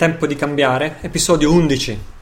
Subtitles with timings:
[0.00, 2.19] Tempo di cambiare, episodio 11.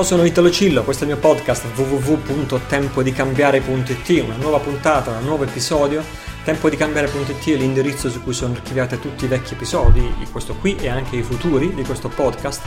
[0.00, 5.44] Ciao, sono Italo Cillo, questo è il mio podcast www.tempodicambiare.it, una nuova puntata, un nuovo
[5.44, 6.02] episodio.
[6.42, 11.16] Tempodicambiare.it è l'indirizzo su cui sono archiviati tutti i vecchi episodi, questo qui e anche
[11.16, 12.62] i futuri di questo podcast.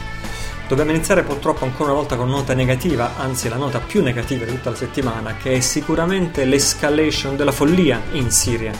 [0.67, 4.51] Dobbiamo iniziare purtroppo ancora una volta con nota negativa, anzi la nota più negativa di
[4.51, 8.73] tutta la settimana, che è sicuramente l'escalation della follia in Siria,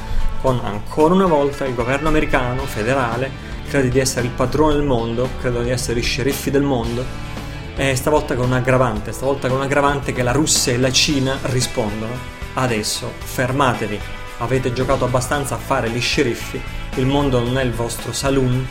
[0.44, 3.31] con ancora una volta il governo americano federale
[3.67, 7.33] crede di essere il padrone del mondo, credono di essere i sceriffi del mondo
[7.76, 11.38] e stavolta con un aggravante, stavolta con un aggravante che la Russia e la Cina
[11.44, 12.31] rispondono.
[12.53, 14.00] Adesso fermatevi,
[14.39, 16.61] avete giocato abbastanza a fare gli sceriffi,
[16.95, 18.67] il mondo non è il vostro saloon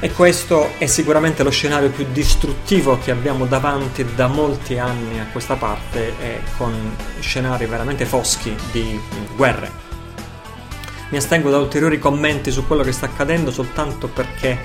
[0.00, 5.26] e questo è sicuramente lo scenario più distruttivo che abbiamo davanti da molti anni a
[5.30, 8.98] questa parte e con scenari veramente foschi di
[9.36, 9.82] guerre.
[11.10, 14.58] Mi astengo da ulteriori commenti su quello che sta accadendo soltanto perché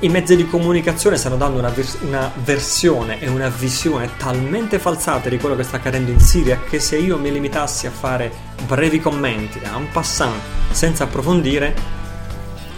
[0.00, 5.28] i mezzi di comunicazione stanno dando una, vers- una, versione e una visione talmente falsate
[5.28, 8.32] di quello che sta accadendo in Siria che se io mi limitassi a fare
[8.66, 10.40] brevi commenti a un passant
[10.70, 11.74] senza approfondire,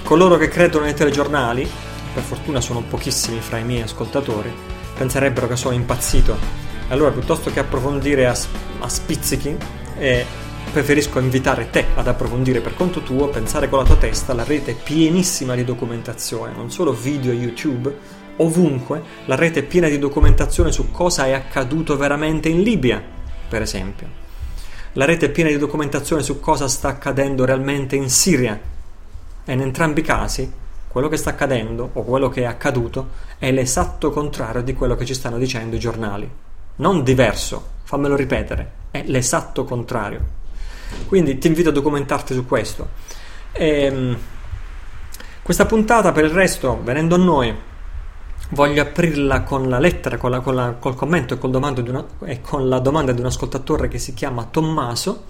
[0.03, 1.69] coloro che credono nei telegiornali,
[2.13, 4.53] per fortuna sono pochissimi fra i miei ascoltatori,
[4.97, 6.37] penserebbero che sono impazzito.
[6.89, 8.37] Allora piuttosto che approfondire a,
[8.81, 9.57] a spizzichi
[9.99, 10.27] e
[10.71, 14.73] preferisco invitare te ad approfondire per conto tuo, pensare con la tua testa, la rete
[14.73, 17.97] è pienissima di documentazione, non solo video e YouTube,
[18.37, 23.03] ovunque la rete è piena di documentazione su cosa è accaduto veramente in Libia,
[23.49, 24.25] per esempio.
[24.95, 28.59] La rete è piena di documentazione su cosa sta accadendo realmente in Siria.
[29.45, 30.51] E in entrambi i casi,
[30.89, 35.05] quello che sta accadendo o quello che è accaduto è l'esatto contrario di quello che
[35.05, 36.27] ci stanno dicendo i giornali.
[36.77, 40.45] Non diverso, fammelo ripetere, è l'esatto contrario.
[41.07, 42.89] Quindi ti invito a documentarti su questo.
[43.53, 44.19] E, ehm,
[45.43, 47.55] questa puntata, per il resto, venendo a noi,
[48.51, 51.39] voglio aprirla con la lettera, con la, con la, col commento e,
[51.89, 55.25] una, e con la domanda di un ascoltatore che si chiama Tommaso.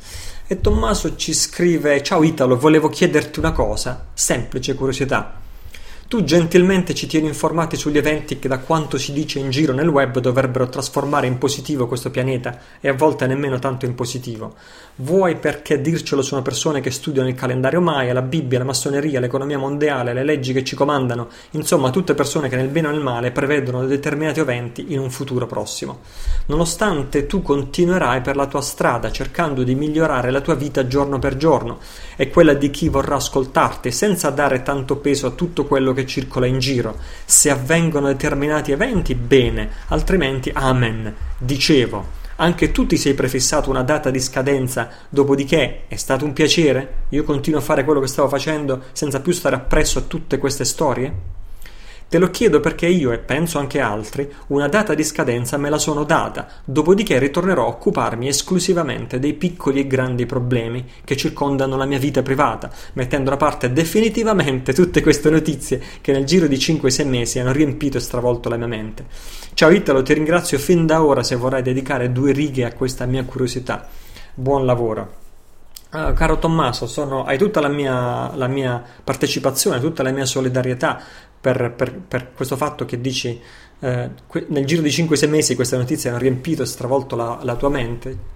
[0.47, 5.45] E Tommaso ci scrive: Ciao Italo, volevo chiederti una cosa, semplice curiosità.
[6.09, 9.89] Tu gentilmente ci tieni informati sugli eventi che da quanto si dice in giro nel
[9.89, 14.55] web dovrebbero trasformare in positivo questo pianeta e a volte nemmeno tanto in positivo.
[14.99, 19.59] Vuoi perché dircelo sono persone che studiano il calendario Maya, la Bibbia, la massoneria, l'economia
[19.59, 23.31] mondiale, le leggi che ci comandano, insomma tutte persone che nel bene o nel male
[23.31, 26.01] prevedono determinati eventi in un futuro prossimo.
[26.47, 31.37] Nonostante tu continuerai per la tua strada cercando di migliorare la tua vita giorno per
[31.37, 31.79] giorno
[32.17, 36.47] e quella di chi vorrà ascoltarti senza dare tanto peso a tutto quello che circola
[36.47, 36.97] in giro.
[37.27, 41.15] Se avvengono determinati eventi, bene, altrimenti amen.
[41.37, 47.05] Dicevo, anche tu ti sei prefissato una data di scadenza, dopodiché è stato un piacere?
[47.11, 50.65] Io continuo a fare quello che stavo facendo senza più stare appresso a tutte queste
[50.65, 51.13] storie?
[52.09, 55.79] Te lo chiedo perché io, e penso anche altri, una data di scadenza me la
[55.79, 61.85] sono data, dopodiché ritornerò a occuparmi esclusivamente dei piccoli e grandi problemi che circondano la
[61.85, 67.09] mia vita privata, mettendo da parte definitivamente tutte queste notizie che nel giro di 5-6
[67.09, 69.07] mesi hanno riempito e stravolto la mia mente.
[69.55, 73.25] Ciao Italo, ti ringrazio fin da ora se vorrai dedicare due righe a questa mia
[73.25, 73.85] curiosità.
[74.33, 75.25] Buon lavoro.
[75.89, 81.01] Uh, caro Tommaso, sono, hai tutta la mia, la mia, partecipazione, tutta la mia solidarietà
[81.53, 83.41] per, per, per questo fatto che dici
[83.79, 84.11] eh,
[84.49, 88.35] nel giro di 5-6 mesi queste notizie hanno riempito e stravolto la, la tua mente.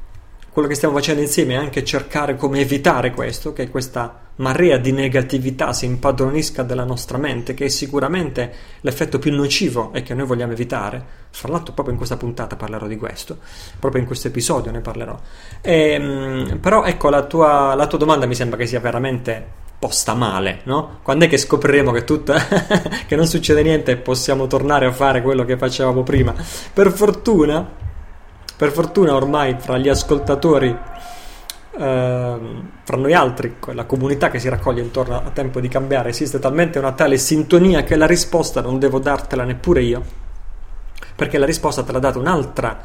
[0.49, 4.93] Quello che stiamo facendo insieme è anche cercare come evitare questo, che questa marea di
[4.93, 10.27] negatività si impadronisca della nostra mente, che è sicuramente l'effetto più nocivo e che noi
[10.27, 11.19] vogliamo evitare.
[11.31, 13.39] Fra l'altro, proprio in questa puntata parlerò di questo,
[13.79, 15.19] proprio in questo episodio ne parlerò.
[15.61, 20.13] E, ehm, però, ecco, la tua, la tua domanda mi sembra che sia veramente posta
[20.13, 20.99] male, no?
[21.03, 22.37] Quando è che scopriremo che, tutta,
[23.09, 26.35] che non succede niente e possiamo tornare a fare quello che facevamo prima?
[26.73, 27.67] Per fortuna,
[28.57, 32.39] per fortuna ormai fra gli ascoltatori, eh,
[32.83, 36.79] fra noi altri, la comunità che si raccoglie intorno a tempo di cambiare, esiste talmente
[36.79, 40.03] una tale sintonia che la risposta non devo dartela neppure io,
[41.17, 42.83] perché la risposta te l'ha data un'altra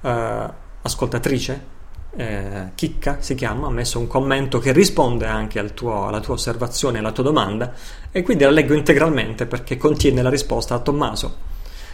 [0.00, 1.76] eh, ascoltatrice
[2.16, 6.34] eh, Chicca si chiama, ha messo un commento che risponde anche al tuo, alla tua
[6.34, 7.72] osservazione, alla tua domanda
[8.10, 11.36] e quindi la leggo integralmente perché contiene la risposta a Tommaso.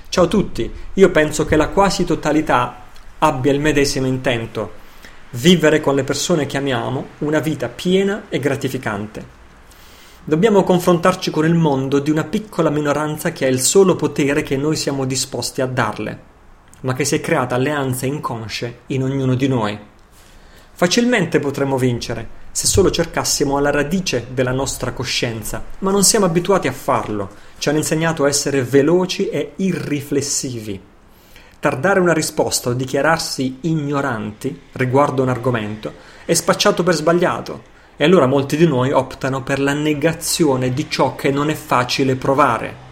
[0.08, 2.82] Ciao a tutti, io penso che la quasi totalità
[3.19, 4.82] abbia il medesimo intento,
[5.31, 9.43] vivere con le persone che amiamo una vita piena e gratificante.
[10.26, 14.56] Dobbiamo confrontarci con il mondo di una piccola minoranza che ha il solo potere che
[14.56, 16.19] noi siamo disposti a darle,
[16.82, 19.78] ma che si è creata alleanze inconsce in ognuno di noi.
[20.76, 26.67] Facilmente potremmo vincere se solo cercassimo alla radice della nostra coscienza, ma non siamo abituati
[26.67, 27.31] a farlo.
[27.59, 30.81] Ci hanno insegnato a essere veloci e irriflessivi.
[31.61, 35.94] Tardare una risposta o dichiararsi ignoranti riguardo un argomento
[36.25, 37.62] è spacciato per sbagliato
[37.97, 42.17] e allora molti di noi optano per la negazione di ciò che non è facile
[42.17, 42.82] provare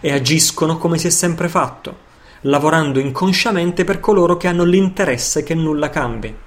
[0.00, 2.04] e agiscono come si è sempre fatto,
[2.42, 6.44] lavorando inconsciamente per coloro che hanno l'interesse che nulla cambi.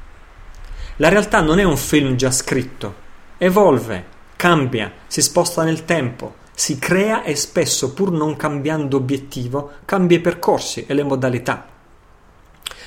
[1.02, 2.94] La realtà non è un film già scritto,
[3.38, 4.06] evolve,
[4.36, 10.20] cambia, si sposta nel tempo, si crea e spesso, pur non cambiando obiettivo, cambia i
[10.22, 11.66] percorsi e le modalità.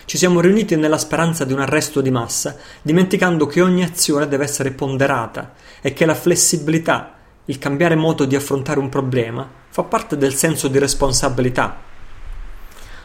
[0.04, 4.44] Ci siamo riuniti nella speranza di un arresto di massa, dimenticando che ogni azione deve
[4.44, 7.14] essere ponderata e che la flessibilità,
[7.46, 11.80] il cambiare modo di affrontare un problema, fa parte del senso di responsabilità.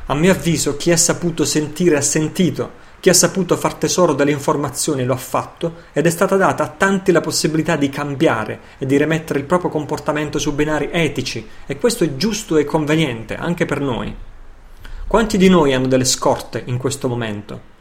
[0.07, 4.31] A mio avviso, chi ha saputo sentire ha sentito, chi ha saputo far tesoro delle
[4.31, 8.85] informazioni lo ha fatto ed è stata data a tanti la possibilità di cambiare e
[8.85, 13.65] di rimettere il proprio comportamento su binari etici e questo è giusto e conveniente anche
[13.65, 14.15] per noi.
[15.07, 17.75] Quanti di noi hanno delle scorte in questo momento?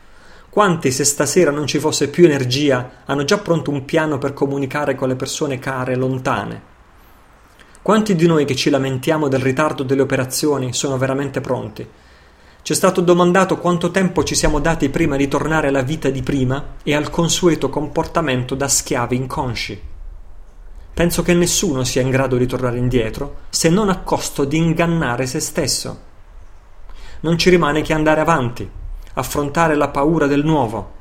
[0.51, 4.95] Quanti, se stasera non ci fosse più energia, hanno già pronto un piano per comunicare
[4.95, 6.63] con le persone care e lontane?
[7.83, 11.87] Quanti di noi che ci lamentiamo del ritardo delle operazioni sono veramente pronti?
[12.67, 16.21] Ci è stato domandato quanto tempo ci siamo dati prima di tornare alla vita di
[16.21, 19.81] prima e al consueto comportamento da schiavi inconsci.
[20.93, 25.27] Penso che nessuno sia in grado di tornare indietro se non a costo di ingannare
[25.27, 26.01] se stesso.
[27.21, 28.69] Non ci rimane che andare avanti,
[29.15, 30.93] affrontare la paura del nuovo,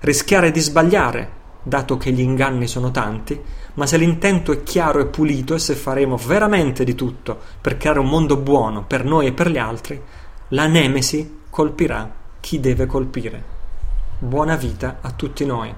[0.00, 1.30] rischiare di sbagliare,
[1.62, 3.40] dato che gli inganni sono tanti,
[3.74, 8.00] ma se l'intento è chiaro e pulito e se faremo veramente di tutto per creare
[8.00, 9.98] un mondo buono per noi e per gli altri,
[10.48, 13.52] la Nemesi colpirà chi deve colpire.
[14.18, 15.74] Buona vita a tutti noi.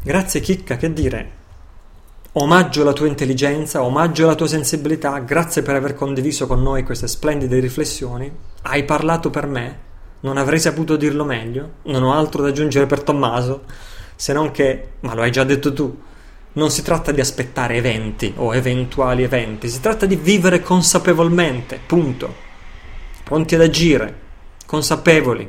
[0.00, 1.32] Grazie Chicca, che dire?
[2.32, 7.08] Omaggio alla tua intelligenza, omaggio alla tua sensibilità, grazie per aver condiviso con noi queste
[7.08, 8.30] splendide riflessioni.
[8.62, 9.78] Hai parlato per me,
[10.20, 13.64] non avrei saputo dirlo meglio, non ho altro da aggiungere per Tommaso,
[14.14, 15.98] se non che, ma lo hai già detto tu,
[16.58, 22.46] non si tratta di aspettare eventi o eventuali eventi, si tratta di vivere consapevolmente, punto.
[23.22, 24.14] Pronti ad agire,
[24.66, 25.48] consapevoli,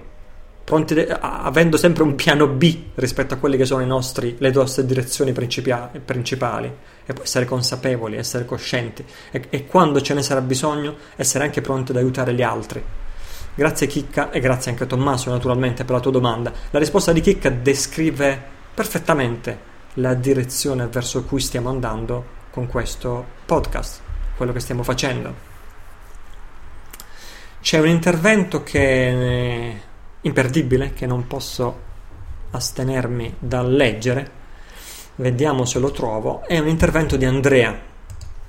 [0.63, 4.85] pronti de- avendo sempre un piano B rispetto a quelle che sono nostri, le nostre
[4.85, 10.95] direzioni principali e poi essere consapevoli, essere coscienti e, e quando ce ne sarà bisogno
[11.15, 12.83] essere anche pronti ad aiutare gli altri.
[13.55, 16.53] Grazie Chicca e grazie anche a Tommaso naturalmente per la tua domanda.
[16.69, 18.39] La risposta di Chicca descrive
[18.75, 24.01] perfettamente la direzione verso cui stiamo andando con questo podcast,
[24.35, 25.47] quello che stiamo facendo.
[27.61, 29.81] C'è un intervento che è
[30.21, 31.87] imperdibile, che non posso
[32.51, 34.31] astenermi dal leggere,
[35.15, 37.87] vediamo se lo trovo, è un intervento di Andrea.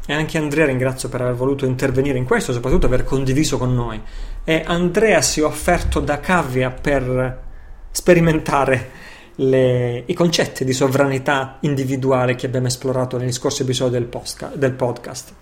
[0.06, 4.00] E anche Andrea ringrazio per aver voluto intervenire in questo, soprattutto aver condiviso con noi.
[4.44, 7.42] E Andrea si è offerto da cavia per
[7.90, 8.90] sperimentare
[9.36, 14.72] le, i concetti di sovranità individuale che abbiamo esplorato negli scorsi episodi del, posca, del
[14.72, 15.32] podcast.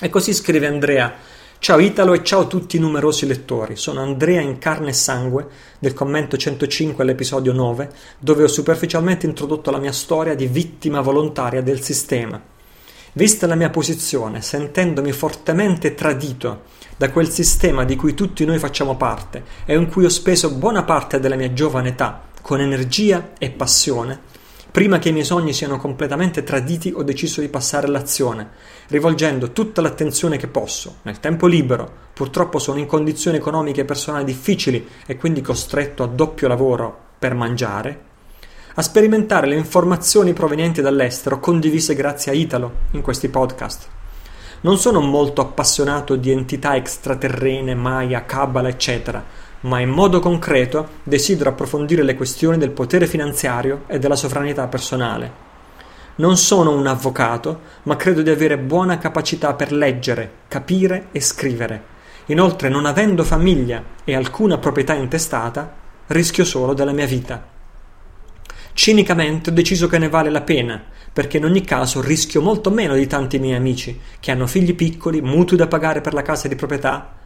[0.00, 1.12] E così scrive Andrea.
[1.60, 3.74] Ciao Italo e ciao a tutti i numerosi lettori.
[3.74, 5.48] Sono Andrea in carne e sangue
[5.80, 11.60] del commento 105 all'episodio 9, dove ho superficialmente introdotto la mia storia di vittima volontaria
[11.60, 12.40] del sistema.
[13.14, 16.62] Vista la mia posizione, sentendomi fortemente tradito
[16.96, 20.84] da quel sistema di cui tutti noi facciamo parte e in cui ho speso buona
[20.84, 24.18] parte della mia giovane età, con energia e passione,
[24.70, 28.48] prima che i miei sogni siano completamente traditi ho deciso di passare all'azione,
[28.86, 34.24] rivolgendo tutta l'attenzione che posso, nel tempo libero, purtroppo sono in condizioni economiche e personali
[34.24, 38.00] difficili e quindi costretto a doppio lavoro per mangiare,
[38.76, 43.88] a sperimentare le informazioni provenienti dall'estero condivise grazie a Italo in questi podcast.
[44.62, 49.22] Non sono molto appassionato di entità extraterrene, Maya, Kabbalah, eccetera,
[49.60, 55.46] ma in modo concreto desidero approfondire le questioni del potere finanziario e della sovranità personale.
[56.16, 61.96] Non sono un avvocato, ma credo di avere buona capacità per leggere, capire e scrivere.
[62.26, 65.72] Inoltre, non avendo famiglia e alcuna proprietà intestata,
[66.08, 67.56] rischio solo della mia vita.
[68.72, 70.80] Cinicamente ho deciso che ne vale la pena,
[71.12, 75.20] perché in ogni caso rischio molto meno di tanti miei amici, che hanno figli piccoli,
[75.20, 77.17] mutui da pagare per la casa di proprietà.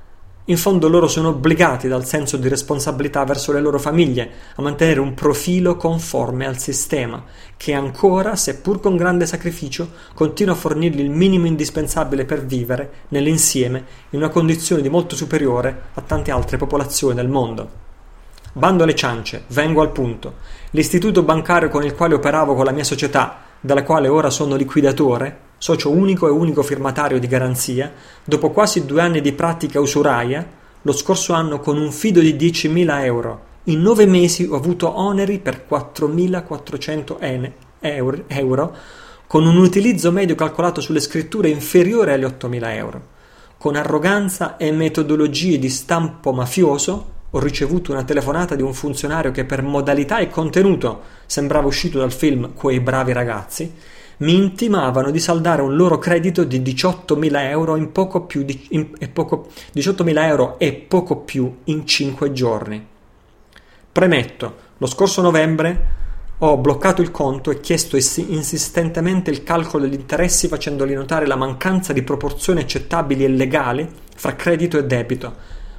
[0.47, 4.99] In fondo loro sono obbligati dal senso di responsabilità verso le loro famiglie a mantenere
[4.99, 7.23] un profilo conforme al sistema,
[7.57, 13.85] che ancora, seppur con grande sacrificio, continua a fornirgli il minimo indispensabile per vivere nell'insieme
[14.11, 17.71] in una condizione di molto superiore a tante altre popolazioni del mondo.
[18.53, 20.39] Bando alle ciance, vengo al punto.
[20.71, 25.51] L'istituto bancario con il quale operavo con la mia società, dalla quale ora sono liquidatore,
[25.62, 27.92] socio unico e unico firmatario di garanzia,
[28.25, 30.45] dopo quasi due anni di pratica usuraia,
[30.83, 35.38] lo scorso anno con un fido di 10.000 euro, in nove mesi ho avuto oneri
[35.38, 37.52] per 4.400
[38.26, 38.76] euro,
[39.28, 43.00] con un utilizzo medio calcolato sulle scritture inferiore agli 8.000 euro.
[43.57, 49.45] Con arroganza e metodologie di stampo mafioso, ho ricevuto una telefonata di un funzionario che
[49.45, 53.73] per modalità e contenuto sembrava uscito dal film Quei bravi ragazzi,
[54.23, 58.91] mi intimavano di saldare un loro credito di 18.000 euro, in poco più di, in,
[58.99, 62.87] e poco, 18.000 euro e poco più in 5 giorni.
[63.91, 66.00] Premetto, lo scorso novembre
[66.38, 71.93] ho bloccato il conto e chiesto insistentemente il calcolo degli interessi facendogli notare la mancanza
[71.93, 75.35] di proporzioni accettabili e legali fra credito e debito,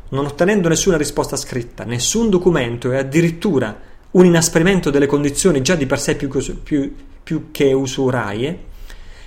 [0.09, 3.77] non ottenendo nessuna risposta scritta, nessun documento e addirittura
[4.12, 6.29] un inasprimento delle condizioni già di per sé più,
[6.62, 8.71] più, più che usuraie,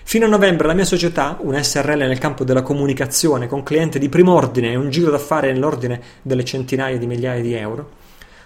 [0.08, 4.08] Fino a novembre la mia società, un SRL nel campo della comunicazione con cliente di
[4.08, 7.90] prim'ordine e un giro d'affari nell'ordine delle centinaia di migliaia di euro,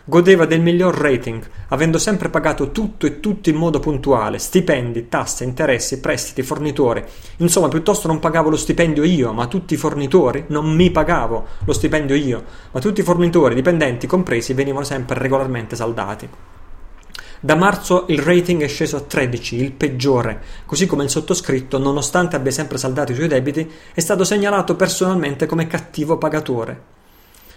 [0.05, 5.45] Godeva del miglior rating, avendo sempre pagato tutto e tutti in modo puntuale, stipendi, tasse,
[5.45, 7.05] interessi, prestiti, fornitori.
[7.37, 11.73] Insomma, piuttosto non pagavo lo stipendio io, ma tutti i fornitori, non mi pagavo lo
[11.73, 12.43] stipendio io,
[12.73, 16.29] ma tutti i fornitori, dipendenti compresi, venivano sempre regolarmente saldati.
[17.43, 22.37] Da marzo il rating è sceso a 13, il peggiore, così come il sottoscritto, nonostante
[22.37, 26.99] abbia sempre saldato i suoi debiti, è stato segnalato personalmente come cattivo pagatore.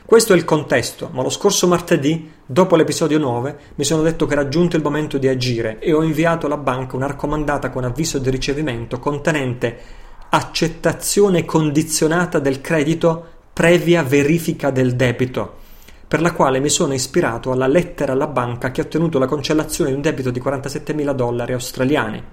[0.05, 4.33] Questo è il contesto, ma lo scorso martedì, dopo l'episodio 9, mi sono detto che
[4.33, 8.19] era giunto il momento di agire e ho inviato alla banca una raccomandata con avviso
[8.19, 15.61] di ricevimento contenente accettazione condizionata del credito previa verifica del debito,
[16.13, 19.89] per la quale mi sono ispirato alla lettera alla banca che ha ottenuto la cancellazione
[19.89, 22.23] di un debito di 47.000 dollari australiani.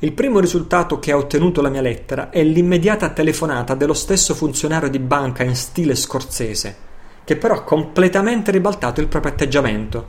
[0.00, 4.90] Il primo risultato che ha ottenuto la mia lettera è l'immediata telefonata dello stesso funzionario
[4.90, 6.76] di banca in stile scorsese,
[7.22, 10.04] che però ha completamente ribaltato il proprio atteggiamento.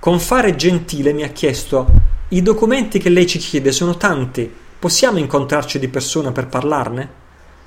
[0.00, 1.86] Con fare gentile mi ha chiesto:
[2.28, 7.08] I documenti che lei ci chiede sono tanti, possiamo incontrarci di persona per parlarne?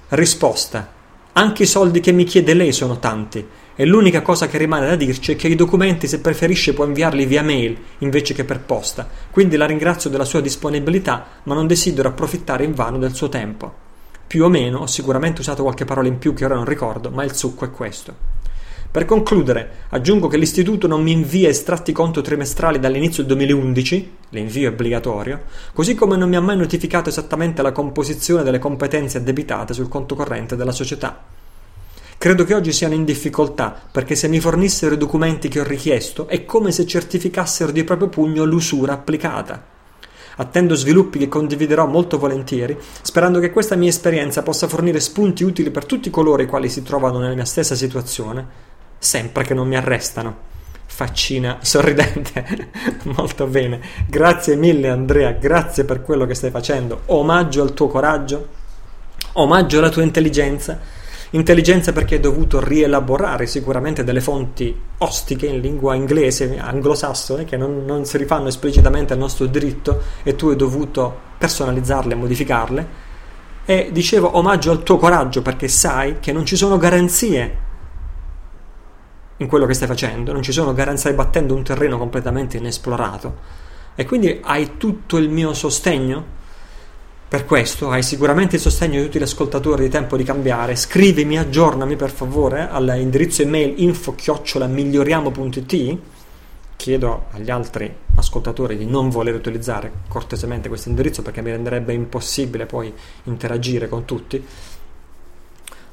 [0.09, 0.87] Risposta:
[1.33, 4.95] Anche i soldi che mi chiede lei sono tanti e l'unica cosa che rimane da
[4.95, 9.07] dirci è che i documenti, se preferisce, può inviarli via mail invece che per posta.
[9.29, 13.71] Quindi la ringrazio della sua disponibilità, ma non desidero approfittare invano del suo tempo.
[14.25, 17.23] Più o meno, ho sicuramente usato qualche parola in più che ora non ricordo, ma
[17.23, 18.15] il succo è questo.
[18.89, 24.69] Per concludere, aggiungo che l'istituto non mi invia estratti conto trimestrali dall'inizio del 2011, l'invio
[24.69, 29.75] è obbligatorio, così come non mi ha mai notificato esattamente la composizione delle competenze addebitate
[29.75, 31.36] sul conto corrente della società.
[32.19, 36.27] Credo che oggi siano in difficoltà perché se mi fornissero i documenti che ho richiesto
[36.27, 39.63] è come se certificassero di proprio pugno l'usura applicata.
[40.37, 45.69] Attendo sviluppi che condividerò molto volentieri, sperando che questa mia esperienza possa fornire spunti utili
[45.69, 48.45] per tutti coloro i quali si trovano nella mia stessa situazione,
[48.97, 50.55] sempre che non mi arrestano.
[50.87, 52.69] Faccina sorridente,
[53.15, 53.79] molto bene.
[54.07, 57.01] Grazie mille Andrea, grazie per quello che stai facendo.
[57.05, 58.47] Omaggio al tuo coraggio,
[59.33, 65.93] omaggio alla tua intelligenza Intelligenza perché hai dovuto rielaborare sicuramente delle fonti ostiche in lingua
[65.93, 71.13] inglese, anglosassone, che non, non si rifanno esplicitamente al nostro diritto e tu hai dovuto
[71.37, 72.87] personalizzarle e modificarle.
[73.65, 77.65] E dicevo omaggio al tuo coraggio perché sai che non ci sono garanzie
[79.37, 83.65] in quello che stai facendo, non ci sono garanzie, stai battendo un terreno completamente inesplorato
[83.95, 86.35] e quindi hai tutto il mio sostegno
[87.29, 90.77] per questo hai sicuramente il sostegno di tutti gli ascoltatori di Tempo di Cambiare.
[90.77, 95.97] Scrivimi, aggiornami per favore all'indirizzo email info-miglioriamo.it.
[96.77, 102.65] Chiedo agli altri ascoltatori di non voler utilizzare cortesemente questo indirizzo perché mi renderebbe impossibile
[102.65, 102.93] poi
[103.23, 104.41] interagire con tutti.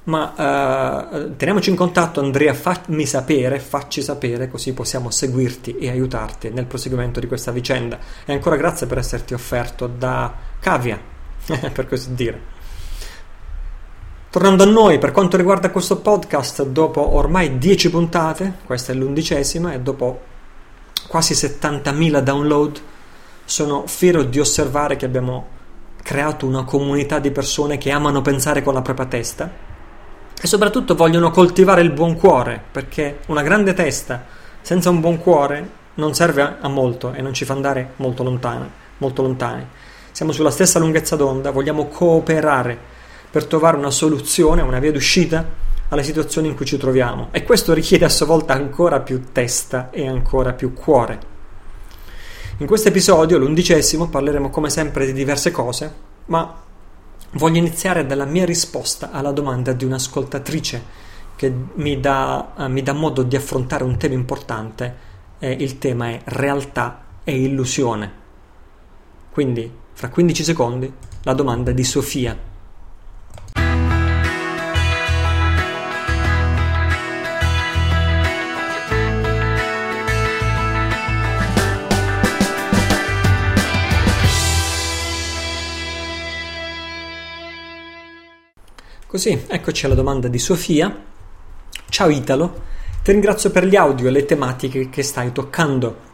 [0.05, 6.51] Ma uh, teniamoci in contatto, Andrea, fammi sapere, facci sapere, così possiamo seguirti e aiutarti
[6.51, 7.99] nel proseguimento di questa vicenda.
[8.25, 11.11] E ancora grazie per esserti offerto da Cavia,
[11.73, 12.53] per così dire.
[14.31, 19.73] Tornando a noi, per quanto riguarda questo podcast, dopo ormai 10 puntate, questa è l'undicesima,
[19.73, 20.21] e dopo
[21.07, 22.81] quasi 70.000 download,
[23.45, 25.47] sono fiero di osservare che abbiamo
[26.03, 29.51] creato una comunità di persone che amano pensare con la propria testa
[30.41, 34.25] e soprattutto vogliono coltivare il buon cuore, perché una grande testa
[34.61, 38.69] senza un buon cuore non serve a molto e non ci fa andare molto lontano,
[38.99, 39.67] molto lontani.
[40.15, 42.79] Siamo sulla stessa lunghezza d'onda, vogliamo cooperare
[43.29, 45.45] per trovare una soluzione, una via d'uscita
[45.89, 49.91] alle situazioni in cui ci troviamo e questo richiede a sua volta ancora più testa
[49.91, 51.19] e ancora più cuore.
[52.59, 55.93] In questo episodio, l'undicesimo, parleremo come sempre di diverse cose,
[56.27, 56.63] ma
[57.33, 60.83] voglio iniziare dalla mia risposta alla domanda di un'ascoltatrice
[61.35, 64.97] che mi dà, uh, mi dà modo di affrontare un tema importante.
[65.41, 68.23] Eh, il tema è realtà e illusione.
[69.33, 72.37] Quindi, fra 15 secondi, la domanda di Sofia.
[89.07, 91.03] Così, eccoci alla domanda di Sofia.
[91.89, 92.63] Ciao Italo,
[93.05, 96.14] ti ringrazio per gli audio e le tematiche che stai toccando.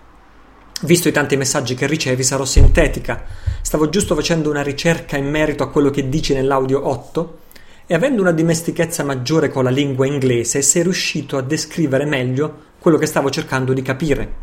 [0.83, 3.23] Visto i tanti messaggi che ricevi, sarò sintetica.
[3.61, 7.39] Stavo giusto facendo una ricerca in merito a quello che dici nell'audio 8
[7.87, 12.97] e avendo una dimestichezza maggiore con la lingua inglese sei riuscito a descrivere meglio quello
[12.97, 14.35] che stavo cercando di capire.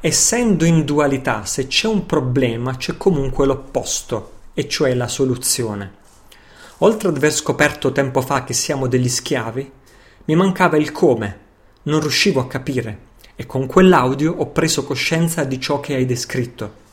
[0.00, 5.94] Essendo in dualità, se c'è un problema c'è comunque l'opposto, e cioè la soluzione.
[6.78, 9.72] Oltre ad aver scoperto tempo fa che siamo degli schiavi,
[10.26, 11.38] mi mancava il come,
[11.84, 16.84] non riuscivo a capire e con quell'audio ho preso coscienza di ciò che hai descritto.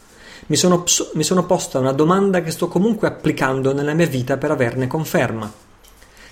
[0.48, 0.84] Mi sono,
[1.14, 5.52] mi sono posta una domanda che sto comunque applicando nella mia vita per averne conferma.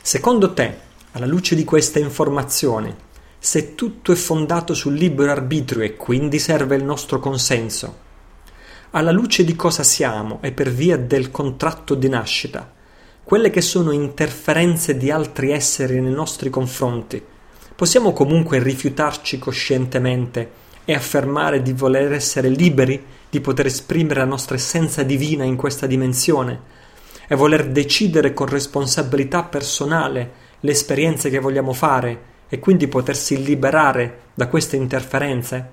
[0.02, 0.78] Secondo te,
[1.14, 2.94] alla luce di queste informazioni,
[3.40, 8.10] se tutto è fondato sul libero arbitrio e quindi serve il nostro consenso,
[8.92, 12.70] alla luce di cosa siamo e per via del contratto di nascita,
[13.24, 17.24] quelle che sono interferenze di altri esseri nei nostri confronti,
[17.82, 20.52] possiamo comunque rifiutarci coscientemente
[20.86, 25.88] e affermare di voler essere liberi di poter esprimere la nostra essenza divina in questa
[25.88, 26.62] dimensione
[27.28, 34.26] e voler decidere con responsabilità personale le esperienze che vogliamo fare e quindi potersi liberare
[34.36, 35.70] da queste interferenze?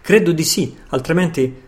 [0.00, 1.62] Credo di sì, altrimenti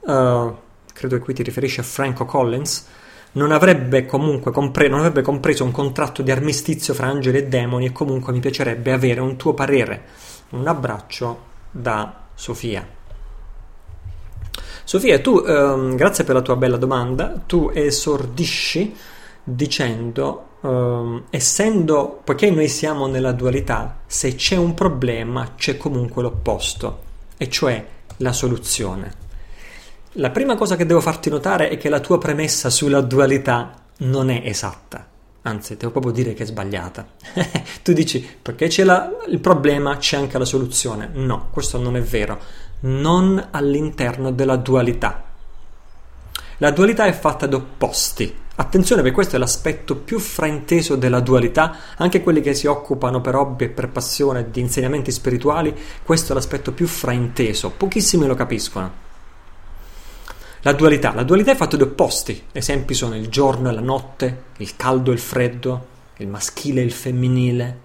[0.00, 0.56] uh,
[0.90, 2.86] credo che qui ti riferisci a Franco Collins,
[3.34, 7.86] non avrebbe comunque compre- non avrebbe compreso un contratto di armistizio fra angeli e demoni
[7.86, 10.02] e comunque mi piacerebbe avere un tuo parere.
[10.50, 11.38] Un abbraccio
[11.70, 12.86] da Sofia.
[14.84, 18.94] Sofia, tu, ehm, grazie per la tua bella domanda, tu esordisci
[19.42, 27.02] dicendo, ehm, essendo, poiché noi siamo nella dualità, se c'è un problema c'è comunque l'opposto,
[27.36, 27.84] e cioè
[28.18, 29.23] la soluzione.
[30.18, 34.30] La prima cosa che devo farti notare è che la tua premessa sulla dualità non
[34.30, 35.04] è esatta.
[35.42, 37.04] Anzi, devo proprio dire che è sbagliata.
[37.82, 41.10] tu dici perché c'è la, il problema, c'è anche la soluzione.
[41.14, 42.38] No, questo non è vero.
[42.82, 45.24] Non all'interno della dualità.
[46.58, 48.32] La dualità è fatta di opposti.
[48.54, 51.76] Attenzione, perché questo è l'aspetto più frainteso della dualità.
[51.96, 56.34] Anche quelli che si occupano per hobby e per passione di insegnamenti spirituali, questo è
[56.36, 57.70] l'aspetto più frainteso.
[57.76, 59.03] Pochissimi lo capiscono.
[60.64, 61.12] La dualità.
[61.12, 62.46] La dualità è fatta di opposti.
[62.50, 66.84] Esempi sono il giorno e la notte, il caldo e il freddo, il maschile e
[66.84, 67.80] il femminile,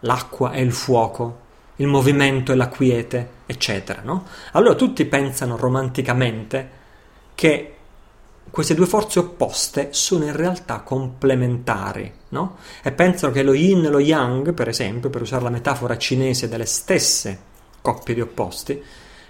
[0.00, 1.40] l'acqua e il fuoco,
[1.76, 4.00] il movimento e la quiete, eccetera.
[4.02, 4.24] No?
[4.52, 6.70] Allora tutti pensano romanticamente
[7.34, 7.74] che
[8.48, 12.56] queste due forze opposte sono in realtà complementari, no?
[12.82, 16.48] E pensano che lo yin e lo yang, per esempio, per usare la metafora cinese
[16.48, 17.38] delle stesse
[17.82, 18.82] coppie di opposti,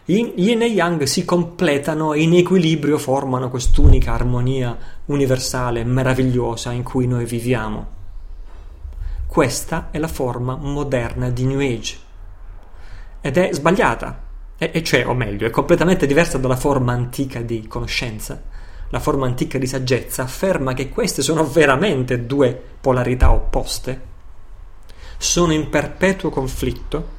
[0.06, 7.06] Yin e Yang si completano e in equilibrio formano quest'unica armonia universale meravigliosa in cui
[7.06, 7.86] noi viviamo.
[9.26, 11.96] Questa è la forma moderna di New Age
[13.22, 14.22] ed è sbagliata,
[14.58, 18.42] e, e cioè, o meglio, è completamente diversa dalla forma antica di conoscenza.
[18.90, 24.02] La forma antica di saggezza afferma che queste sono veramente due polarità opposte,
[25.16, 27.13] sono in perpetuo conflitto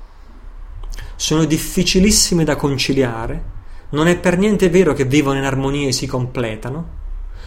[1.15, 3.53] sono difficilissime da conciliare,
[3.89, 7.03] non è per niente vero che vivono in armonia e si completano,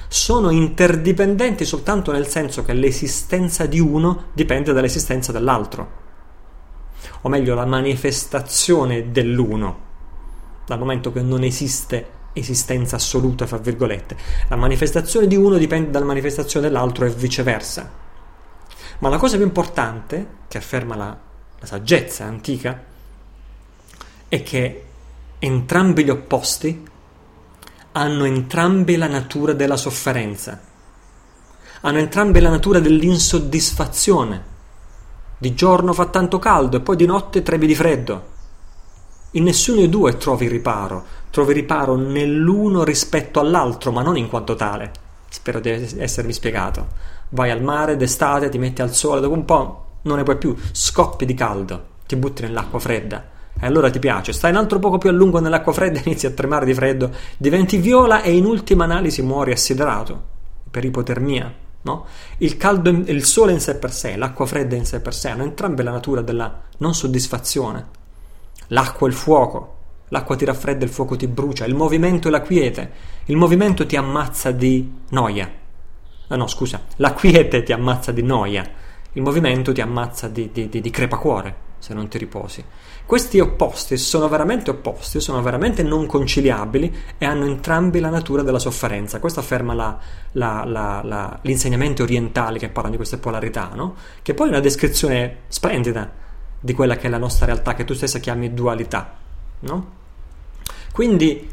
[0.09, 6.07] sono interdipendenti soltanto nel senso che l'esistenza di uno dipende dall'esistenza dell'altro,
[7.23, 9.87] o meglio la manifestazione dell'uno,
[10.67, 14.17] dal momento che non esiste esistenza assoluta, fra virgolette.
[14.49, 17.91] La manifestazione di uno dipende dalla manifestazione dell'altro e viceversa.
[19.01, 21.19] Ma la cosa più importante, che afferma la,
[21.59, 22.85] la saggezza antica,
[24.29, 24.85] è che
[25.39, 26.87] entrambi gli opposti
[27.93, 30.61] hanno entrambi la natura della sofferenza,
[31.81, 34.57] hanno entrambi la natura dell'insoddisfazione.
[35.39, 38.37] Di giorno fa tanto caldo e poi di notte trebi di freddo.
[39.33, 44.57] In nessuno dei due trovi riparo, trovi riparo nell'uno rispetto all'altro, ma non in quanto
[44.57, 44.91] tale.
[45.29, 46.87] Spero di essermi spiegato.
[47.31, 50.57] Vai al mare d'estate, ti metti al sole, dopo un po' non ne puoi più,
[50.73, 53.37] scoppi di caldo, ti butti nell'acqua fredda.
[53.61, 56.31] E allora ti piace, stai un altro poco più a lungo nell'acqua fredda, inizi a
[56.31, 60.23] tremare di freddo, diventi viola e in ultima analisi muori assiderato
[60.71, 61.53] per ipotermia.
[61.81, 62.07] No?
[62.39, 65.43] Il, caldo, il sole in sé per sé, l'acqua fredda in sé per sé hanno
[65.43, 67.87] entrambe la natura della non soddisfazione.
[68.69, 69.77] L'acqua e il fuoco,
[70.09, 72.91] l'acqua ti raffredda, il fuoco ti brucia, il movimento e la quiete.
[73.25, 75.51] Il movimento ti ammazza di noia.
[76.29, 78.69] Ah, no, scusa, la quiete ti ammazza di noia,
[79.13, 82.65] il movimento ti ammazza di, di, di, di crepacuore se non ti riposi.
[83.09, 88.59] Questi opposti sono veramente opposti, sono veramente non conciliabili e hanno entrambi la natura della
[88.59, 89.19] sofferenza.
[89.19, 89.99] Questo afferma la,
[90.33, 93.95] la, la, l'insegnamento orientale che parla di queste polarità, no?
[94.21, 96.13] che poi è una descrizione splendida
[96.61, 99.17] di quella che è la nostra realtà, che tu stessa chiami dualità.
[99.61, 99.87] No?
[100.93, 101.49] Quindi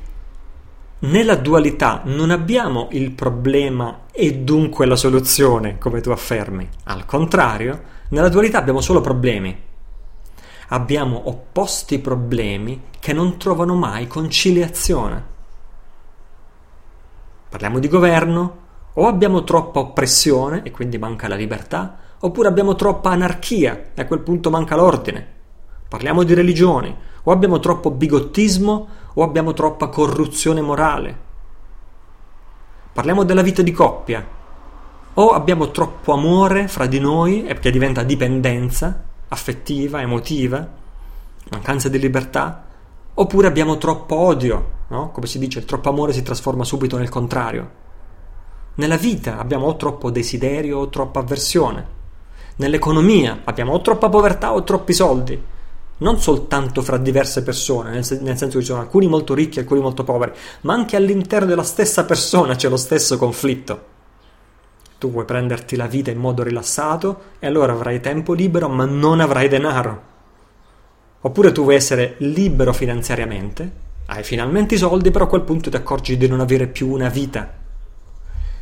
[0.99, 6.67] nella dualità non abbiamo il problema e dunque la soluzione, come tu affermi.
[6.83, 9.73] Al contrario, nella dualità abbiamo solo problemi.
[10.69, 15.23] Abbiamo opposti problemi che non trovano mai conciliazione.
[17.49, 23.11] Parliamo di governo, o abbiamo troppa oppressione e quindi manca la libertà, oppure abbiamo troppa
[23.11, 25.33] anarchia e a quel punto manca l'ordine.
[25.87, 31.23] Parliamo di religioni, o abbiamo troppo bigottismo o abbiamo troppa corruzione morale.
[32.91, 34.25] Parliamo della vita di coppia.
[35.13, 40.67] O abbiamo troppo amore fra di noi e che diventa dipendenza affettiva, emotiva,
[41.49, 42.65] mancanza di libertà,
[43.13, 45.11] oppure abbiamo troppo odio, no?
[45.11, 47.83] Come si dice, il troppo amore si trasforma subito nel contrario.
[48.75, 51.93] Nella vita abbiamo o troppo desiderio o troppa avversione.
[52.57, 55.43] Nell'economia abbiamo o troppa povertà o troppi soldi
[55.97, 59.61] non soltanto fra diverse persone, nel, nel, senso che ci sono alcuni molto ricchi e
[59.61, 63.93] alcuni molto poveri, ma anche all'interno della stessa persona c'è lo stesso conflitto.
[64.97, 69.19] Tu vuoi prenderti la vita in modo rilassato e allora avrai tempo libero, ma non
[69.19, 70.13] avrai denaro.
[71.21, 73.71] Oppure tu vuoi essere libero finanziariamente,
[74.07, 77.09] hai finalmente i soldi, però a quel punto ti accorgi di non avere più una
[77.09, 77.51] vita.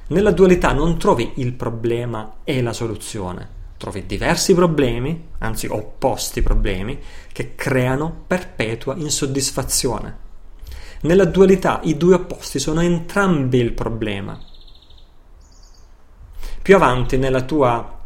[0.07, 6.97] Nella dualità non trovi il problema e la soluzione trovi diversi problemi, anzi opposti problemi,
[7.33, 10.17] che creano perpetua insoddisfazione.
[11.01, 14.39] Nella dualità i due opposti sono entrambi il problema.
[16.63, 17.99] Più avanti nella tua,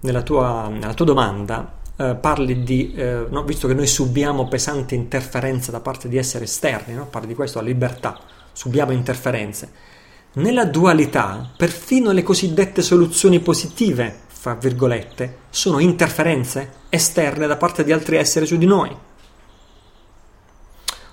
[0.00, 4.96] nella tua, nella tua domanda eh, parli di, eh, no, visto che noi subiamo pesanti
[4.96, 7.06] interferenze da parte di esseri esterni, no?
[7.06, 8.18] parli di questo, la libertà,
[8.52, 9.90] subiamo interferenze
[10.34, 17.92] nella dualità, perfino le cosiddette soluzioni positive, fra virgolette, sono interferenze esterne da parte di
[17.92, 18.96] altri esseri su di noi.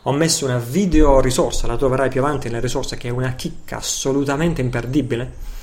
[0.04, 3.78] Ho messo una video risorsa, la troverai più avanti nelle risorse, che è una chicca
[3.78, 5.58] assolutamente imperdibile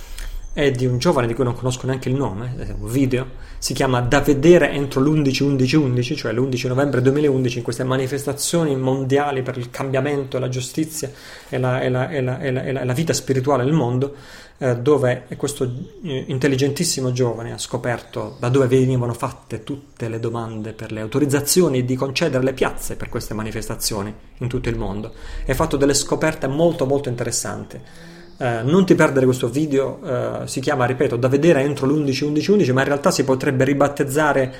[0.56, 3.26] è di un giovane di cui non conosco neanche il nome, è un video,
[3.58, 9.58] si chiama Da vedere entro l'11-11-11, cioè l'11 novembre 2011, in queste manifestazioni mondiali per
[9.58, 11.10] il cambiamento, la giustizia
[11.50, 14.14] e la, e la, e la, e la vita spirituale nel mondo,
[14.56, 15.70] eh, dove questo
[16.02, 21.84] eh, intelligentissimo giovane ha scoperto da dove venivano fatte tutte le domande per le autorizzazioni
[21.84, 25.12] di concedere le piazze per queste manifestazioni in tutto il mondo
[25.44, 28.14] e ha fatto delle scoperte molto molto interessanti.
[28.38, 30.00] Eh, non ti perdere questo video,
[30.42, 34.54] eh, si chiama, ripeto, da vedere entro l'11-11-11, ma in realtà si potrebbe ribattezzare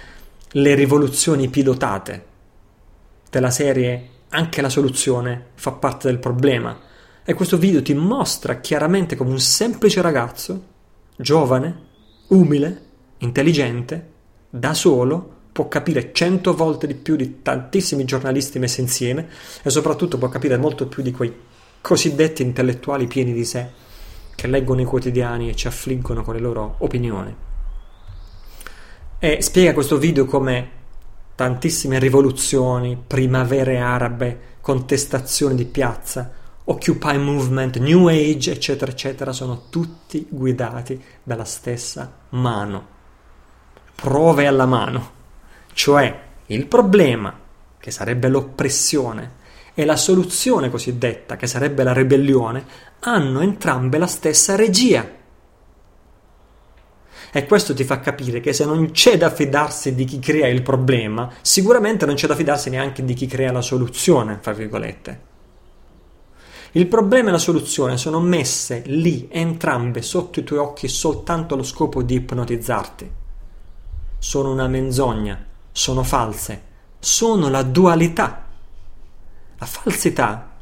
[0.51, 2.25] le rivoluzioni pilotate
[3.29, 6.79] della serie anche la soluzione fa parte del problema.
[7.25, 10.63] E questo video ti mostra chiaramente come un semplice ragazzo,
[11.17, 11.85] giovane,
[12.29, 12.83] umile,
[13.19, 14.13] intelligente,
[14.49, 19.29] da solo, può capire cento volte di più di tantissimi giornalisti messi insieme
[19.63, 21.35] e soprattutto può capire molto più di quei
[21.87, 23.71] cosiddetti intellettuali pieni di sé,
[24.35, 27.33] che leggono i quotidiani e ci affliggono con le loro opinioni.
[29.21, 30.71] E spiega questo video come
[31.37, 36.33] tantissime rivoluzioni, primavere arabe, contestazioni di piazza,
[36.65, 42.87] Occupy Movement, New Age, eccetera, eccetera, sono tutti guidati dalla stessa mano.
[43.95, 45.11] Prove alla mano.
[45.73, 47.33] Cioè, il problema,
[47.79, 49.45] che sarebbe l'oppressione,
[49.79, 52.65] e la soluzione cosiddetta, che sarebbe la ribellione,
[53.01, 55.07] hanno entrambe la stessa regia.
[57.31, 60.63] E questo ti fa capire che se non c'è da fidarsi di chi crea il
[60.63, 65.21] problema, sicuramente non c'è da fidarsi neanche di chi crea la soluzione, fra virgolette.
[66.73, 71.63] Il problema e la soluzione sono messe lì entrambe sotto i tuoi occhi soltanto allo
[71.63, 73.11] scopo di ipnotizzarti.
[74.17, 76.63] Sono una menzogna, sono false,
[76.99, 78.46] sono la dualità.
[79.59, 80.53] La falsità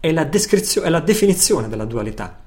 [0.00, 2.40] è la, è la definizione della dualità.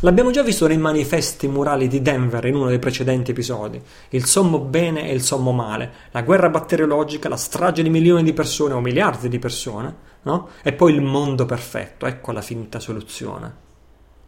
[0.00, 3.80] L'abbiamo già visto nei manifesti murali di Denver in uno dei precedenti episodi.
[4.10, 8.32] Il sommo bene e il sommo male, la guerra batteriologica, la strage di milioni di
[8.32, 10.48] persone o miliardi di persone no?
[10.62, 13.70] E poi il mondo perfetto, ecco la finta soluzione.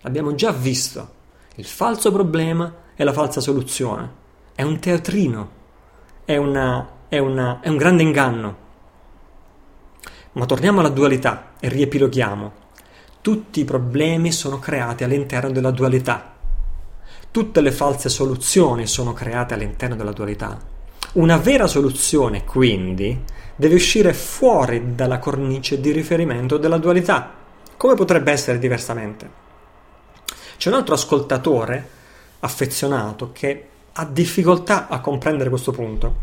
[0.03, 1.23] Abbiamo già visto
[1.57, 4.23] il falso problema e la falsa soluzione.
[4.55, 5.51] È un teatrino,
[6.25, 8.63] è, una, è, una, è un grande inganno.
[10.35, 12.53] Ma torniamo alla dualità e riepiloghiamo.
[13.21, 16.35] Tutti i problemi sono creati all'interno della dualità.
[17.31, 20.59] Tutte le false soluzioni sono create all'interno della dualità.
[21.13, 23.23] Una vera soluzione, quindi,
[23.55, 27.31] deve uscire fuori dalla cornice di riferimento della dualità.
[27.77, 29.43] Come potrebbe essere diversamente?
[30.57, 31.89] C'è un altro ascoltatore
[32.41, 36.17] affezionato che ha difficoltà a comprendere questo punto,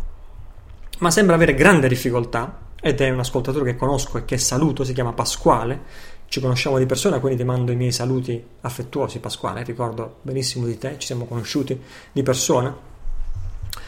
[1.00, 4.94] ma sembra avere grande difficoltà ed è un ascoltatore che conosco e che saluto, si
[4.94, 6.10] chiama Pasquale.
[6.28, 9.64] Ci conosciamo di persona, quindi ti mando i miei saluti affettuosi, Pasquale.
[9.64, 11.80] Ricordo benissimo di te, ci siamo conosciuti
[12.12, 12.76] di persona.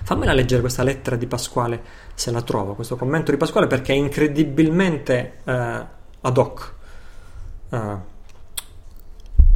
[0.03, 1.81] Fammela leggere questa lettera di Pasquale,
[2.13, 5.85] se la trovo, questo commento di Pasquale, perché è incredibilmente eh,
[6.21, 6.73] ad hoc,
[7.69, 7.97] eh,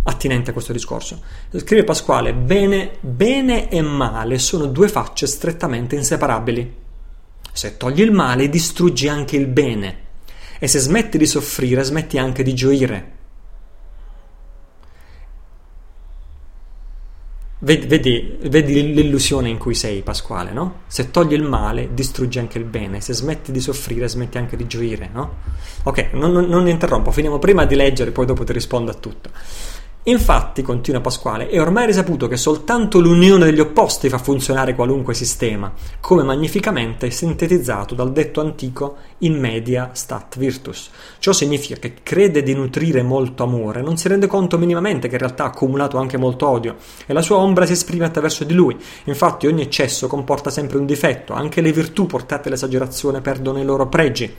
[0.04, 1.21] attinente a questo discorso.
[1.56, 6.86] Scrive Pasquale, bene, bene e male sono due facce strettamente inseparabili.
[7.58, 9.98] Se togli il male, distruggi anche il bene.
[10.60, 13.15] E se smetti di soffrire, smetti anche di gioire.
[17.58, 20.82] Vedi, vedi, l'illusione in cui sei, Pasquale, no?
[20.86, 23.02] Se togli il male, distruggi anche il bene.
[23.02, 25.38] Se smetti di soffrire, smetti anche di gioire, no?
[25.82, 29.32] Ok, non, non, non interrompo, finiamo prima di leggere, poi dopo ti rispondo a tutto.
[30.08, 35.74] Infatti, continua Pasquale, è ormai risaputo che soltanto l'unione degli opposti fa funzionare qualunque sistema,
[36.00, 40.89] come magnificamente sintetizzato dal detto antico in media stat virtus.
[41.20, 45.20] Ciò significa che crede di nutrire molto amore, non si rende conto minimamente che in
[45.20, 48.78] realtà ha accumulato anche molto odio e la sua ombra si esprime attraverso di lui.
[49.04, 53.89] Infatti ogni eccesso comporta sempre un difetto, anche le virtù portate all'esagerazione perdono i loro
[53.89, 54.34] pregi.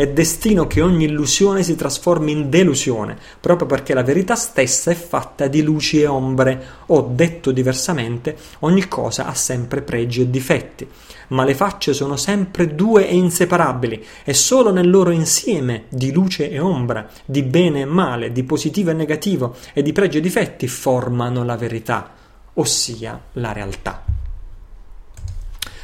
[0.00, 4.94] È destino che ogni illusione si trasformi in delusione, proprio perché la verità stessa è
[4.94, 10.88] fatta di luci e ombre, o detto diversamente, ogni cosa ha sempre pregi e difetti.
[11.28, 16.48] Ma le facce sono sempre due e inseparabili, e solo nel loro insieme di luce
[16.48, 20.66] e ombra, di bene e male, di positivo e negativo e di pregi e difetti
[20.66, 22.10] formano la verità,
[22.54, 24.02] ossia la realtà.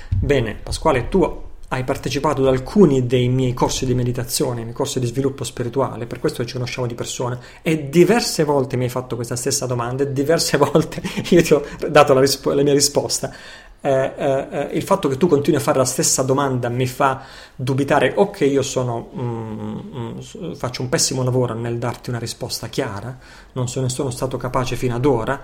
[0.08, 5.06] Bene, Pasquale, tu hai partecipato ad alcuni dei miei corsi di meditazione, miei corsi di
[5.06, 9.34] sviluppo spirituale, per questo ci conosciamo di persona e diverse volte mi hai fatto questa
[9.34, 13.32] stessa domanda e diverse volte io ti ho dato la, rispo- la mia risposta.
[13.78, 17.22] Eh, eh, eh, il fatto che tu continui a fare la stessa domanda mi fa
[17.54, 22.68] dubitare o che io sono, mm, mm, faccio un pessimo lavoro nel darti una risposta
[22.68, 23.16] chiara,
[23.52, 25.40] non sono, sono stato capace fino ad ora,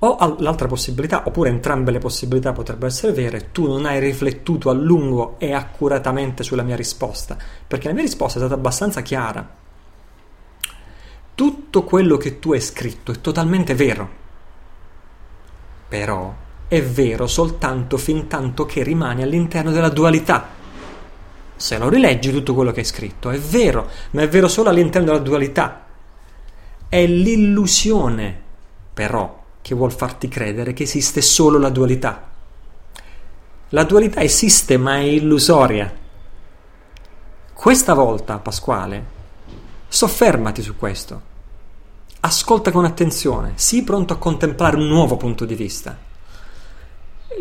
[0.00, 4.72] o l'altra possibilità, oppure entrambe le possibilità potrebbero essere vere, tu non hai riflettuto a
[4.72, 9.56] lungo e accuratamente sulla mia risposta, perché la mia risposta è stata abbastanza chiara.
[11.34, 14.08] Tutto quello che tu hai scritto è totalmente vero,
[15.88, 16.34] però
[16.68, 20.56] è vero soltanto fin tanto che rimani all'interno della dualità.
[21.56, 25.08] Se lo rileggi tutto quello che hai scritto è vero, ma è vero solo all'interno
[25.08, 25.86] della dualità.
[26.88, 28.40] È l'illusione,
[28.94, 29.37] però,
[29.68, 32.26] che vuol farti credere che esiste solo la dualità.
[33.68, 35.94] La dualità esiste ma è illusoria.
[37.52, 39.04] Questa volta, Pasquale,
[39.86, 41.20] soffermati su questo.
[42.20, 45.98] Ascolta con attenzione, sii pronto a contemplare un nuovo punto di vista.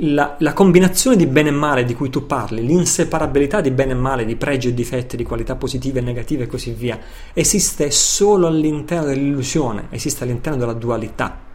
[0.01, 3.95] La, la, combinazione di bene e male di cui tu parli, l'inseparabilità di bene e
[3.95, 6.99] male, di pregi e difetti, di qualità positive e negative e così via,
[7.31, 11.45] esiste solo all'interno dell'illusione, esiste all'interno della dualità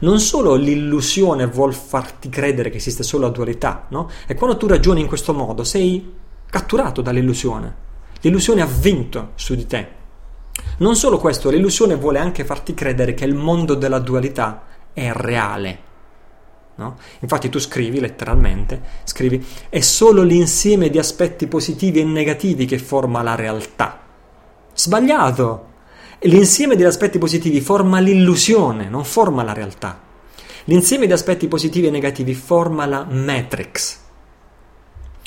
[0.00, 4.10] non solo l'illusione vuol farti credere che esiste solo la dualità, no?
[4.26, 6.14] E quando tu ragioni in questo modo sei
[6.48, 7.84] catturato dall'illusione.
[8.20, 9.88] L'illusione ha vinto su di te.
[10.78, 15.84] Non solo questo, l'illusione vuole anche farti credere che il mondo della dualità è reale.
[16.76, 16.96] No?
[17.20, 23.22] Infatti tu scrivi letteralmente, scrivi, è solo l'insieme di aspetti positivi e negativi che forma
[23.22, 24.00] la realtà.
[24.74, 25.74] Sbagliato!
[26.20, 30.00] L'insieme degli aspetti positivi forma l'illusione, non forma la realtà.
[30.64, 34.04] L'insieme di aspetti positivi e negativi forma la matrix.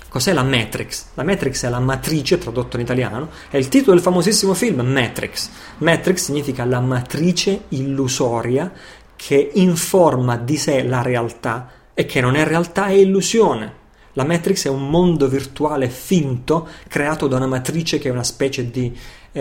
[0.10, 1.10] Cos'è la Matrix?
[1.14, 5.50] La Matrix è la matrice, tradotto in italiano, è il titolo del famosissimo film Matrix.
[5.78, 8.72] Matrix significa la matrice illusoria
[9.16, 13.74] che informa di sé la realtà e che non è realtà, è illusione.
[14.14, 18.72] La Matrix è un mondo virtuale finto creato da una matrice che è una specie
[18.72, 18.98] di...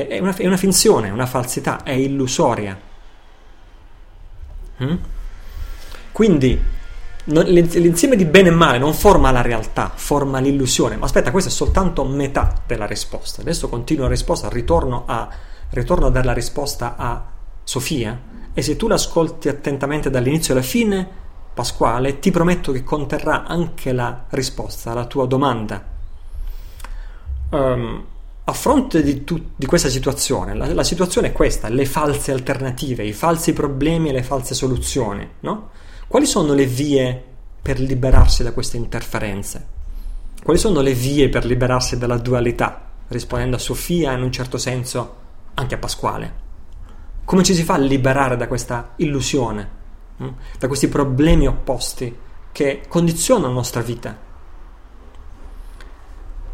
[0.06, 2.78] è una, è una finzione, una falsità, è illusoria.
[4.82, 4.96] Mm?
[6.12, 6.62] Quindi
[7.30, 10.96] l'insieme di bene e male non forma la realtà, forma l'illusione.
[10.96, 13.40] Ma aspetta, questa è soltanto metà della risposta.
[13.42, 15.28] Adesso continuo la risposta, ritorno a,
[15.70, 17.22] ritorno a dare la risposta a
[17.64, 18.18] Sofia.
[18.54, 21.26] E se tu l'ascolti attentamente dall'inizio alla fine,
[21.58, 25.84] Pasquale, ti prometto che conterrà anche la risposta alla tua domanda.
[27.50, 28.04] Um,
[28.48, 33.04] a fronte di, tu, di questa situazione, la, la, situazione è questa, le false alternative,
[33.04, 35.68] i falsi problemi e le false soluzioni, no?
[36.08, 37.22] Quali sono le vie
[37.61, 39.66] per liberarsi da queste interferenze?
[40.42, 42.88] Quali sono le vie per liberarsi dalla dualità?
[43.08, 45.16] Rispondendo a Sofia in un certo senso
[45.52, 46.46] anche a Pasquale.
[47.26, 49.70] Come ci si fa a liberare da questa illusione,
[50.16, 50.28] hm?
[50.58, 52.16] da questi problemi opposti
[52.50, 54.16] che condizionano la nostra vita?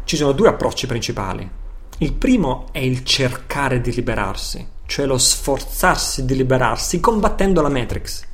[0.03, 1.63] Ci sono due approcci principali.
[1.99, 8.25] Il primo è il cercare di liberarsi, cioè lo sforzarsi di liberarsi combattendo la Matrix.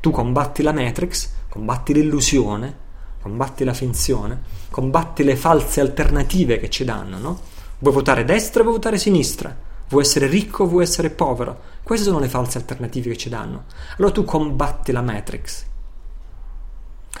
[0.00, 2.76] Tu combatti la Matrix, combatti l'illusione,
[3.22, 7.40] combatti la finzione, combatti le false alternative che ci danno, no?
[7.78, 9.56] Vuoi votare destra vuoi votare sinistra?
[9.88, 11.58] Vuoi essere ricco vuoi essere povero?
[11.82, 13.64] Queste sono le false alternative che ci danno.
[13.96, 15.64] Allora tu combatti la Matrix.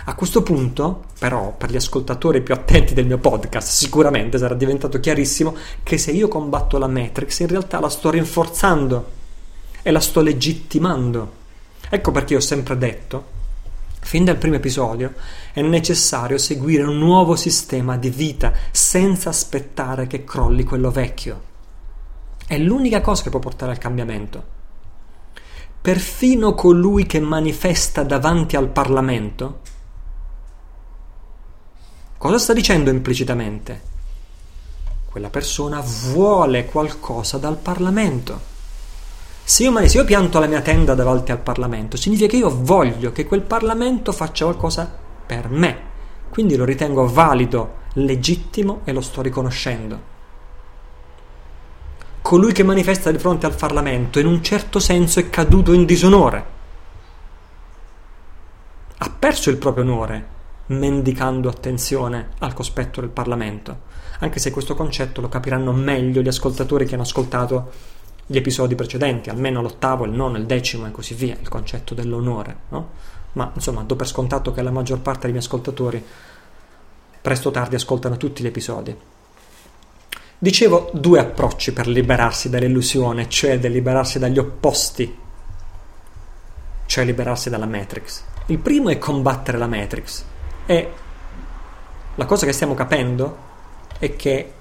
[0.08, 5.00] A questo punto, però, per gli ascoltatori più attenti del mio podcast, sicuramente sarà diventato
[5.00, 9.10] chiarissimo che se io combatto la Matrix, in realtà la sto rinforzando
[9.82, 11.32] e la sto legittimando.
[11.88, 13.24] Ecco perché ho sempre detto,
[13.98, 15.12] fin dal primo episodio,
[15.52, 21.42] è necessario seguire un nuovo sistema di vita senza aspettare che crolli quello vecchio.
[22.46, 24.54] È l'unica cosa che può portare al cambiamento.
[25.80, 29.64] Perfino colui che manifesta davanti al Parlamento,
[32.18, 33.94] cosa sta dicendo implicitamente?
[35.06, 38.54] Quella persona vuole qualcosa dal Parlamento.
[39.42, 43.12] Se io, se io pianto la mia tenda davanti al Parlamento, significa che io voglio
[43.12, 44.92] che quel Parlamento faccia qualcosa
[45.26, 45.78] per me.
[46.28, 50.14] Quindi lo ritengo valido, legittimo e lo sto riconoscendo.
[52.20, 56.44] Colui che manifesta di fronte al Parlamento in un certo senso è caduto in disonore.
[58.98, 60.34] Ha perso il proprio onore
[60.66, 66.86] mendicando attenzione al cospetto del Parlamento, anche se questo concetto lo capiranno meglio gli ascoltatori
[66.86, 67.70] che hanno ascoltato
[68.26, 72.56] gli episodi precedenti, almeno l'ottavo, il nono, il decimo e così via, il concetto dell'onore.
[72.70, 72.90] No?
[73.32, 76.04] Ma insomma, do per scontato che la maggior parte dei miei ascoltatori
[77.20, 78.96] presto o tardi ascoltano tutti gli episodi.
[80.38, 85.16] Dicevo due approcci per liberarsi dall'illusione, cioè del liberarsi dagli opposti,
[86.86, 88.22] cioè liberarsi dalla Matrix.
[88.46, 90.24] Il primo è combattere la Matrix
[90.66, 90.92] e
[92.14, 93.44] la cosa che stiamo capendo
[93.98, 94.52] è che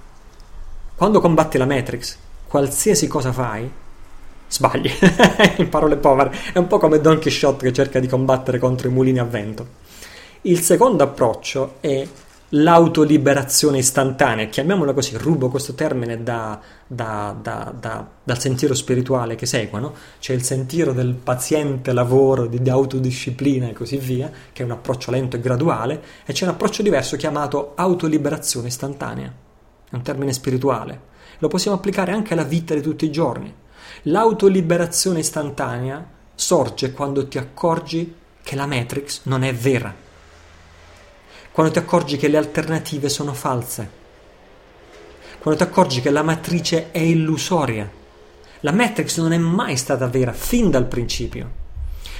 [0.96, 3.70] quando combatti la Matrix qualsiasi cosa fai,
[4.48, 4.90] sbagli.
[5.58, 8.92] In parole povere, è un po' come Don Quixote che cerca di combattere contro i
[8.92, 9.84] mulini a vento.
[10.42, 12.08] Il secondo approccio è
[12.50, 19.94] l'autoliberazione istantanea, chiamiamola così, rubo questo termine da, da, da, dal sentiero spirituale che seguono,
[20.20, 24.72] c'è il sentiero del paziente lavoro, di, di autodisciplina e così via, che è un
[24.72, 29.34] approccio lento e graduale, e c'è un approccio diverso chiamato autoliberazione istantanea,
[29.90, 31.14] è un termine spirituale.
[31.40, 33.54] Lo possiamo applicare anche alla vita di tutti i giorni.
[34.04, 39.94] L'autoliberazione istantanea sorge quando ti accorgi che la Matrix non è vera,
[41.56, 43.90] quando ti accorgi che le alternative sono false,
[45.40, 47.90] quando ti accorgi che la matrice è illusoria.
[48.60, 51.50] La Matrix non è mai stata vera fin dal principio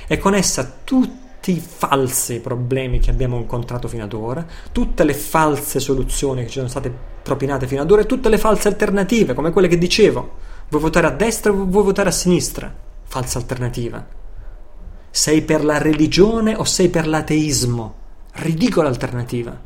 [0.08, 5.14] e con essa tutti i falsi problemi che abbiamo incontrato fino ad ora, tutte le
[5.14, 6.90] false soluzioni che ci sono state
[7.22, 10.38] propinate fino ad ora e tutte le false alternative, come quelle che dicevo.
[10.70, 12.74] Vuoi votare a destra o vuoi votare a sinistra?
[13.04, 14.02] Falsa alternativa.
[15.10, 18.04] Sei per la religione o sei per l'ateismo?
[18.38, 19.58] Ridicola alternativa.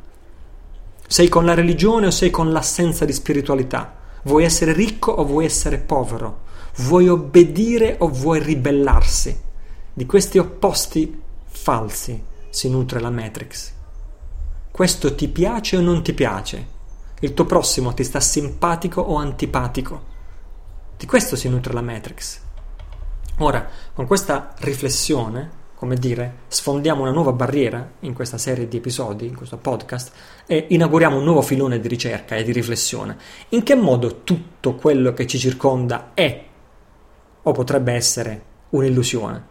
[1.08, 3.96] Sei con la religione o sei con l'assenza di spiritualità?
[4.24, 6.42] Vuoi essere ricco o vuoi essere povero?
[6.78, 9.42] Vuoi obbedire o vuoi ribellarsi?
[9.92, 13.74] Di questi opposti falsi si nutre la Matrix.
[14.70, 16.68] Questo ti piace o non ti piace?
[17.22, 20.04] Il tuo prossimo ti sta simpatico o antipatico.
[20.96, 22.40] Di questo si nutre la Matrix.
[23.40, 29.28] Ora, con questa riflessione, come dire, sfondiamo una nuova barriera in questa serie di episodi,
[29.28, 30.12] in questo podcast,
[30.46, 33.16] e inauguriamo un nuovo filone di ricerca e di riflessione.
[33.50, 36.44] In che modo tutto quello che ci circonda è
[37.42, 39.44] o potrebbe essere un'illusione?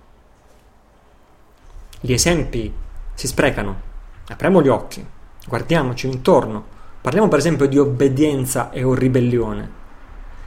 [1.99, 2.71] Gli esempi
[3.15, 3.81] si sprecano.
[4.29, 5.03] Apriamo gli occhi,
[5.47, 6.63] guardiamoci intorno.
[7.01, 9.77] Parliamo per esempio di obbedienza e o ribellione.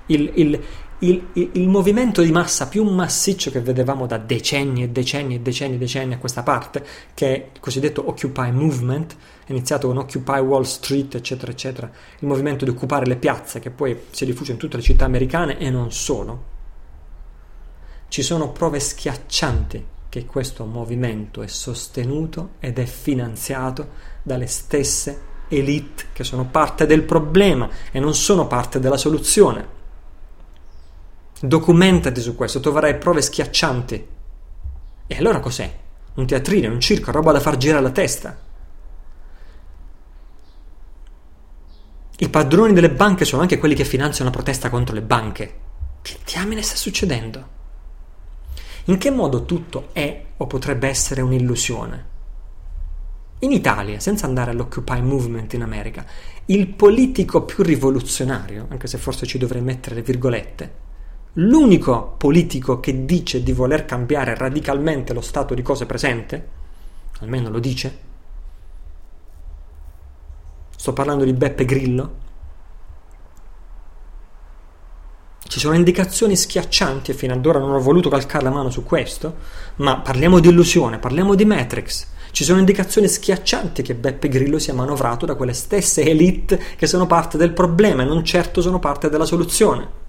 [0.06, 0.64] Il, il,
[1.04, 5.40] il, il, il, movimento di massa più massiccio che vedevamo da decenni e decenni e
[5.40, 9.16] decenni e decenni a questa parte, che è il cosiddetto Occupy Movement,
[9.48, 11.90] iniziato con Occupy Wall Street, eccetera, eccetera,
[12.20, 15.06] il movimento di occupare le piazze, che poi si è diffuso in tutte le città
[15.06, 16.50] americane e non solo.
[18.08, 26.06] Ci sono prove schiaccianti che questo movimento è sostenuto ed è finanziato dalle stesse elite
[26.14, 29.80] che sono parte del problema e non sono parte della soluzione.
[31.44, 34.08] Documentati su questo, troverai prove schiaccianti.
[35.08, 35.80] E allora cos'è?
[36.14, 38.38] Un teatrino, un circo, roba da far girare la testa.
[42.20, 45.60] I padroni delle banche sono anche quelli che finanziano la protesta contro le banche.
[46.04, 47.60] Che diamine sta succedendo?
[48.86, 52.10] In che modo tutto è o potrebbe essere un'illusione?
[53.40, 56.06] In Italia, senza andare all'Occupy Movement in America,
[56.46, 60.90] il politico più rivoluzionario, anche se forse ci dovrei mettere le virgolette,
[61.34, 66.50] l'unico politico che dice di voler cambiare radicalmente lo stato di cose presente,
[67.20, 67.98] almeno lo dice,
[70.76, 72.20] sto parlando di Beppe Grillo,
[75.48, 78.84] ci sono indicazioni schiaccianti e fino ad ora non ho voluto calcare la mano su
[78.84, 79.36] questo,
[79.78, 82.08] ma parliamo di illusione, parliamo di Matrix.
[82.32, 87.06] Ci sono indicazioni schiaccianti che Beppe Grillo sia manovrato da quelle stesse elite che sono
[87.06, 90.01] parte del problema e non certo sono parte della soluzione.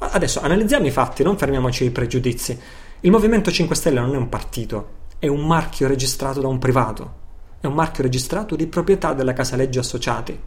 [0.00, 2.58] Adesso analizziamo i fatti, non fermiamoci ai pregiudizi.
[3.00, 4.88] Il Movimento 5 Stelle non è un partito,
[5.18, 7.14] è un marchio registrato da un privato,
[7.60, 10.38] è un marchio registrato di proprietà della Casaleggio Associati.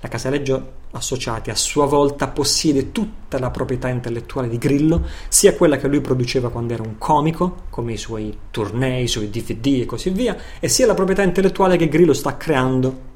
[0.00, 5.78] La Casaleggio Associati a sua volta possiede tutta la proprietà intellettuale di Grillo, sia quella
[5.78, 9.86] che lui produceva quando era un comico, come i suoi tournée, i suoi DVD e
[9.86, 13.06] così via, e sia la proprietà intellettuale che Grillo sta creando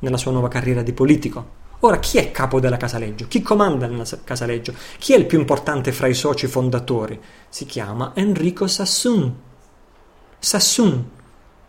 [0.00, 1.60] nella sua nuova carriera di politico.
[1.84, 3.26] Ora, chi è capo della Casaleggio?
[3.26, 4.72] Chi comanda nella Casaleggio?
[4.98, 7.20] Chi è il più importante fra i soci fondatori?
[7.48, 9.34] Si chiama Enrico Sassoon.
[10.38, 11.10] Sassoon.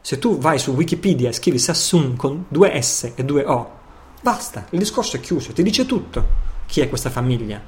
[0.01, 3.71] Se tu vai su Wikipedia e scrivi Sassoon con due S e due O,
[4.21, 6.23] basta, il discorso è chiuso, ti dice tutto.
[6.67, 7.59] Chi è questa famiglia?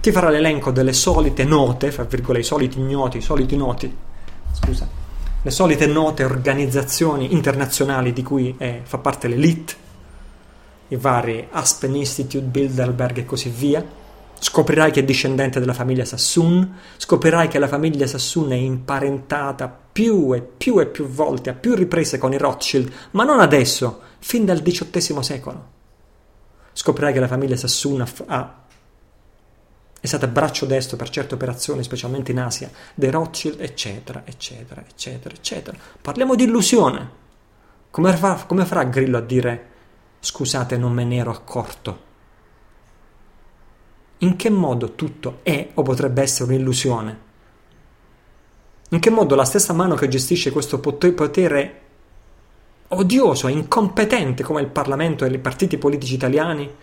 [0.00, 3.92] Ti farà l'elenco delle solite note, fra virgolette, i soliti ignoti, i soliti noti,
[4.52, 4.88] scusa,
[5.42, 9.84] le solite note organizzazioni internazionali di cui è, fa parte l'elite
[10.88, 14.04] i vari Aspen Institute, Bilderberg e così via.
[14.38, 20.34] Scoprirai che è discendente della famiglia Sassoon, scoprirai che la famiglia Sassoon è imparentata più
[20.34, 24.44] e più e più volte, a più riprese con i Rothschild, ma non adesso, fin
[24.44, 25.74] dal XVIII secolo.
[26.72, 28.64] Scoprirai che la famiglia Sassoon ha,
[29.98, 35.34] è stata braccio destro per certe operazioni, specialmente in Asia, dei Rothschild, eccetera, eccetera, eccetera,
[35.34, 35.78] eccetera.
[36.02, 37.10] Parliamo di illusione.
[37.90, 39.70] Come, fa, come farà Grillo a dire
[40.26, 41.98] Scusate, non me ne ero accorto.
[44.18, 47.20] In che modo tutto è o potrebbe essere un'illusione?
[48.88, 51.80] In che modo la stessa mano che gestisce questo potere
[52.88, 56.74] odioso e incompetente come il Parlamento e i partiti politici italiani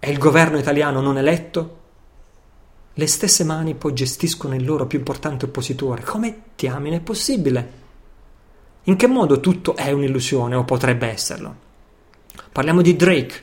[0.00, 1.78] e il governo italiano non eletto,
[2.92, 6.02] le stesse mani poi gestiscono il loro più importante oppositore.
[6.02, 7.72] Come diamine è possibile?
[8.82, 11.70] In che modo tutto è un'illusione o potrebbe esserlo?
[12.52, 13.42] Parliamo di Drake,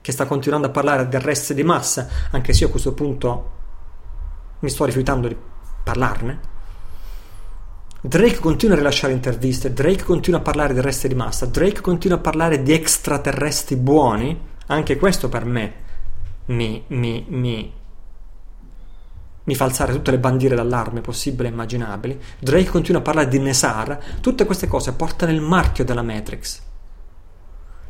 [0.00, 3.52] che sta continuando a parlare di arresti di massa, anche se io a questo punto
[4.60, 5.36] mi sto rifiutando di
[5.82, 6.52] parlarne.
[8.00, 12.18] Drake continua a rilasciare interviste, Drake continua a parlare di arresti di massa, Drake continua
[12.18, 15.74] a parlare di extraterrestri buoni, anche questo per me
[16.46, 17.72] mi, mi, mi,
[19.44, 22.20] mi fa alzare tutte le bandiere d'allarme possibili e immaginabili.
[22.38, 26.60] Drake continua a parlare di Nesara, tutte queste cose portano il marchio della Matrix.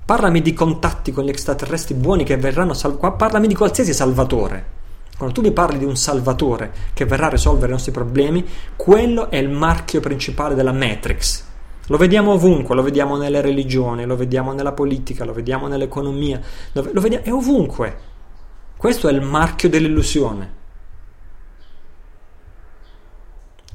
[0.07, 3.17] Parlami di contatti con gli extraterrestri buoni che verranno salvati.
[3.17, 4.73] Parlami di qualsiasi salvatore.
[5.17, 8.45] Quando tu mi parli di un salvatore che verrà a risolvere i nostri problemi,
[8.77, 11.45] quello è il marchio principale della Matrix.
[11.87, 16.39] Lo vediamo ovunque, lo vediamo nelle religioni, lo vediamo nella politica, lo vediamo nell'economia,
[16.73, 17.99] lo vediamo, è ovunque.
[18.77, 20.64] Questo è il marchio dell'illusione.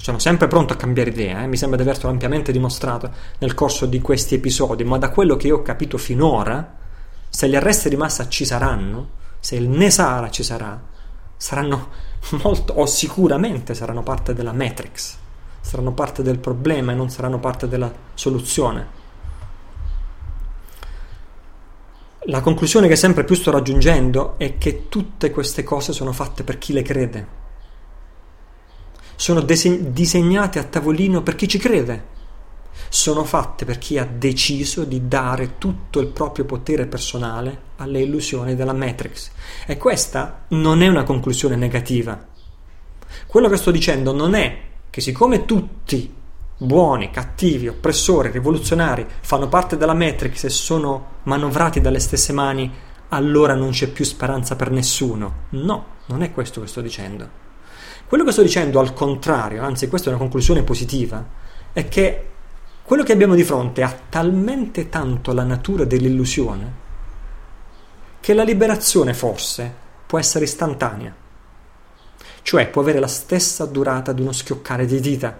[0.01, 1.47] Sono sempre pronto a cambiare idea, eh?
[1.47, 5.47] mi sembra di averlo ampiamente dimostrato nel corso di questi episodi, ma da quello che
[5.47, 6.77] io ho capito finora,
[7.27, 9.09] se gli arresti di massa ci saranno,
[9.41, 10.81] se il Nesara ci sarà,
[11.35, 11.89] saranno
[12.41, 15.17] molto, o sicuramente saranno parte della Matrix,
[15.59, 18.97] saranno parte del problema e non saranno parte della soluzione.
[22.23, 26.57] La conclusione che sempre più sto raggiungendo è che tutte queste cose sono fatte per
[26.57, 27.47] chi le crede.
[29.19, 32.17] Sono disegnate a tavolino per chi ci crede
[32.87, 38.55] sono fatte per chi ha deciso di dare tutto il proprio potere personale alle illusioni
[38.55, 39.29] della Matrix.
[39.67, 42.17] E questa non è una conclusione negativa.
[43.27, 46.15] Quello che sto dicendo non è che siccome tutti
[46.57, 52.71] buoni, cattivi, oppressori, rivoluzionari fanno parte della Matrix e sono manovrati dalle stesse mani,
[53.09, 55.45] allora non c'è più speranza per nessuno.
[55.49, 57.48] No, non è questo che sto dicendo.
[58.09, 61.23] Quello che sto dicendo al contrario, anzi questa è una conclusione positiva,
[61.71, 62.29] è che
[62.81, 66.73] quello che abbiamo di fronte ha talmente tanto la natura dell'illusione
[68.19, 69.71] che la liberazione forse
[70.07, 71.13] può essere istantanea,
[72.41, 75.39] cioè può avere la stessa durata di uno schioccare di dita.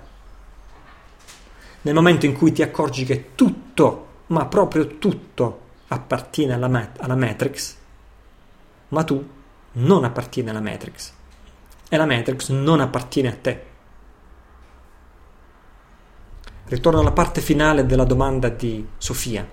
[1.81, 7.15] Nel momento in cui ti accorgi che tutto, ma proprio tutto, appartiene alla, mat- alla
[7.15, 7.75] Matrix,
[8.89, 9.27] ma tu
[9.71, 11.17] non appartieni alla Matrix
[11.89, 13.63] e la Matrix non appartiene a te.
[16.65, 19.47] Ritorno alla parte finale della domanda di Sofia.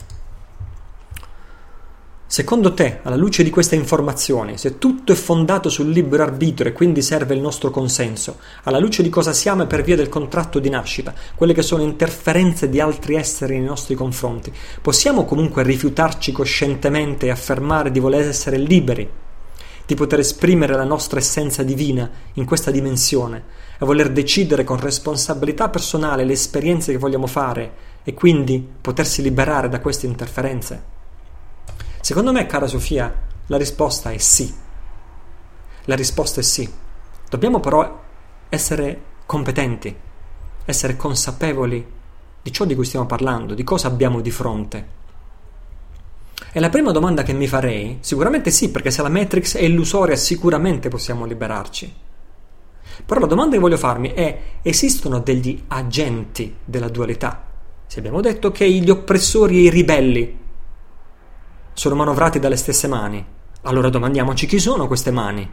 [2.28, 6.74] Secondo te, alla luce di queste informazioni, se tutto è fondato sul libero arbitrio e
[6.74, 10.68] quindi serve il nostro consenso, alla luce di cosa siamo per via del contratto di
[10.68, 17.26] nascita, quelle che sono interferenze di altri esseri nei nostri confronti, possiamo comunque rifiutarci coscientemente
[17.26, 19.08] e affermare di voler essere liberi,
[19.86, 25.68] di poter esprimere la nostra essenza divina in questa dimensione a voler decidere con responsabilità
[25.68, 30.94] personale le esperienze che vogliamo fare e quindi potersi liberare da queste interferenze?
[32.00, 33.12] Secondo me, cara Sofia,
[33.46, 34.52] la risposta è sì.
[35.84, 36.68] La risposta è sì.
[37.28, 38.02] Dobbiamo però
[38.48, 39.94] essere competenti,
[40.64, 41.94] essere consapevoli
[42.42, 44.86] di ciò di cui stiamo parlando, di cosa abbiamo di fronte.
[46.56, 50.16] E la prima domanda che mi farei, sicuramente sì, perché se la Matrix è illusoria
[50.16, 51.94] sicuramente possiamo liberarci.
[53.04, 57.44] Però la domanda che voglio farmi è, esistono degli agenti della dualità?
[57.86, 60.38] Se abbiamo detto che gli oppressori e i ribelli
[61.74, 63.22] sono manovrati dalle stesse mani,
[63.64, 65.46] allora domandiamoci chi sono queste mani.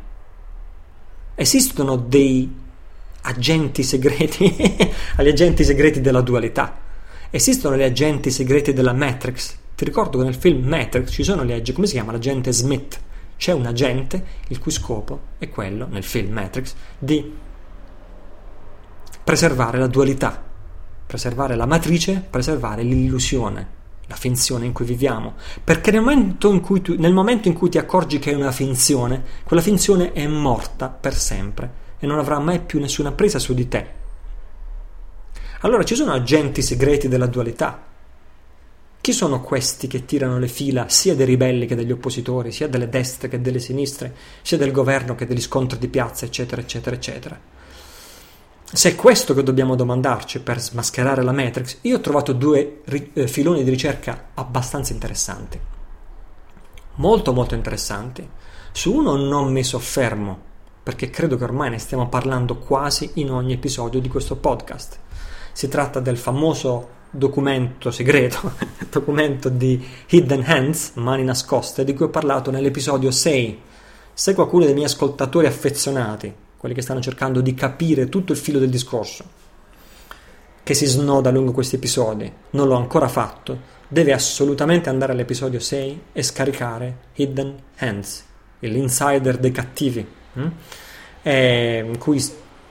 [1.35, 2.49] Esistono dei
[3.23, 4.55] agenti segreti,
[5.17, 6.77] agli agenti segreti della dualità.
[7.29, 9.57] Esistono gli agenti segreti della Matrix.
[9.75, 12.11] Ti ricordo che nel film Matrix ci sono gli agenti, come si chiama?
[12.11, 12.99] L'agente Smith
[13.37, 17.33] c'è un agente il cui scopo è quello, nel film Matrix, di
[19.23, 20.41] preservare la dualità,
[21.05, 23.67] preservare la matrice, preservare l'illusione,
[24.07, 25.33] la finzione in cui viviamo.
[25.63, 28.51] Perché nel momento in cui, tu, nel momento in cui ti accorgi che è una
[28.51, 33.53] finzione, quella finzione è morta per sempre e non avrà mai più nessuna presa su
[33.53, 34.01] di te.
[35.61, 37.91] Allora ci sono agenti segreti della dualità,
[39.03, 42.87] chi sono questi che tirano le fila sia dei ribelli che degli oppositori, sia delle
[42.87, 47.37] destre che delle sinistre, sia del governo che degli scontri di piazza, eccetera, eccetera, eccetera?
[48.63, 53.11] Se è questo che dobbiamo domandarci per smascherare la Matrix, io ho trovato due ri-
[53.11, 55.59] eh, filoni di ricerca abbastanza interessanti.
[56.95, 58.25] Molto molto interessanti.
[58.71, 60.39] Su uno non mi soffermo,
[60.81, 64.97] perché credo che ormai ne stiamo parlando quasi in ogni episodio di questo podcast.
[65.51, 68.53] Si tratta del famoso documento segreto,
[68.89, 73.61] documento di Hidden Hands, mani nascoste, di cui ho parlato nell'episodio 6.
[74.13, 78.57] Se qualcuno dei miei ascoltatori affezionati, quelli che stanno cercando di capire tutto il filo
[78.59, 79.23] del discorso,
[80.63, 86.01] che si snoda lungo questi episodi, non l'ho ancora fatto, deve assolutamente andare all'episodio 6
[86.13, 88.25] e scaricare Hidden Hands,
[88.59, 90.47] l'insider dei cattivi, hm?
[91.25, 92.19] in cui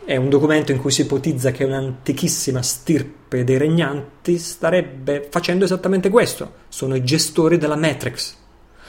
[0.04, 6.08] è un documento in cui si ipotizza che un'antichissima stirpe dei regnanti starebbe facendo esattamente
[6.08, 6.54] questo.
[6.68, 8.36] Sono i gestori della Matrix.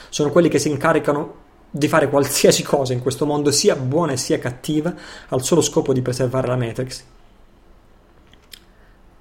[0.09, 4.39] Sono quelli che si incaricano di fare qualsiasi cosa in questo mondo, sia buona sia
[4.39, 4.93] cattiva,
[5.29, 7.03] al solo scopo di preservare la Matrix.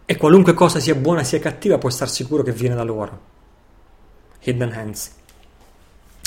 [0.05, 3.21] E qualunque cosa sia buona sia cattiva puoi star sicuro che viene da loro.
[4.41, 5.21] Hidden Hands.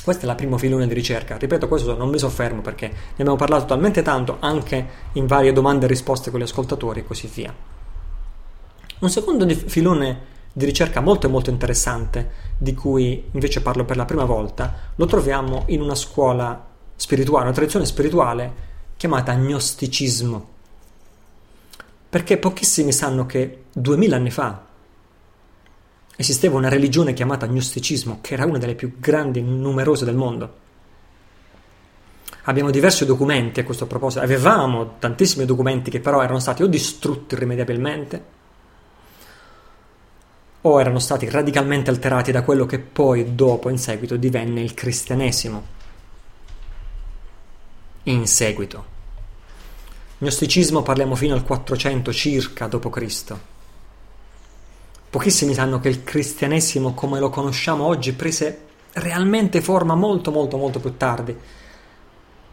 [0.05, 1.35] Questo è il primo filone di ricerca.
[1.35, 5.85] Ripeto, questo non mi soffermo perché ne abbiamo parlato talmente tanto anche in varie domande
[5.85, 7.51] e risposte con gli ascoltatori e così via.
[8.99, 14.25] Un secondo filone di ricerca molto molto interessante, di cui invece parlo per la prima
[14.25, 16.63] volta, lo troviamo in una scuola
[16.95, 18.53] spirituale, una tradizione spirituale
[18.97, 20.47] chiamata gnosticismo.
[22.07, 24.64] Perché pochissimi sanno che duemila anni fa,
[26.15, 30.63] esisteva una religione chiamata gnosticismo, che era una delle più grandi e numerose del mondo.
[32.43, 37.33] Abbiamo diversi documenti a questo proposito, avevamo tantissimi documenti che però erano stati o distrutti
[37.33, 38.33] irrimediabilmente
[40.61, 45.73] o erano stati radicalmente alterati da quello che poi dopo, in seguito, divenne il cristianesimo.
[48.03, 48.93] In seguito.
[50.19, 53.35] Gnosticismo parliamo fino al 400 circa d.C.
[55.15, 60.81] Pochissimi sanno che il cristianesimo come lo conosciamo oggi prese realmente forma molto molto molto
[60.81, 61.33] più tardi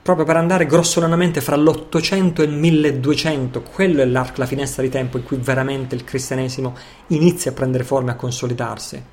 [0.00, 4.90] proprio per andare grossolanamente fra l'800 e il 1200, quello è l'arc, la finestra di
[4.90, 6.76] tempo in cui veramente il cristianesimo
[7.08, 9.04] inizia a prendere forma e a consolidarsi.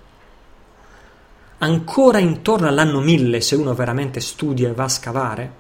[1.58, 5.52] Ancora intorno all'anno 1000, se uno veramente studia e va a scavare,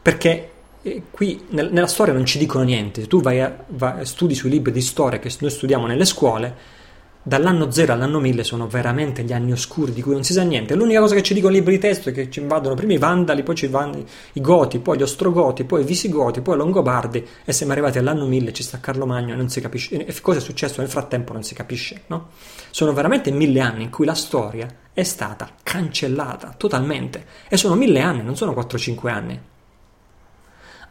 [0.00, 4.06] perché eh, qui nel, nella storia non ci dicono niente, se tu vai a, vai,
[4.06, 6.82] studi sui libri di storia che noi studiamo nelle scuole,
[7.26, 10.74] dall'anno 0 all'anno 1000 sono veramente gli anni oscuri di cui non si sa niente.
[10.74, 12.98] L'unica cosa che ci dicono i libri di testo è che ci invadono prima i
[12.98, 14.04] Vandali, poi ci vanno
[14.34, 18.26] i Goti, poi gli Ostrogoti, poi i Visigoti, poi i Longobardi e siamo arrivati all'anno
[18.26, 20.04] 1000 ci sta Carlo Magno e non si capisce.
[20.04, 22.28] E cosa è successo nel frattempo non si capisce, no?
[22.70, 28.00] Sono veramente mille anni in cui la storia è stata cancellata totalmente e sono mille
[28.00, 29.40] anni, non sono 4-5 anni.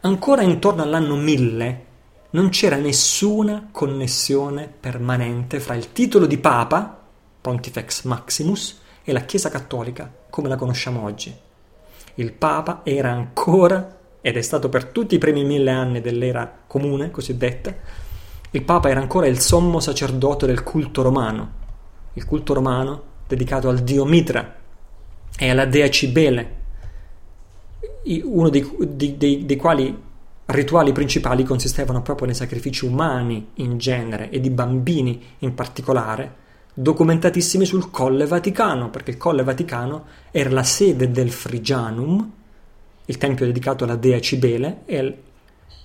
[0.00, 1.84] Ancora intorno all'anno 1000
[2.34, 7.02] non c'era nessuna connessione permanente fra il titolo di Papa,
[7.40, 11.32] Pontifex Maximus, e la Chiesa Cattolica come la conosciamo oggi.
[12.14, 17.12] Il Papa era ancora, ed è stato per tutti i primi mille anni dell'era comune
[17.12, 17.72] cosiddetta,
[18.50, 21.50] il Papa era ancora il sommo sacerdote del culto romano,
[22.14, 24.56] il culto romano dedicato al dio Mitra
[25.36, 26.62] e alla dea Cibele,
[28.24, 30.12] uno dei, dei, dei, dei quali
[30.46, 36.42] rituali principali consistevano proprio nei sacrifici umani in genere e di bambini in particolare,
[36.74, 42.30] documentatissimi sul Colle Vaticano, perché il Colle Vaticano era la sede del Frigianum,
[43.06, 45.16] il tempio dedicato alla dea Cibele, e il,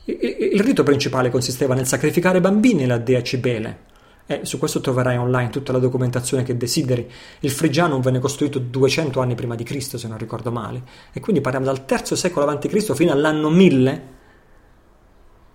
[0.06, 3.88] il, il rito principale consisteva nel sacrificare bambini alla dea Cibele.
[4.26, 7.10] E su questo troverai online tutta la documentazione che desideri.
[7.40, 10.84] Il Frigianum venne costruito 200 anni prima di Cristo, se non ricordo male,
[11.14, 12.94] e quindi parliamo dal III secolo a.C.
[12.94, 14.18] fino all'anno 1000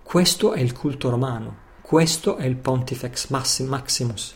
[0.05, 4.35] questo è il culto romano, questo è il Pontifex Maximus.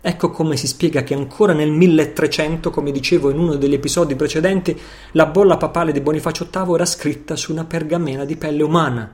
[0.00, 4.80] Ecco come si spiega che ancora nel 1300, come dicevo in uno degli episodi precedenti,
[5.10, 9.12] la bolla papale di Bonifacio VIII era scritta su una pergamena di pelle umana.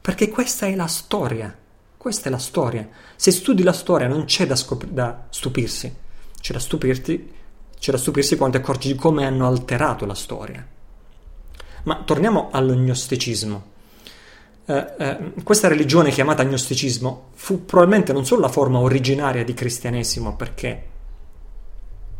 [0.00, 1.56] Perché questa è la storia.
[1.96, 2.88] Questa è la storia.
[3.14, 5.94] Se studi la storia non c'è da, scop- da stupirsi,
[6.40, 7.32] c'è da, stupirti,
[7.78, 10.66] c'è da stupirsi quando ti accorgi di come hanno alterato la storia.
[11.84, 13.70] Ma torniamo all'ognosticismo.
[14.64, 20.36] Eh, eh, questa religione chiamata gnosticismo fu probabilmente non solo la forma originaria di cristianesimo,
[20.36, 20.84] perché,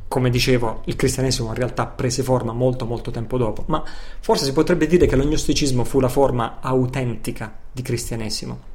[0.09, 3.83] come dicevo, il cristianesimo in realtà prese forma molto molto tempo dopo, ma
[4.21, 8.71] forse si potrebbe dire che lo gnosticismo fu la forma autentica di cristianesimo.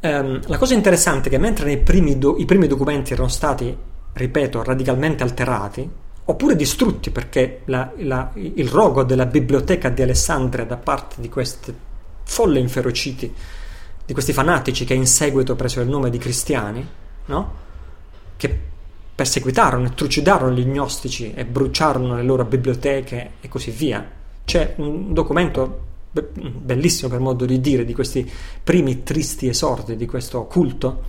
[0.00, 3.76] Um, la cosa interessante è che mentre primi do- i primi documenti erano stati,
[4.12, 5.90] ripeto, radicalmente alterati,
[6.30, 11.74] oppure distrutti perché la, la, il rogo della biblioteca di Alessandria da parte di questi
[12.24, 13.32] folle inferociti,
[14.04, 16.86] di questi fanatici che in seguito presero il nome di cristiani,
[17.26, 17.54] no?
[18.36, 18.58] che
[19.14, 24.06] perseguitarono e trucidarono gli gnostici e bruciarono le loro biblioteche e così via.
[24.44, 28.30] C'è un documento bellissimo per modo di dire di questi
[28.62, 31.02] primi tristi esordi di questo culto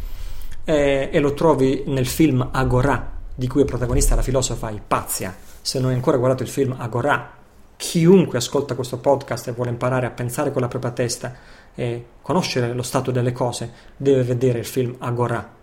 [0.63, 5.33] eh, e lo trovi nel film Agorà di cui è protagonista la filosofa Ipazia.
[5.61, 7.37] Se non hai ancora guardato il film Agorà,
[7.77, 11.33] chiunque ascolta questo podcast e vuole imparare a pensare con la propria testa
[11.73, 15.55] e conoscere lo stato delle cose, deve vedere il film Agorà.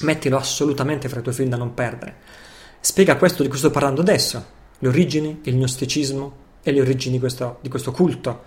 [0.00, 2.16] Mettilo assolutamente fra i tuoi film da non perdere.
[2.78, 4.44] Spiega questo di cui sto parlando adesso,
[4.78, 6.32] le origini, il gnosticismo
[6.62, 8.42] e le origini di questo, di questo culto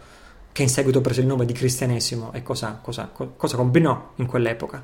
[0.52, 4.84] che in seguito prese il nome di cristianesimo e cosa, cosa, cosa combinò in quell'epoca.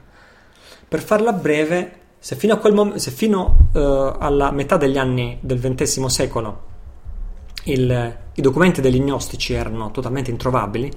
[0.87, 3.79] Per farla breve, se fino, mom- se fino uh,
[4.19, 6.69] alla metà degli anni del XX secolo
[7.63, 10.91] il, i documenti degli gnostici erano totalmente introvabili,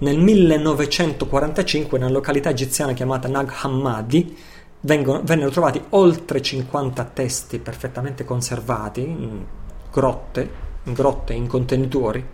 [0.00, 4.36] nel 1945 nella località egiziana chiamata Nag Hammadi
[4.80, 9.44] vengono, vennero trovati oltre 50 testi perfettamente conservati in
[9.92, 10.50] grotte,
[10.82, 12.26] in grotte, in contenitori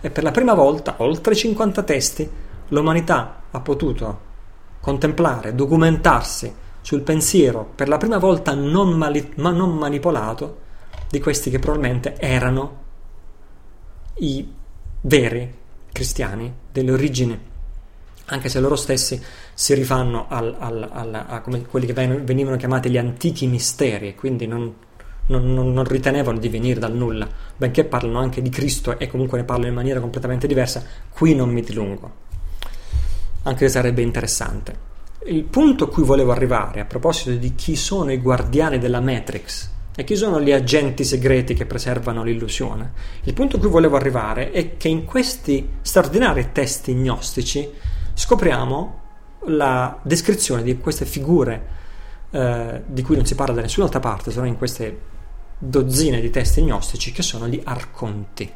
[0.00, 2.28] e per la prima volta, oltre 50 testi,
[2.70, 4.32] l'umanità ha potuto
[4.80, 10.58] contemplare, documentarsi sul pensiero per la prima volta non, mali- ma non manipolato
[11.08, 12.82] di questi che probabilmente erano
[14.16, 14.46] i
[15.00, 15.50] veri
[15.90, 17.40] cristiani delle origini,
[18.26, 19.18] anche se loro stessi
[19.54, 24.74] si rifanno al, al, al, a quelli che venivano chiamati gli antichi misteri, quindi non,
[25.28, 27.26] non, non, non, ritenevano di venire dal nulla,
[27.56, 31.48] benché parlano anche di Cristo e comunque ne parlano in maniera completamente diversa, qui non
[31.48, 32.12] mi dilungo,
[33.44, 34.92] anche se sarebbe interessante.
[35.26, 39.70] Il punto a cui volevo arrivare a proposito di chi sono i guardiani della Matrix
[39.96, 44.50] e chi sono gli agenti segreti che preservano l'illusione, il punto a cui volevo arrivare
[44.50, 47.70] è che in questi straordinari testi gnostici
[48.12, 49.00] scopriamo
[49.46, 51.68] la descrizione di queste figure
[52.30, 55.00] eh, di cui non si parla da nessun'altra parte, se non in queste
[55.56, 58.52] dozzine di testi gnostici che sono gli arconti.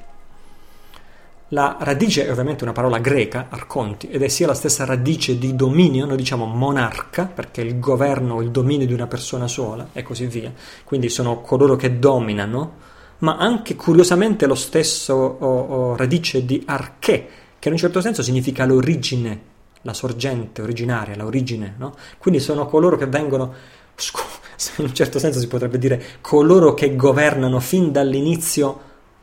[1.52, 5.56] La radice è ovviamente una parola greca, arconti, ed è sia la stessa radice di
[5.56, 10.02] dominio, noi diciamo monarca, perché il governo o il dominio di una persona sola, e
[10.02, 10.52] così via.
[10.84, 12.74] Quindi sono coloro che dominano,
[13.20, 17.28] ma anche curiosamente lo stesso o, o, radice di arché,
[17.58, 19.40] che in un certo senso significa l'origine,
[19.82, 21.94] la sorgente originaria, l'origine, no?
[22.18, 23.54] Quindi sono coloro che vengono
[24.76, 28.80] in un certo senso si potrebbe dire coloro che governano fin dall'inizio,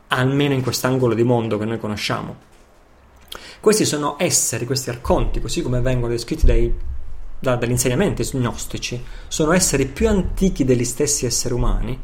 [0.08, 2.44] almeno in quest'angolo di mondo che noi conosciamo.
[3.60, 6.72] Questi sono esseri, questi arconti, così come vengono descritti dai,
[7.38, 11.98] da, dagli insegnamenti gnostici, sono esseri più antichi degli stessi esseri umani,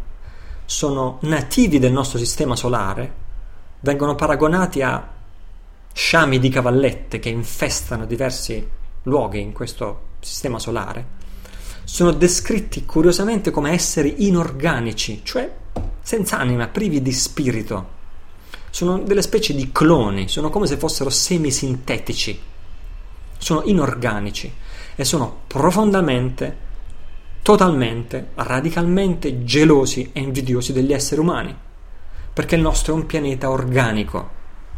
[0.64, 3.20] sono nativi del nostro sistema solare,
[3.80, 5.10] vengono paragonati a
[5.92, 8.66] sciami di cavallette che infestano diversi
[9.04, 11.20] luoghi in questo sistema solare
[11.84, 15.50] sono descritti curiosamente come esseri inorganici, cioè
[16.00, 18.00] senza anima, privi di spirito.
[18.70, 22.40] Sono delle specie di cloni, sono come se fossero semisintetici,
[23.38, 24.52] sono inorganici
[24.94, 26.56] e sono profondamente,
[27.42, 31.54] totalmente, radicalmente gelosi e invidiosi degli esseri umani,
[32.32, 34.30] perché il nostro è un pianeta organico,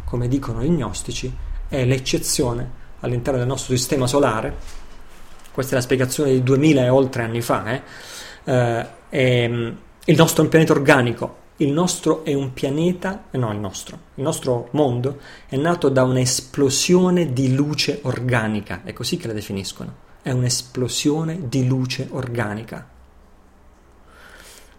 [0.03, 1.33] come dicono gli gnostici,
[1.67, 4.83] è l'eccezione all'interno del nostro sistema solare
[5.55, 7.81] questa è la spiegazione di 2000 e oltre anni fa, eh?
[8.43, 9.71] Eh, è,
[10.07, 14.23] il nostro è un pianeta organico, il nostro è un pianeta, no il nostro, il
[14.23, 20.29] nostro mondo è nato da un'esplosione di luce organica, è così che la definiscono, è
[20.29, 22.87] un'esplosione di luce organica.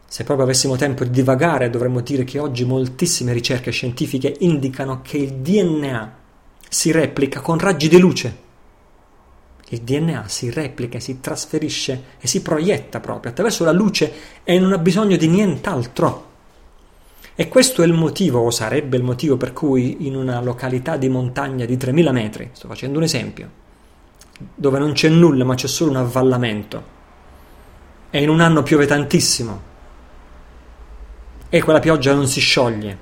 [0.07, 5.17] Se proprio avessimo tempo di divagare dovremmo dire che oggi moltissime ricerche scientifiche indicano che
[5.17, 6.15] il DNA
[6.69, 8.45] si replica con raggi di luce
[9.71, 14.13] il DNA si replica, si trasferisce e si proietta proprio attraverso la luce
[14.45, 16.25] e non ha bisogno di nient'altro.
[17.35, 21.09] E questo è il motivo, o sarebbe il motivo per cui in una località di
[21.09, 23.51] montagna di 3000 metri, sto facendo un esempio,
[24.55, 26.95] dove non c'è nulla ma c'è solo un avvallamento,
[28.09, 29.63] e in un anno piove tantissimo,
[31.51, 32.99] e quella pioggia non si scioglie,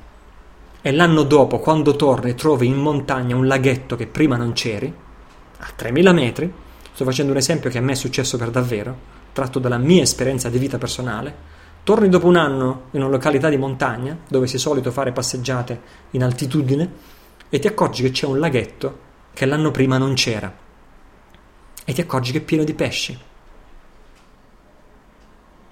[0.80, 4.92] e l'anno dopo, quando torni, trovi in montagna un laghetto che prima non c'eri,
[5.64, 6.52] a 3000 metri,
[6.92, 10.50] sto facendo un esempio che a me è successo per davvero, tratto dalla mia esperienza
[10.50, 11.34] di vita personale,
[11.82, 16.22] torni dopo un anno in una località di montagna, dove sei solito fare passeggiate in
[16.22, 17.12] altitudine,
[17.48, 18.98] e ti accorgi che c'è un laghetto
[19.32, 20.52] che l'anno prima non c'era,
[21.84, 23.18] e ti accorgi che è pieno di pesci.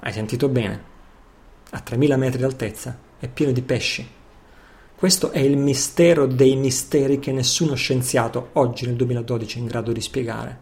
[0.00, 0.90] Hai sentito bene?
[1.70, 4.08] A 3000 metri d'altezza è pieno di pesci.
[5.02, 9.90] Questo è il mistero dei misteri che nessuno scienziato oggi nel 2012 è in grado
[9.90, 10.58] di spiegare.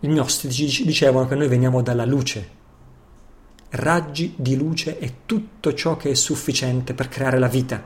[0.00, 2.48] I gnostici dicevano che noi veniamo dalla luce.
[3.68, 7.84] Raggi di luce è tutto ciò che è sufficiente per creare la vita.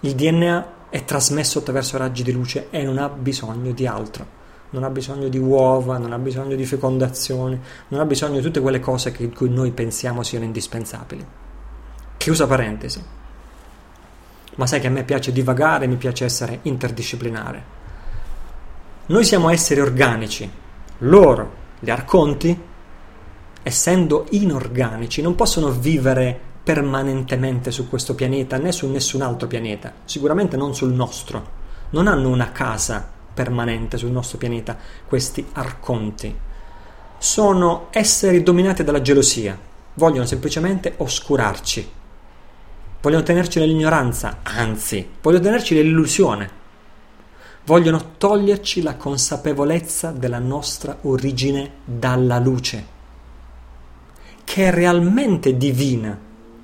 [0.00, 4.26] Il DNA è trasmesso attraverso raggi di luce e non ha bisogno di altro.
[4.70, 8.58] Non ha bisogno di uova, non ha bisogno di fecondazione, non ha bisogno di tutte
[8.58, 11.41] quelle cose che, cui noi pensiamo siano indispensabili.
[12.22, 13.02] Chiusa parentesi.
[14.54, 17.64] Ma sai che a me piace divagare, mi piace essere interdisciplinare.
[19.06, 20.48] Noi siamo esseri organici,
[20.98, 22.56] loro, gli arconti,
[23.64, 30.56] essendo inorganici, non possono vivere permanentemente su questo pianeta né su nessun altro pianeta, sicuramente
[30.56, 31.44] non sul nostro.
[31.90, 33.04] Non hanno una casa
[33.34, 36.32] permanente sul nostro pianeta questi arconti.
[37.18, 39.58] Sono esseri dominati dalla gelosia,
[39.94, 42.00] vogliono semplicemente oscurarci,
[43.02, 46.60] vogliono tenerci nell'ignoranza, anzi, vogliono tenerci nell'illusione.
[47.64, 52.86] Vogliono toglierci la consapevolezza della nostra origine dalla luce,
[54.44, 56.16] che è realmente divina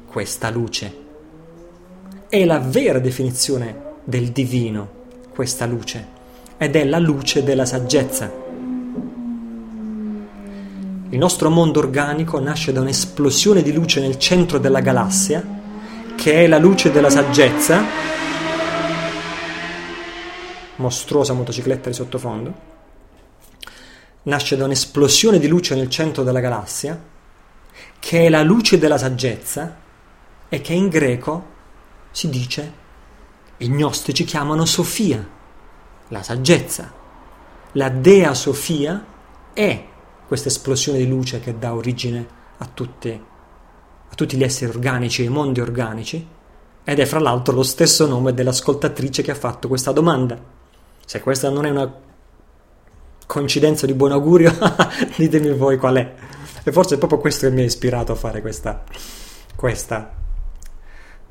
[0.06, 1.06] questa luce.
[2.28, 4.90] È la vera definizione del divino,
[5.30, 6.06] questa luce,
[6.56, 8.46] ed è la luce della saggezza.
[11.10, 15.56] Il nostro mondo organico nasce da un'esplosione di luce nel centro della galassia
[16.18, 17.80] che è la luce della saggezza,
[20.76, 22.54] mostruosa motocicletta di sottofondo,
[24.24, 27.00] nasce da un'esplosione di luce nel centro della galassia
[28.00, 29.76] che è la luce della saggezza
[30.48, 31.56] e che in greco
[32.10, 32.72] si dice,
[33.58, 35.26] i gnostici chiamano Sofia,
[36.08, 36.92] la saggezza.
[37.72, 39.04] La dea Sofia
[39.52, 39.86] è
[40.26, 42.26] questa esplosione di luce che dà origine
[42.58, 43.20] a, tutte,
[44.10, 46.26] a tutti gli esseri organici e mondi organici
[46.88, 50.42] ed è fra l'altro lo stesso nome dell'ascoltatrice che ha fatto questa domanda.
[51.04, 51.92] Se questa non è una
[53.26, 54.56] coincidenza di buon augurio,
[55.16, 56.14] ditemi voi qual è.
[56.64, 58.84] E forse è proprio questo che mi ha ispirato a fare questa,
[59.54, 60.14] questa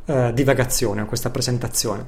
[0.06, 2.08] uh, divagazione, questa presentazione.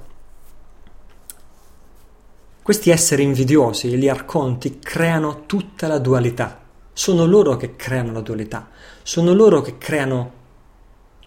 [2.62, 6.62] Questi esseri invidiosi, gli arconti, creano tutta la dualità.
[6.94, 8.70] Sono loro che creano la dualità.
[9.02, 10.34] Sono loro che creano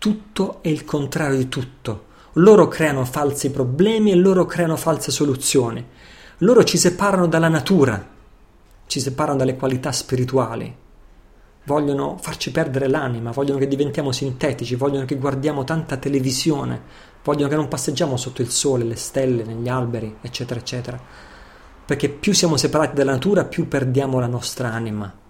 [0.03, 2.07] tutto e il contrario di tutto.
[2.32, 5.86] Loro creano falsi problemi e loro creano false soluzioni.
[6.38, 8.05] Loro ci separano dalla natura,
[8.88, 10.74] ci separano dalle qualità spirituali.
[11.66, 16.82] Vogliono farci perdere l'anima, vogliono che diventiamo sintetici, vogliono che guardiamo tanta televisione,
[17.22, 21.30] vogliono che non passeggiamo sotto il sole, le stelle, negli alberi, eccetera, eccetera
[21.84, 25.21] perché più siamo separati dalla natura, più perdiamo la nostra anima.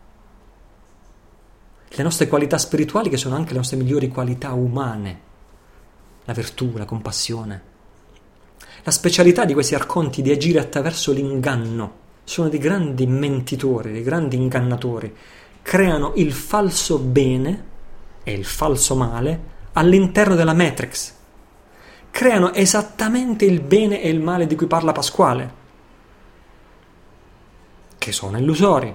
[1.95, 5.21] Le nostre qualità spirituali, che sono anche le nostre migliori qualità umane,
[6.25, 7.71] la virtù, la compassione.
[8.83, 12.01] La specialità di questi arconti di agire attraverso l'inganno.
[12.25, 15.15] Sono dei grandi mentitori, dei grandi ingannatori.
[15.61, 17.65] Creano il falso bene
[18.23, 19.41] e il falso male
[19.75, 21.15] all'interno della Matrix.
[22.11, 25.61] Creano esattamente il bene e il male di cui parla Pasquale
[28.03, 28.93] che sono illusori.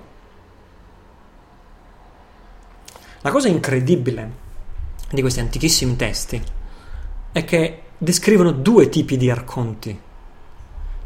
[3.27, 4.31] La cosa incredibile
[5.11, 6.41] di questi antichissimi testi
[7.33, 9.99] è che descrivono due tipi di arconti.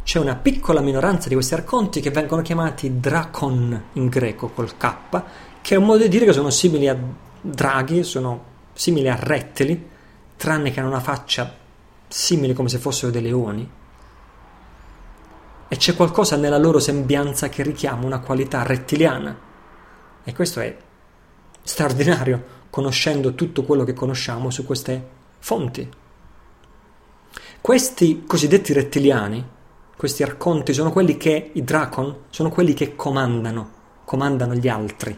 [0.04, 5.24] C'è una piccola minoranza di questi arconti che vengono chiamati dracon in greco col K,
[5.64, 6.98] che è un modo di dire che sono simili a
[7.42, 8.44] draghi, sono
[8.74, 9.90] simili a rettili,
[10.38, 11.52] tranne che hanno una faccia
[12.08, 13.68] simile come se fossero dei leoni
[15.68, 19.36] e c'è qualcosa nella loro sembianza che richiama una qualità rettiliana.
[20.24, 20.90] E questo è
[21.64, 25.08] straordinario, conoscendo tutto quello che conosciamo su queste
[25.40, 25.90] fonti.
[27.60, 29.46] Questi cosiddetti rettiliani,
[29.96, 33.72] questi arconti, sono quelli che, i dracon, sono quelli che comandano,
[34.06, 35.18] comandano gli altri.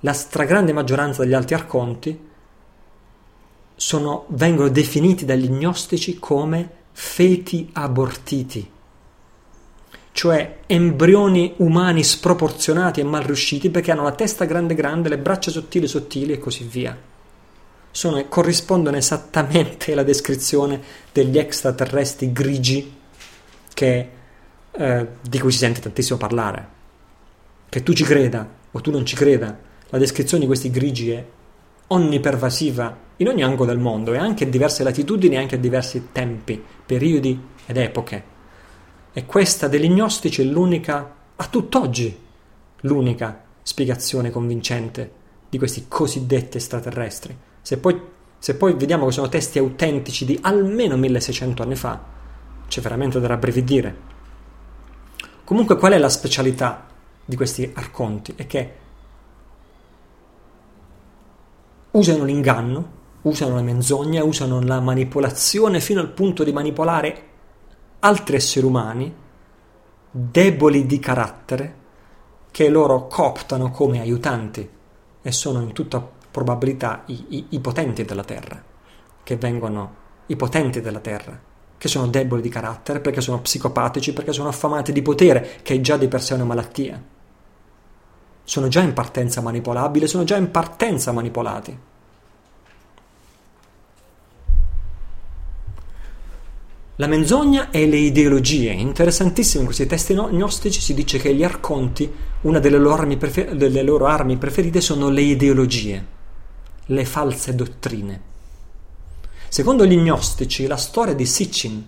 [0.00, 2.28] La stragrande maggioranza degli altri arconti
[3.74, 8.71] sono, vengono definiti dagli gnostici come feti abortiti
[10.12, 15.50] cioè embrioni umani sproporzionati e mal riusciti perché hanno la testa grande grande, le braccia
[15.50, 16.96] sottili sottili e così via.
[17.90, 20.80] Sono, corrispondono esattamente alla descrizione
[21.12, 22.94] degli extraterrestri grigi
[23.74, 24.08] che,
[24.70, 26.68] eh, di cui si sente tantissimo parlare.
[27.68, 29.58] Che tu ci creda o tu non ci creda,
[29.88, 31.24] la descrizione di questi grigi è
[31.88, 36.08] onnipervasiva in ogni angolo del mondo e anche a diverse latitudini e anche a diversi
[36.12, 38.31] tempi, periodi ed epoche.
[39.14, 42.18] E questa degli gnostici è l'unica, a tutt'oggi,
[42.80, 47.36] l'unica spiegazione convincente di questi cosiddetti extraterrestri.
[47.60, 48.00] Se poi,
[48.38, 52.02] se poi vediamo che sono testi autentici di almeno 1600 anni fa,
[52.66, 54.10] c'è veramente da rabbrividire.
[55.44, 56.86] Comunque qual è la specialità
[57.22, 58.32] di questi arconti?
[58.34, 58.74] È che
[61.90, 67.28] usano l'inganno, usano la menzogna, usano la manipolazione fino al punto di manipolare
[68.04, 69.14] altri esseri umani
[70.10, 71.80] deboli di carattere
[72.50, 74.68] che loro cooptano come aiutanti
[75.22, 78.60] e sono in tutta probabilità i, i, i potenti della terra,
[79.22, 79.94] che vengono
[80.26, 81.38] i potenti della terra,
[81.78, 85.80] che sono deboli di carattere perché sono psicopatici, perché sono affamati di potere, che è
[85.80, 87.00] già di per sé una malattia.
[88.42, 91.78] Sono già in partenza manipolabili, sono già in partenza manipolati.
[96.96, 98.70] La menzogna e le ideologie.
[98.70, 102.10] Interessantissimo in questi testi gnostici si dice che gli arconti,
[102.42, 106.06] una delle loro, armi prefer- delle loro armi preferite sono le ideologie,
[106.84, 108.20] le false dottrine.
[109.48, 111.82] Secondo gli gnostici, la storia di Sitchin,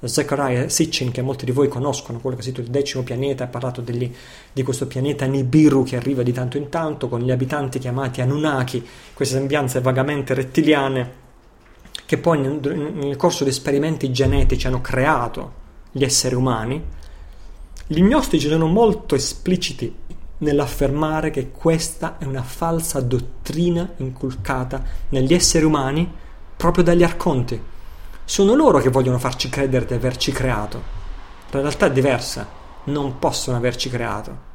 [0.00, 3.48] Zechariah Sitchin, che molti di voi conoscono, quello che ha scritto il decimo pianeta, ha
[3.48, 4.12] parlato degli,
[4.52, 8.84] di questo pianeta Nibiru che arriva di tanto in tanto, con gli abitanti chiamati Anunnaki,
[9.14, 11.26] queste sembianze vagamente rettiliane
[12.08, 15.52] che poi nel, corso di esperimenti genetici hanno creato
[15.92, 16.82] gli esseri umani,
[17.86, 19.94] gli gnostici sono molto espliciti
[20.38, 26.10] nell'affermare che questa è una falsa dottrina inculcata negli esseri umani
[26.56, 27.60] proprio dagli arconti.
[28.24, 30.82] Sono loro che vogliono farci credere di averci creato.
[31.50, 32.48] La realtà è diversa,
[32.84, 34.46] non possono averci creato.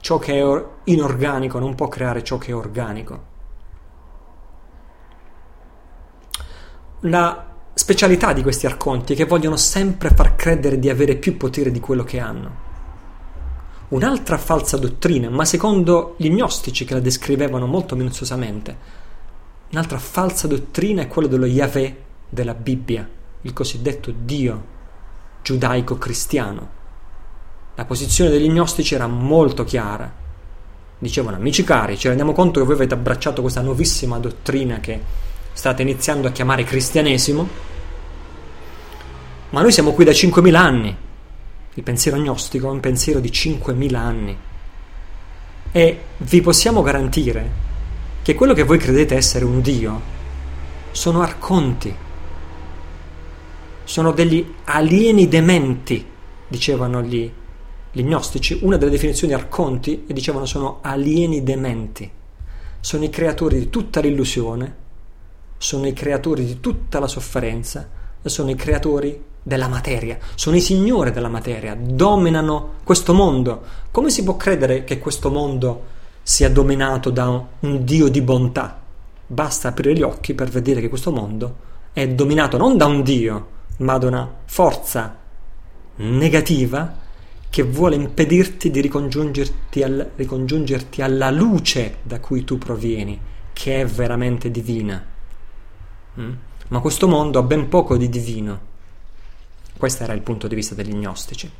[0.00, 3.26] Ciò che è inorganico non può creare ciò che è organico.
[7.04, 11.70] La specialità di questi arconti è che vogliono sempre far credere di avere più potere
[11.70, 12.68] di quello che hanno.
[13.88, 18.76] Un'altra falsa dottrina, ma secondo gli gnostici che la descrivevano molto minuziosamente,
[19.70, 23.08] un'altra falsa dottrina è quella dello Yahweh della Bibbia,
[23.40, 24.78] il cosiddetto Dio
[25.42, 26.78] giudaico-cristiano.
[27.74, 30.12] La posizione degli gnostici era molto chiara.
[30.98, 35.82] Dicevano, amici cari, ci rendiamo conto che voi avete abbracciato questa nuovissima dottrina che state
[35.82, 37.48] iniziando a chiamare cristianesimo,
[39.50, 40.96] ma noi siamo qui da 5.000 anni.
[41.74, 44.36] Il pensiero gnostico è un pensiero di 5.000 anni.
[45.72, 47.50] E vi possiamo garantire
[48.22, 50.18] che quello che voi credete essere un Dio
[50.92, 51.94] sono arconti,
[53.84, 56.04] sono degli alieni dementi,
[56.46, 57.30] dicevano gli,
[57.90, 58.58] gli gnostici.
[58.62, 62.08] Una delle definizioni arconti e dicevano sono alieni dementi,
[62.78, 64.76] sono i creatori di tutta l'illusione,
[65.62, 67.86] sono i creatori di tutta la sofferenza
[68.28, 73.62] sono i creatori della materia, sono i signori della materia, dominano questo mondo.
[73.90, 77.28] Come si può credere che questo mondo sia dominato da
[77.60, 78.78] un Dio di bontà?
[79.26, 83.48] Basta aprire gli occhi per vedere che questo mondo è dominato non da un Dio,
[83.78, 85.16] ma da una forza
[85.96, 86.98] negativa
[87.48, 93.18] che vuole impedirti di ricongiungerti, al, ricongiungerti alla luce da cui tu provieni,
[93.52, 95.04] che è veramente divina.
[96.20, 96.32] Mm?
[96.68, 98.68] Ma questo mondo ha ben poco di divino
[99.80, 101.50] questo era il punto di vista degli gnostici.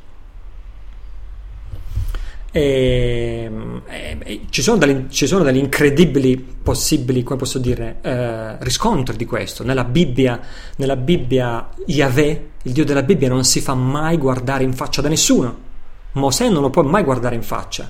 [2.53, 3.51] E,
[3.87, 9.17] e, e, ci, sono delle, ci, sono degli, incredibili possibili, come posso dire, eh, riscontri
[9.17, 9.63] di questo.
[9.63, 10.39] Nella Bibbia,
[10.75, 15.09] nella Bibbia, Yahweh, il Dio della Bibbia, non si fa mai guardare in faccia da
[15.09, 15.69] nessuno.
[16.11, 17.89] Mosè non lo può mai guardare in faccia.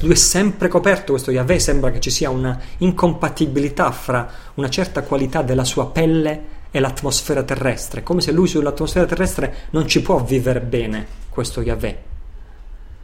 [0.00, 5.02] Lui è sempre coperto, questo Yahweh sembra che ci sia una incompatibilità fra una certa
[5.02, 10.22] qualità della sua pelle e l'atmosfera terrestre, come se lui sull'atmosfera terrestre non ci può
[10.22, 12.02] vivere bene, questo Yahweh.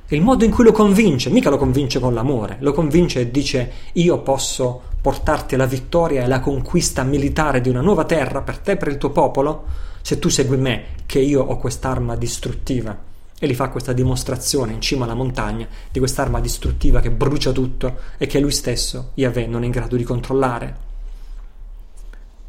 [0.09, 3.71] Il modo in cui lo convince, mica lo convince con l'amore, lo convince e dice
[3.93, 8.73] io posso portarti alla vittoria e alla conquista militare di una nuova terra per te
[8.73, 9.65] e per il tuo popolo,
[10.03, 13.11] se tu segui me, che io ho quest'arma distruttiva.
[13.43, 17.99] E gli fa questa dimostrazione in cima alla montagna di quest'arma distruttiva che brucia tutto
[18.17, 20.77] e che lui stesso, Yahweh, non è in grado di controllare.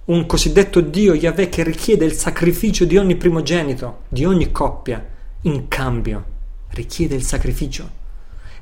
[0.05, 5.03] Un cosiddetto Dio Yahweh che richiede il sacrificio di ogni primogenito, di ogni coppia,
[5.41, 6.25] in cambio
[6.73, 7.89] richiede il sacrificio,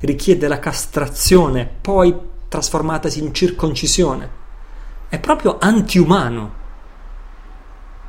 [0.00, 2.16] richiede la castrazione, poi
[2.48, 4.30] trasformatasi in circoncisione.
[5.06, 6.54] È proprio antiumano,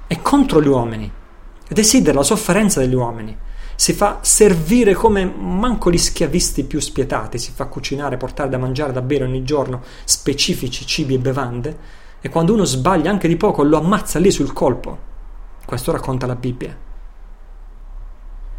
[0.08, 1.12] è contro gli uomini,
[1.68, 3.38] desidera la sofferenza degli uomini,
[3.84, 8.94] si fa servire come manco gli schiavisti più spietati, si fa cucinare, portare da mangiare,
[8.94, 11.78] da bere ogni giorno specifici cibi e bevande
[12.22, 14.98] e quando uno sbaglia anche di poco lo ammazza lì sul colpo.
[15.66, 16.74] Questo racconta la Bibbia.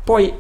[0.04, 0.34] Poi,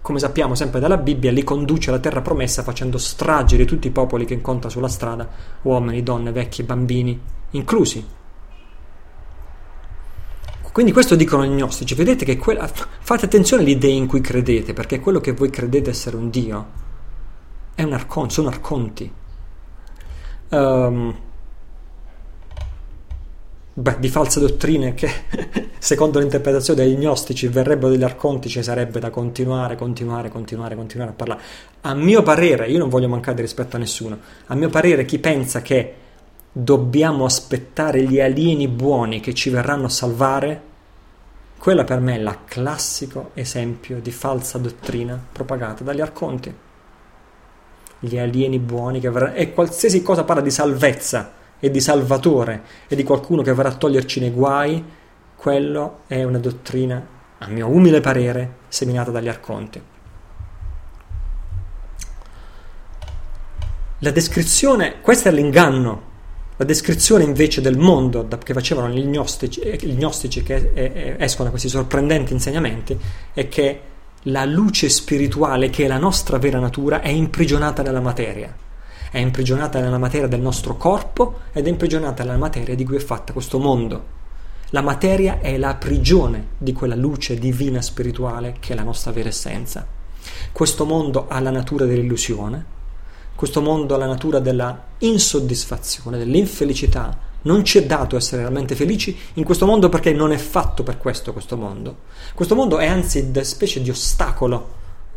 [0.00, 3.90] come sappiamo sempre dalla Bibbia, li conduce alla terra promessa facendo stragi di tutti i
[3.90, 5.28] popoli che incontra sulla strada,
[5.60, 8.06] uomini, donne, vecchi, bambini, inclusi.
[10.78, 14.74] Quindi questo dicono gli gnostici, vedete che quella, fate attenzione alle idee in cui credete,
[14.74, 16.66] perché quello che voi credete essere un Dio
[17.74, 19.12] è un arconte, sono arconti.
[20.50, 21.18] Um,
[23.72, 25.10] beh, di false dottrine che
[25.80, 31.14] secondo l'interpretazione degli gnostici verrebbero degli arconti ci sarebbe da continuare, continuare, continuare, continuare a
[31.14, 31.40] parlare.
[31.80, 34.16] A mio parere, io non voglio mancare di rispetto a nessuno,
[34.46, 35.94] a mio parere chi pensa che
[36.60, 40.62] dobbiamo aspettare gli alieni buoni che ci verranno a salvare,
[41.56, 46.52] quella per me è il classico esempio di falsa dottrina propagata dagli arconti.
[48.00, 49.34] Gli alieni buoni che verranno...
[49.34, 53.76] e qualsiasi cosa parla di salvezza e di salvatore e di qualcuno che verrà a
[53.76, 54.84] toglierci nei guai,
[55.36, 57.06] quello è una dottrina,
[57.38, 59.80] a mio umile parere, seminata dagli arconti.
[64.00, 66.07] La descrizione, questo è l'inganno,
[66.58, 71.16] la descrizione invece del mondo che facevano gli gnostici, eh, gli gnostici che eh, eh,
[71.18, 72.98] escono da questi sorprendenti insegnamenti
[73.32, 73.80] è che
[74.22, 78.52] la luce spirituale che è la nostra vera natura è imprigionata nella materia
[79.10, 83.00] è imprigionata nella materia del nostro corpo ed è imprigionata nella materia di cui è
[83.00, 84.16] fatta questo mondo.
[84.70, 89.30] La materia è la prigione di quella luce divina spirituale che è la nostra vera
[89.30, 89.86] essenza.
[90.52, 92.76] Questo mondo ha la natura dell'illusione,
[93.38, 97.16] questo mondo ha la natura della insoddisfazione, dell'infelicità.
[97.42, 100.98] Non ci è dato essere realmente felici in questo mondo perché non è fatto per
[100.98, 101.98] questo questo mondo.
[102.34, 104.74] Questo mondo è anzi una specie di ostacolo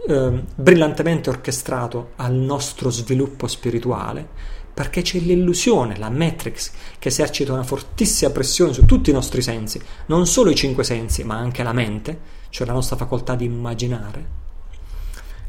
[0.08, 4.28] eh, brillantemente orchestrato al nostro sviluppo spirituale
[4.72, 9.82] perché c'è l'illusione, la matrix, che esercita una fortissima pressione su tutti i nostri sensi,
[10.06, 12.20] non solo i cinque sensi, ma anche la mente,
[12.50, 14.51] cioè la nostra facoltà di immaginare.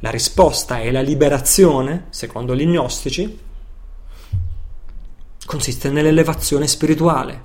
[0.05, 3.39] La risposta è la liberazione, secondo gli gnostici,
[5.47, 7.43] consiste nell'elevazione spirituale,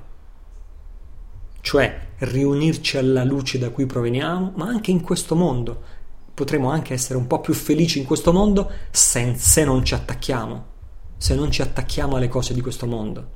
[1.61, 5.83] cioè riunirci alla luce da cui proveniamo, ma anche in questo mondo.
[6.33, 10.65] Potremo anche essere un po' più felici in questo mondo se non ci attacchiamo,
[11.15, 13.35] se non ci attacchiamo alle cose di questo mondo.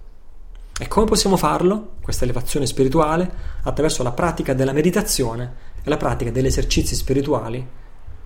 [0.79, 1.97] E come possiamo farlo?
[2.01, 5.53] Questa elevazione spirituale attraverso la pratica della meditazione
[5.83, 7.80] e la pratica degli esercizi spirituali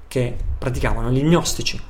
[0.07, 1.81] che praticavano gli gnostici.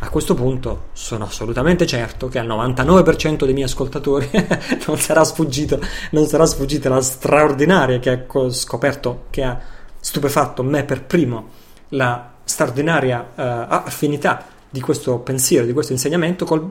[0.00, 4.28] A questo punto sono assolutamente certo che al 99% dei miei ascoltatori
[4.86, 5.80] non sarà sfuggito,
[6.10, 9.58] non sarà sfuggita la straordinaria che ha scoperto, che ha
[9.98, 11.48] stupefatto me per primo,
[11.88, 16.66] la straordinaria uh, affinità di questo pensiero, di questo insegnamento col,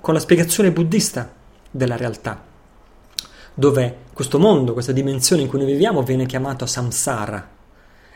[0.00, 1.30] con la spiegazione buddista
[1.70, 2.42] della realtà,
[3.52, 7.60] dove questo mondo, questa dimensione in cui noi viviamo viene chiamato samsara.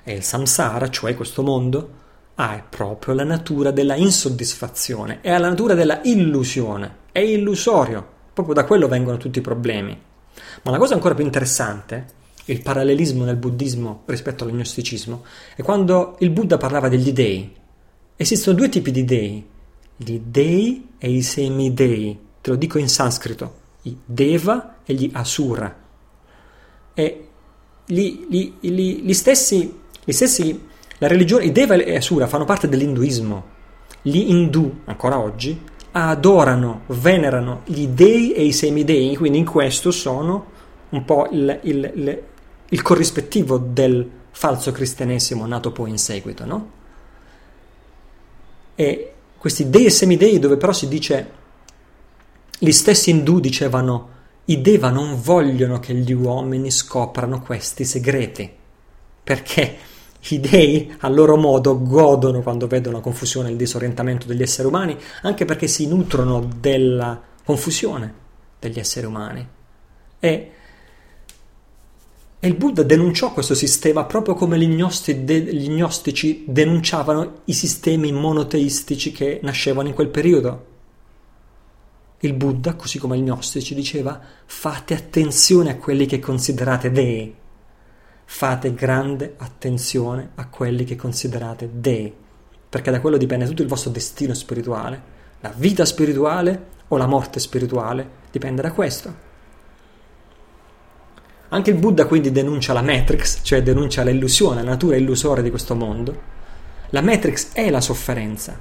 [0.08, 1.90] E il samsara, cioè questo mondo,
[2.36, 8.64] ha proprio la natura della insoddisfazione, è la natura della illusione, è illusorio, proprio da
[8.64, 10.00] quello vengono tutti i problemi.
[10.62, 12.06] Ma la cosa ancora più interessante,
[12.44, 15.24] il parallelismo nel buddismo rispetto all'agnosticismo,
[15.56, 17.52] è quando il Buddha parlava degli dei.
[18.14, 19.44] Esistono due tipi di dei,
[19.96, 25.84] gli dei e i semidei, te lo dico in sanscrito, i deva e gli asura.
[26.94, 27.28] E
[27.84, 32.68] gli, gli, gli, gli stessi, gli stessi la religione, i Deva e Asura fanno parte
[32.68, 33.54] dell'induismo.
[34.02, 40.46] Gli Hindu, ancora oggi, adorano, venerano gli dei e i semidei, quindi in questo sono
[40.90, 42.22] un po' il, il, il,
[42.68, 46.70] il corrispettivo del falso cristianesimo nato poi in seguito, no?
[48.76, 51.30] E questi dei e semidei, dove però si dice,
[52.58, 54.10] gli stessi Hindu dicevano,
[54.44, 58.48] i Deva non vogliono che gli uomini scoprano questi segreti,
[59.24, 59.94] perché
[60.34, 64.66] i dei, a loro modo, godono quando vedono la confusione e il disorientamento degli esseri
[64.68, 68.14] umani, anche perché si nutrono della confusione
[68.58, 69.46] degli esseri umani.
[70.18, 70.50] E,
[72.38, 77.52] e il Buddha denunciò questo sistema proprio come gli, gnosti, de, gli gnostici denunciavano i
[77.52, 80.74] sistemi monoteistici che nascevano in quel periodo.
[82.20, 87.34] Il Buddha, così come gli gnostici, diceva fate attenzione a quelli che considerate dei
[88.28, 92.12] fate grande attenzione a quelli che considerate dei,
[92.68, 95.14] perché da quello dipende tutto il vostro destino spirituale.
[95.40, 99.24] La vita spirituale o la morte spirituale dipende da questo.
[101.48, 105.76] Anche il Buddha quindi denuncia la Matrix, cioè denuncia l'illusione, la natura illusoria di questo
[105.76, 106.34] mondo.
[106.90, 108.58] La Matrix è la sofferenza.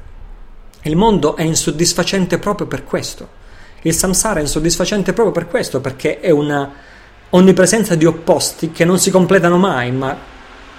[0.84, 3.44] Il mondo è insoddisfacente proprio per questo.
[3.82, 6.72] Il samsara è insoddisfacente proprio per questo, perché è una
[7.36, 10.18] onnipresenza di opposti che non si completano mai, ma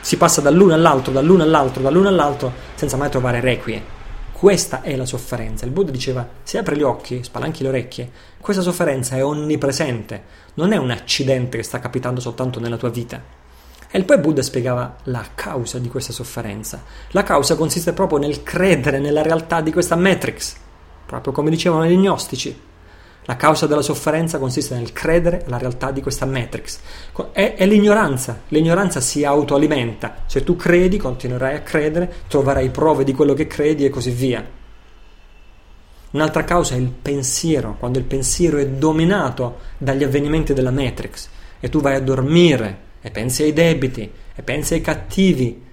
[0.00, 3.94] si passa dall'uno all'altro, dall'uno all'altro, dall'uno all'altro, senza mai trovare requie.
[4.32, 5.64] Questa è la sofferenza.
[5.66, 10.22] Il Buddha diceva: se apri gli occhi, spalanchi le orecchie, questa sofferenza è onnipresente,
[10.54, 13.22] non è un accidente che sta capitando soltanto nella tua vita.
[13.90, 16.82] E poi Buddha spiegava la causa di questa sofferenza.
[17.10, 20.54] La causa consiste proprio nel credere nella realtà di questa matrix,
[21.04, 22.58] proprio come dicevano gli gnostici.
[23.26, 26.78] La causa della sofferenza consiste nel credere alla realtà di questa matrix.
[27.32, 28.42] È, è, l'ignoranza.
[28.48, 30.22] L'ignoranza si autoalimenta.
[30.26, 34.44] Se tu credi, continuerai a credere, troverai prove di quello che credi e così via.
[36.12, 41.28] Un'altra causa è il pensiero, quando il pensiero è dominato dagli avvenimenti della matrix
[41.58, 45.65] e tu vai a dormire e pensi ai debiti e pensi ai cattivi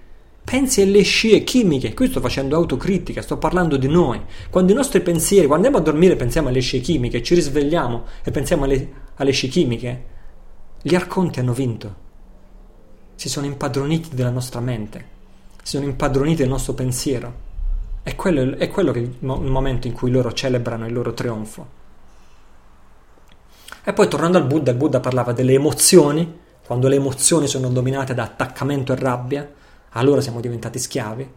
[0.44, 4.22] Pensi alle scie chimiche, qui sto facendo autocritica, sto parlando di noi.
[4.50, 8.32] Quando i nostri pensieri, quando andiamo a dormire pensiamo alle scie chimiche, ci risvegliamo e
[8.32, 10.06] pensiamo alle, alle scie chimiche,
[10.82, 12.02] gli arconti hanno vinto.
[13.16, 15.06] Si sono impadroniti della nostra mente,
[15.64, 17.52] si sono impadroniti del nostro pensiero.
[18.04, 21.82] È quello, è quello che il, momento in cui loro celebrano il loro trionfo.
[23.86, 28.14] E poi tornando al Buddha, il Buddha parlava delle emozioni, quando le emozioni sono dominate
[28.14, 29.50] da attaccamento e rabbia,
[29.94, 31.32] allora siamo diventati schiavi.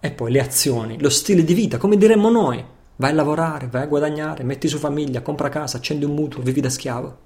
[0.00, 2.64] E poi le azioni, lo stile di vita, come diremmo noi.
[2.96, 6.60] Vai a lavorare, vai a guadagnare, metti su famiglia, compra casa, accendi un mutuo, vivi
[6.60, 7.18] da schiavo.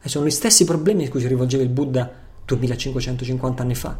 [0.00, 2.10] E sono gli stessi problemi a cui si rivolgeva il Buddha
[2.44, 3.98] 2550 anni fa.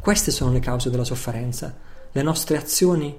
[0.00, 1.76] Queste sono le cause della sofferenza,
[2.12, 3.16] le nostre azioni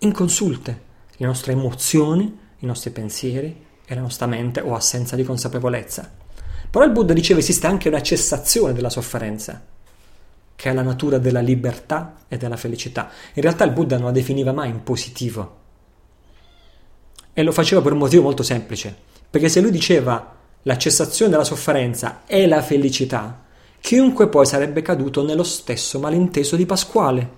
[0.00, 0.82] inconsulte,
[1.16, 6.10] le nostre emozioni, i nostri pensieri e la nostra mente o assenza di consapevolezza.
[6.70, 9.62] Però il Buddha diceva esiste anche una cessazione della sofferenza
[10.62, 13.10] che è la natura della libertà e della felicità.
[13.34, 15.56] In realtà il Buddha non la definiva mai in positivo.
[17.32, 18.96] E lo faceva per un motivo molto semplice,
[19.28, 23.42] perché se lui diceva la cessazione della sofferenza è la felicità,
[23.80, 27.28] chiunque poi sarebbe caduto nello stesso malinteso di Pasquale.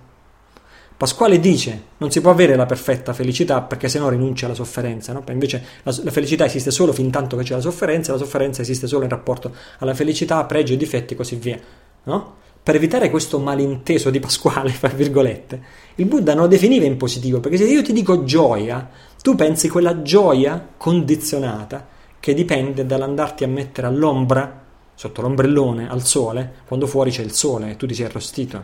[0.95, 5.13] Pasquale dice non si può avere la perfetta felicità perché se no rinuncia alla sofferenza,
[5.13, 5.23] no?
[5.29, 8.85] invece la, la, felicità esiste solo fin tanto che c'è la sofferenza, la sofferenza esiste
[8.85, 11.59] solo in rapporto alla felicità, pregi e difetti e così via.
[12.03, 12.43] No?
[12.65, 15.61] Per evitare questo malinteso di Pasquale, fra virgolette,
[15.97, 18.89] il Buddha non lo definiva in positivo, perché se io ti dico gioia,
[19.21, 21.85] tu pensi quella gioia condizionata
[22.19, 24.63] che dipende dall'andarti a mettere all'ombra,
[24.95, 28.63] sotto l'ombrellone, al sole, quando fuori c'è il sole e tu ti sei arrostito.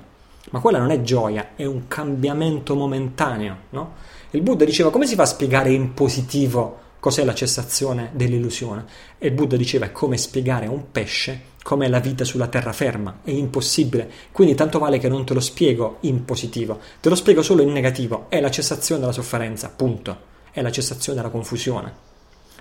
[0.49, 3.94] Ma quella non è gioia, è un cambiamento momentaneo, no?
[4.32, 8.84] Il Buddha diceva come si fa a spiegare in positivo cos'è la cessazione dell'illusione?
[9.19, 13.19] E il Buddha diceva è come spiegare a un pesce com'è la vita sulla terraferma,
[13.23, 14.09] è impossibile.
[14.31, 17.71] Quindi tanto vale che non te lo spiego in positivo, te lo spiego solo in
[17.71, 20.29] negativo, è la cessazione della sofferenza, punto.
[20.51, 21.93] È la cessazione della confusione.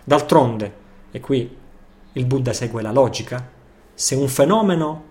[0.05, 0.73] D'altronde,
[1.11, 1.57] e qui
[2.13, 3.51] il Buddha segue la logica,
[3.95, 5.05] se un fenomeno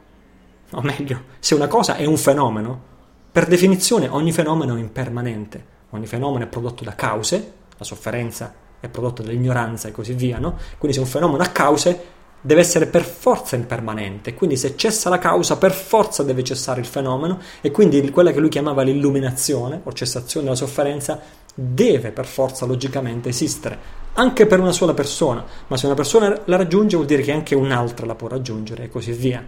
[0.72, 2.88] o meglio, se una cosa è un fenomeno,
[3.32, 8.88] per definizione ogni fenomeno è impermanente, ogni fenomeno è prodotto da cause, la sofferenza è
[8.88, 10.58] prodotta dall'ignoranza e così via, no?
[10.78, 15.18] Quindi se un fenomeno ha cause deve essere per forza impermanente, quindi se cessa la
[15.18, 19.94] causa per forza deve cessare il fenomeno e quindi quella che lui chiamava l'illuminazione o
[19.94, 21.20] cessazione della sofferenza
[21.54, 23.78] deve per forza logicamente esistere,
[24.14, 27.56] anche per una sola persona, ma se una persona la raggiunge vuol dire che anche
[27.56, 29.46] un'altra la può raggiungere e così via.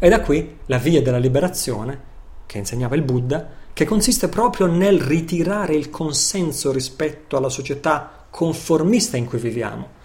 [0.00, 2.06] E da qui la via della liberazione,
[2.46, 9.16] che insegnava il Buddha, che consiste proprio nel ritirare il consenso rispetto alla società conformista
[9.16, 9.96] in cui viviamo.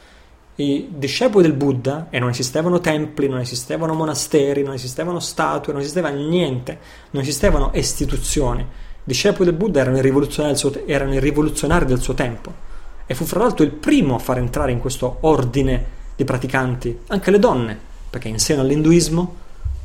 [0.56, 5.82] I discepoli del Buddha, e non esistevano templi, non esistevano monasteri, non esistevano statue, non
[5.82, 6.78] esisteva niente,
[7.12, 8.62] non esistevano istituzioni.
[8.62, 8.66] I
[9.04, 12.72] discepoli del Buddha erano i rivoluzionari del suo, erano i rivoluzionari del suo tempo
[13.06, 17.32] e fu fra l'altro il primo a far entrare in questo ordine di praticanti anche
[17.32, 17.78] le donne,
[18.10, 19.36] perché in seno all'induismo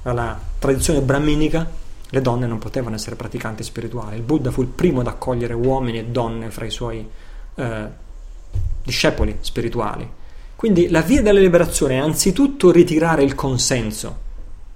[0.03, 1.69] alla tradizione brahminica,
[2.11, 4.17] le donne non potevano essere praticanti spirituali.
[4.17, 7.07] Il Buddha fu il primo ad accogliere uomini e donne fra i suoi
[7.55, 7.87] eh,
[8.83, 10.09] discepoli spirituali.
[10.59, 14.17] Quindi la via della liberazione è anzitutto ritirare il consenso.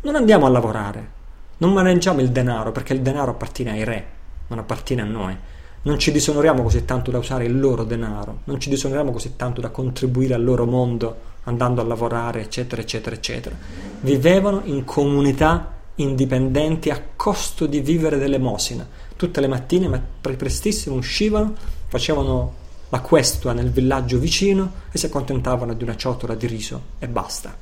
[0.02, 1.10] Non andiamo a lavorare,
[1.56, 4.06] non maneggiamo il denaro perché il denaro appartiene ai re,
[4.46, 5.36] non appartiene a noi.
[5.82, 9.60] Non ci disonoriamo così tanto da usare il loro denaro, non ci disonoriamo così tanto
[9.60, 13.56] da contribuire al loro mondo andando a lavorare, eccetera, eccetera, eccetera.
[14.02, 18.86] Vivevano in comunità indipendenti a costo di vivere dell'emosina.
[19.16, 21.54] Tutte le mattine, ma prestissimo, uscivano,
[21.88, 22.60] facevano
[22.92, 27.56] la questua nel villaggio vicino e si accontentavano di una ciotola di riso e basta.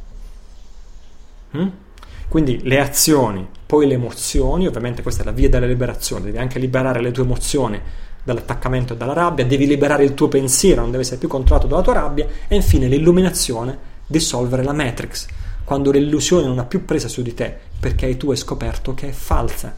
[1.56, 1.68] Mm?
[2.28, 6.58] Quindi le azioni, poi le emozioni, ovviamente questa è la via della liberazione, devi anche
[6.58, 7.80] liberare le tue emozioni
[8.24, 11.82] dall'attaccamento e dalla rabbia, devi liberare il tuo pensiero, non deve essere più controllato dalla
[11.82, 13.78] tua rabbia e infine l'illuminazione,
[14.08, 15.28] dissolvere la matrix,
[15.62, 19.12] quando l'illusione non ha più presa su di te perché tu hai scoperto che è
[19.12, 19.76] falsa.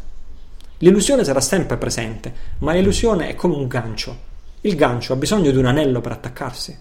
[0.78, 4.30] L'illusione sarà sempre presente, ma l'illusione è come un gancio.
[4.62, 6.76] Il gancio ha bisogno di un anello per attaccarsi.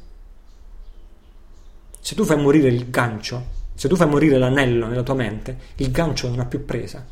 [2.00, 3.46] Se tu fai morire il gancio,
[3.76, 7.06] se tu fai morire l'anello nella tua mente, il gancio non ha più presa.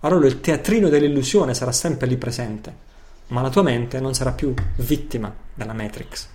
[0.00, 2.86] Allora il teatrino dell'illusione sarà sempre lì presente
[3.28, 6.28] ma la tua mente non sarà più vittima della Matrix.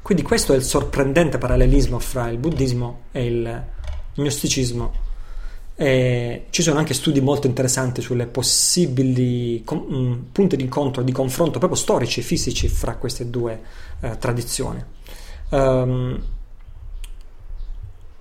[0.00, 3.64] Quindi questo è il sorprendente parallelismo fra il buddismo e il
[4.14, 5.10] gnosticismo.
[5.82, 11.10] E ci sono anche studi molto interessanti sulle possibili com- mm, punti di incontro, di
[11.10, 13.60] confronto proprio storici e fisici fra queste due
[14.00, 14.80] eh, tradizioni.
[15.48, 16.22] Um,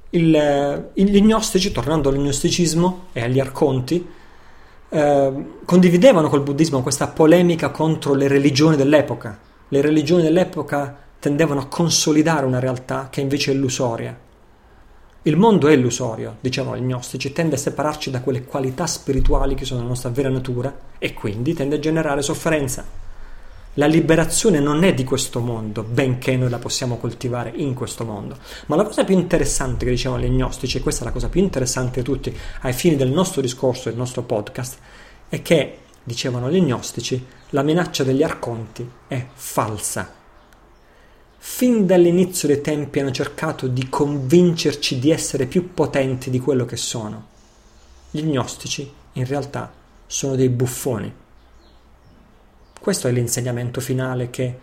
[0.09, 4.07] il, gli gnostici, tornando all'gnosticismo e agli arconti,
[4.89, 9.37] eh, condividevano col buddismo questa polemica contro le religioni dell'epoca.
[9.67, 14.29] Le religioni dell'epoca tendevano a consolidare una realtà che invece è illusoria.
[15.25, 19.65] Il mondo è illusorio, dicevano gli gnostici, tende a separarci da quelle qualità spirituali che
[19.65, 22.83] sono la nostra vera natura e quindi tende a generare sofferenza.
[23.75, 28.35] La liberazione non è di questo mondo, benché noi la possiamo coltivare in questo mondo.
[28.65, 31.39] Ma la cosa più interessante che dicevano gli gnostici, e questa è la cosa più
[31.39, 34.79] interessante di tutti ai fini del nostro discorso del nostro podcast,
[35.29, 40.20] è che, dicevano gli gnostici, la minaccia degli arconti è falsa.
[41.43, 46.77] Fin dall'inizio dei tempi hanno cercato di convincerci di essere più potenti di quello che
[46.77, 47.27] sono.
[48.11, 49.71] Gli gnostici, in realtà,
[50.05, 51.13] sono dei buffoni
[52.81, 54.57] questo è l'insegnamento finale che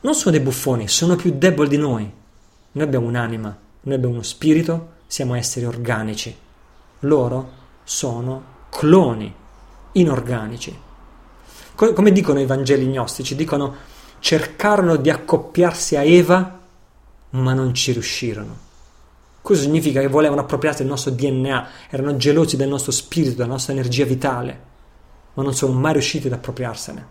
[0.00, 2.12] non sono dei buffoni, sono più deboli di noi.
[2.72, 6.36] Noi abbiamo un'anima, noi abbiamo uno spirito, siamo esseri organici.
[7.00, 7.50] Loro
[7.84, 9.32] sono cloni
[9.92, 10.76] inorganici.
[11.76, 13.76] come dicono i Vangeli gnostici, dicono
[14.22, 16.60] cercarono di accoppiarsi a Eva,
[17.30, 18.56] ma non ci riuscirono.
[19.42, 23.72] Questo significa che volevano appropriarsi del nostro DNA, erano gelosi del nostro spirito, della nostra
[23.72, 24.60] energia vitale,
[25.34, 27.06] ma non sono mai riusciti ad appropriarsene.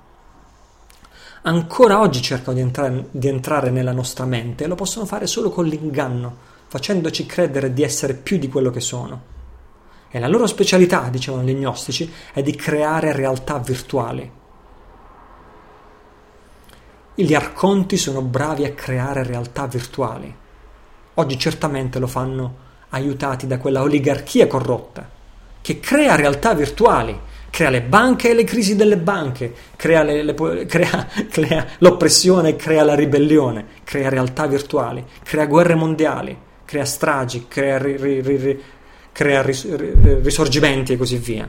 [1.42, 5.50] Ancora oggi cercano di entrare, di entrare nella nostra mente e lo possono fare solo
[5.50, 6.34] con l'inganno,
[6.68, 9.22] facendoci credere di essere più di quello che sono.
[10.10, 14.40] E la loro specialità, dicevano gli gnostici, è di creare realtà virtuali.
[17.14, 20.34] Gli arconti sono bravi a creare realtà virtuali.
[21.16, 22.56] Oggi certamente lo fanno
[22.90, 25.20] aiutati da quella oligarchia corrotta
[25.62, 27.18] che crea realtà virtuali,
[27.50, 32.84] crea le banche e le crisi delle banche, crea, le, le, crea, crea l'oppressione, crea
[32.84, 36.36] la ribellione, crea realtà virtuali, crea guerre mondiali,
[36.66, 38.64] crea stragi, crea, ri, ri, ri,
[39.12, 41.48] crea risorgimenti e così via.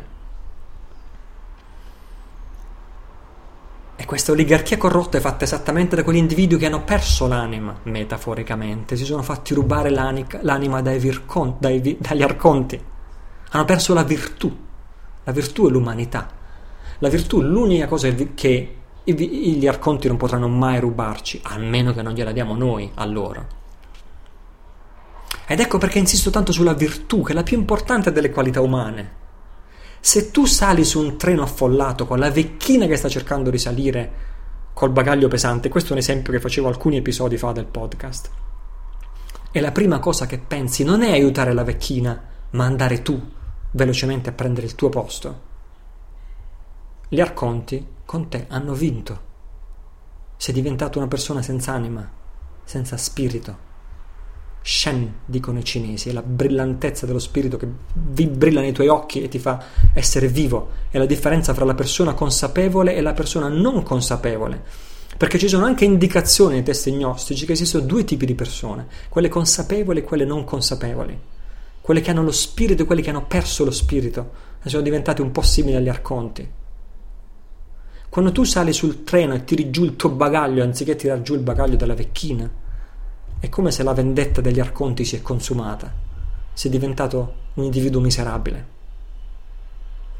[4.02, 8.96] E questa oligarchia corrotta è fatta esattamente da quegli individui che hanno perso l'anima, metaforicamente,
[8.96, 12.82] si sono fatti rubare l'anima dai vircon, dai, dagli arconti,
[13.50, 14.52] hanno perso la virtù.
[15.22, 16.28] La virtù è l'umanità.
[16.98, 22.14] La virtù è l'unica cosa che gli arconti non potranno mai rubarci, almeno che non
[22.14, 23.46] gliela diamo noi a loro.
[25.46, 29.20] Ed ecco perché insisto tanto sulla virtù, che è la più importante delle qualità umane.
[30.04, 34.12] Se tu sali su un treno affollato con la vecchina che sta cercando di salire
[34.72, 38.28] col bagaglio pesante, questo è un esempio che facevo alcuni episodi fa del podcast,
[39.52, 42.20] e la prima cosa che pensi non è aiutare la vecchina,
[42.50, 43.30] ma andare tu
[43.70, 45.40] velocemente a prendere il tuo posto,
[47.08, 49.20] gli arconti con te hanno vinto.
[50.36, 52.10] Sei diventato una persona senza anima,
[52.64, 53.70] senza spirito.
[54.62, 59.28] Shen, dicono i cinesi, è la brillantezza dello spirito che brilla nei tuoi occhi e
[59.28, 60.68] ti fa essere vivo.
[60.88, 64.62] È la differenza fra la persona consapevole e la persona non consapevole.
[65.16, 69.28] Perché ci sono anche indicazioni nei testi gnostici che esistono due tipi di persone, quelle
[69.28, 71.18] consapevoli e quelle non consapevoli.
[71.80, 74.30] Quelle che hanno lo spirito e quelle che hanno perso lo spirito
[74.62, 76.48] e sono diventate un po' simili agli arconti.
[78.08, 81.40] Quando tu sali sul treno e tiri giù il tuo bagaglio anziché tirare giù il
[81.40, 82.48] bagaglio della vecchina,
[83.42, 85.92] è come se la vendetta degli arconti si è consumata.
[86.52, 88.64] Sei diventato un individuo miserabile.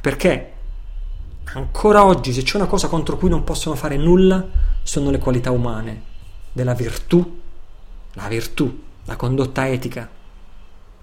[0.01, 0.53] Perché
[1.45, 4.45] ancora oggi, se c'è una cosa contro cui non possono fare nulla,
[4.83, 6.03] sono le qualità umane,
[6.53, 7.41] della virtù,
[8.15, 10.11] la virtù, la condotta etica,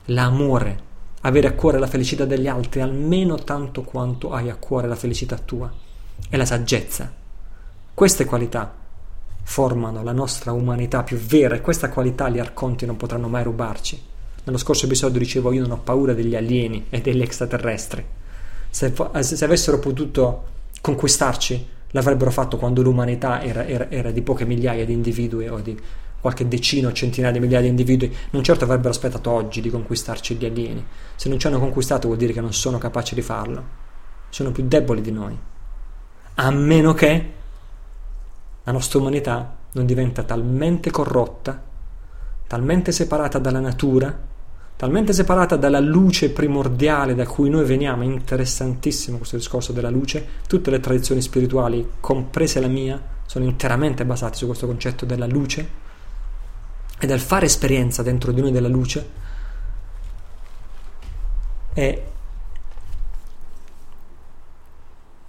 [0.08, 0.80] l'amore,
[1.22, 5.38] avere a cuore la felicità degli altri almeno tanto quanto hai a cuore la felicità
[5.38, 5.72] tua,
[6.30, 7.14] e la saggezza.
[7.94, 8.76] Queste qualità
[9.50, 14.00] formano la nostra umanità più vera e questa qualità gli arconti non potranno mai rubarci.
[14.44, 18.06] Nello scorso episodio dicevo io non ho paura degli alieni e degli extraterrestri.
[18.70, 20.44] Se, se avessero potuto
[20.82, 25.76] conquistarci l'avrebbero fatto quando l'umanità era, era, era, di poche migliaia di individui o di
[26.22, 30.36] qualche decina o centinaia di migliaia di individui, non certo avrebbero aspettato oggi di conquistarci
[30.36, 30.86] gli alieni.
[31.16, 33.64] Se non ci hanno conquistato vuol dire che non sono capaci di farlo.
[34.30, 35.36] Sono più deboli di noi.
[36.36, 37.38] A meno che
[38.70, 41.60] la nostra umanità non diventa talmente corrotta,
[42.46, 44.16] talmente separata dalla natura,
[44.76, 50.24] talmente separata dalla luce primordiale da cui noi veniamo, è interessantissimo questo discorso della luce,
[50.48, 55.70] tutte le tradizioni spirituali, comprese la mia, sono interamente basate su questo concetto della luce
[57.00, 59.10] e del fare esperienza dentro di noi della luce
[61.74, 62.04] e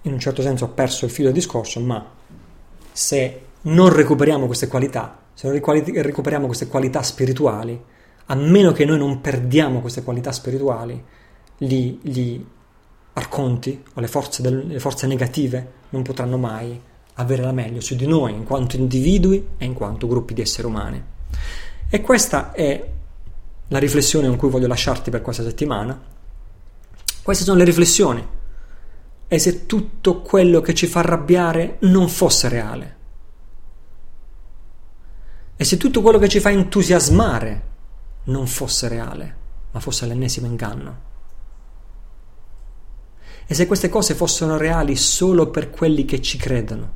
[0.03, 2.19] in un certo senso ho perso il filo del discorso, ma
[2.91, 7.79] se non recuperiamo queste qualità, se non recuperiamo queste qualità spirituali,
[8.25, 11.03] a meno che noi non perdiamo queste qualità spirituali,
[11.57, 12.43] gli, gli
[13.13, 16.79] arconti o le forze, del, le forze negative non potranno mai
[17.15, 20.67] avere la meglio su di noi in quanto individui e in quanto gruppi di esseri
[20.67, 21.03] umani.
[21.89, 22.89] E questa è
[23.67, 25.99] la riflessione con cui voglio lasciarti per questa settimana.
[27.21, 28.25] Queste sono le riflessioni
[29.33, 32.97] e se tutto quello che ci fa arrabbiare non fosse reale?
[35.55, 37.63] E se tutto quello che ci fa entusiasmare
[38.25, 39.35] non fosse reale,
[39.71, 40.99] ma fosse l'ennesimo inganno?
[43.47, 46.93] E se queste cose fossero reali solo per quelli che ci credono?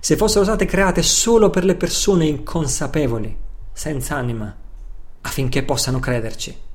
[0.00, 3.34] Se fossero state create solo per le persone inconsapevoli,
[3.72, 4.54] senza anima,
[5.22, 6.67] affinché possano crederci?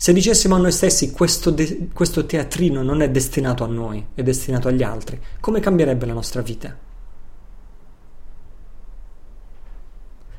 [0.00, 4.22] Se dicessimo a noi stessi questo, de- questo teatrino non è destinato a noi, è
[4.22, 6.78] destinato agli altri, come cambierebbe la nostra vita?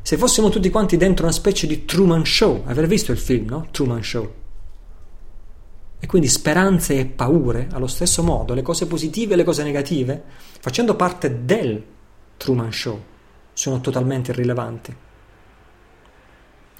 [0.02, 3.68] Se fossimo tutti quanti dentro una specie di Truman Show, avrei visto il film, no?
[3.69, 4.34] Truman Show.
[6.02, 10.23] e quindi speranze e paure allo stesso modo, le cose positive e le cose negative,
[10.61, 11.84] facendo parte del
[12.38, 13.03] Truman Show,
[13.52, 14.95] sono totalmente irrilevanti.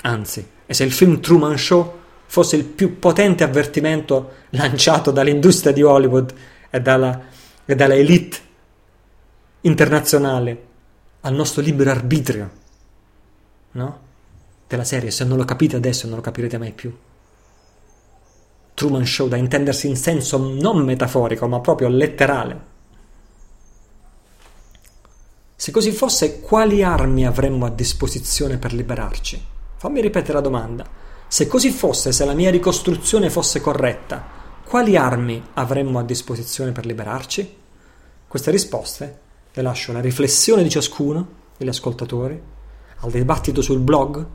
[0.03, 1.97] Anzi, e se il film Truman Show
[2.31, 6.31] fosse il più potente avvertimento lanciato dall'industria di Hollywood
[6.69, 7.22] e dalla,
[7.65, 8.38] e dalla elite
[9.61, 10.68] internazionale
[11.22, 12.51] al nostro libero arbitrio,
[13.72, 13.99] no?
[14.68, 16.95] Della serie, se non lo capite adesso non lo capirete mai più.
[18.76, 22.61] Truman Show da intendersi in senso non metaforico, ma proprio letterale.
[25.56, 29.43] Se così fosse, quali armi avremmo a disposizione per liberarci?
[29.77, 30.98] Fammi ripetere la domanda.
[31.31, 34.26] Se così fosse, se la mia ricostruzione fosse corretta,
[34.65, 37.56] quali armi avremmo a disposizione per liberarci?
[38.27, 39.19] Queste risposte
[39.53, 42.41] le lascio alla riflessione di ciascuno degli ascoltatori,
[43.01, 44.26] al dibattito sul blog,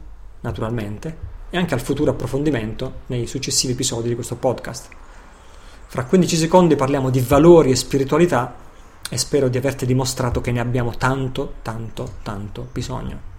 [0.43, 1.19] naturalmente,
[1.51, 4.87] e anche al futuro approfondimento nei successivi episodi di questo podcast.
[5.87, 8.55] Fra 15 secondi parliamo di valori e spiritualità
[9.11, 13.34] e spero di averti dimostrato che ne abbiamo tanto, tanto, tanto bisogno.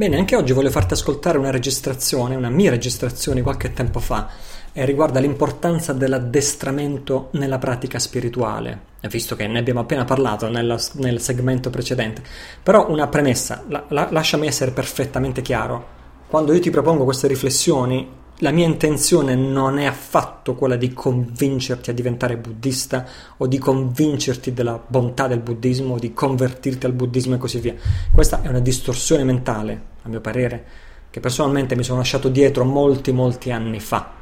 [0.00, 4.30] Bene, anche oggi voglio farti ascoltare una registrazione, una mia registrazione qualche tempo fa,
[4.72, 11.20] e riguarda l'importanza dell'addestramento nella pratica spirituale, visto che ne abbiamo appena parlato nella, nel
[11.20, 12.22] segmento precedente.
[12.62, 15.86] Però una premessa, la, la, lasciami essere perfettamente chiaro.
[16.28, 18.08] Quando io ti propongo queste riflessioni,
[18.42, 23.06] la mia intenzione non è affatto quella di convincerti a diventare buddista
[23.36, 27.74] o di convincerti della bontà del buddismo o di convertirti al buddismo e così via.
[28.12, 30.64] Questa è una distorsione mentale, a mio parere,
[31.10, 34.12] che personalmente mi sono lasciato dietro molti, molti anni fa.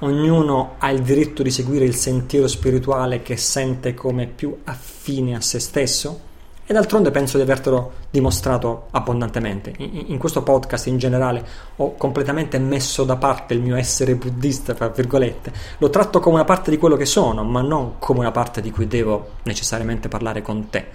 [0.00, 5.40] Ognuno ha il diritto di seguire il sentiero spirituale che sente come più affine a
[5.40, 6.32] se stesso
[6.66, 9.74] e d'altronde penso di avertelo dimostrato abbondantemente.
[9.78, 11.44] In, in, questo podcast in generale
[11.76, 15.52] ho completamente messo da parte il mio essere buddista, tra virgolette.
[15.78, 18.70] Lo tratto come una parte di quello che sono, ma non come una parte di
[18.70, 20.86] cui devo necessariamente parlare con te.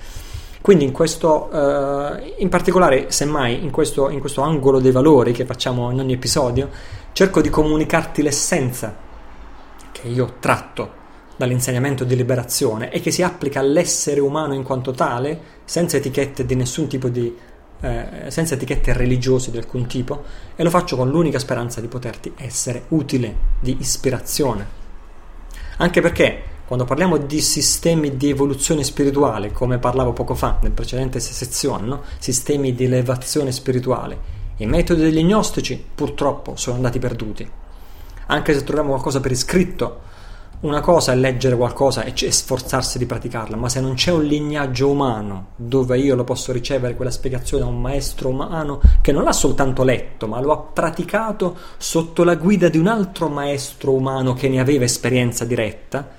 [0.62, 5.46] Quindi in questo, eh, in particolare, semmai, in questo, in questo angolo dei valori che
[5.46, 6.70] facciamo in ogni episodio,
[7.14, 8.94] cerco di comunicarti l'essenza
[9.92, 10.99] che io tratto
[11.40, 16.54] dall'insegnamento di liberazione e che si applica all'essere umano in quanto tale, senza etichette di
[16.54, 17.34] nessun tipo di
[17.80, 20.24] eh, senza etichette religiose di alcun tipo,
[20.58, 24.68] e lo faccio con l'unica speranza di poterti essere utile, di ispirazione.
[25.78, 31.22] Anche perché quando parliamo di sistemi di evoluzione spirituale, come parlavo poco fa nel precedente
[31.22, 32.02] sezione, no?
[32.18, 34.18] sistemi di elevazione spirituale,
[34.58, 37.50] i metodi degli gnostici purtroppo sono andati perduti.
[38.26, 40.08] Anche se troviamo qualcosa per iscritto
[40.62, 44.90] una cosa è leggere qualcosa e, sforzarsi di praticarla, ma se non c'è un lignaggio
[44.90, 49.32] umano dove io lo posso ricevere quella spiegazione da un maestro umano che non l'ha
[49.32, 54.50] soltanto letto, ma lo ha praticato sotto la guida di un altro maestro umano che
[54.50, 56.10] ne aveva esperienza diretta,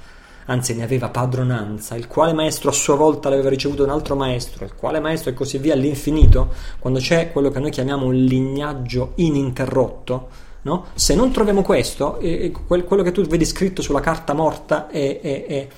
[0.46, 4.64] anzi ne aveva padronanza, il quale maestro a sua volta l'aveva ricevuto un altro maestro,
[4.64, 9.12] il quale maestro e così via all'infinito, quando c'è quello che noi chiamiamo un lignaggio
[9.16, 10.86] ininterrotto, No?
[10.94, 15.46] Se non troviamo questo, eh, quello che tu vedi scritto sulla carta morta è, è,
[15.46, 15.68] è,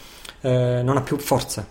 [0.40, 1.64] eh, non ha più forza,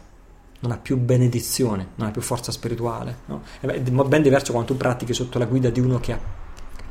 [0.59, 3.17] non ha più benedizione, non ha più forza spirituale.
[3.25, 3.41] No?
[3.59, 6.19] È ben diverso quando tu pratichi sotto la guida di uno che ha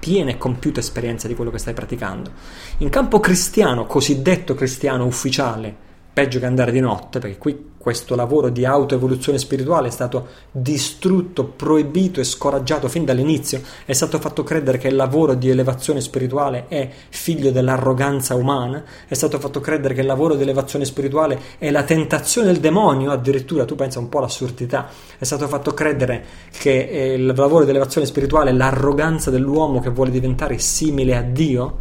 [0.01, 2.33] piena e compiuta esperienza di quello che stai praticando.
[2.79, 8.51] In campo cristiano, cosiddetto cristiano ufficiale, peggio che andare di notte, perché qui questo lavoro
[8.51, 14.77] di autoevoluzione spirituale è stato distrutto, proibito e scoraggiato fin dall'inizio, è stato fatto credere
[14.77, 20.03] che il lavoro di elevazione spirituale è figlio dell'arroganza umana, è stato fatto credere che
[20.03, 24.19] il lavoro di elevazione spirituale è la tentazione del demonio, addirittura tu pensa un po'
[24.19, 29.81] all'assurdità, è stato fatto credere che eh, il lavoro di elevazione spirituale è l'arroganza dell'uomo
[29.81, 31.79] che vuole diventare simile a Dio,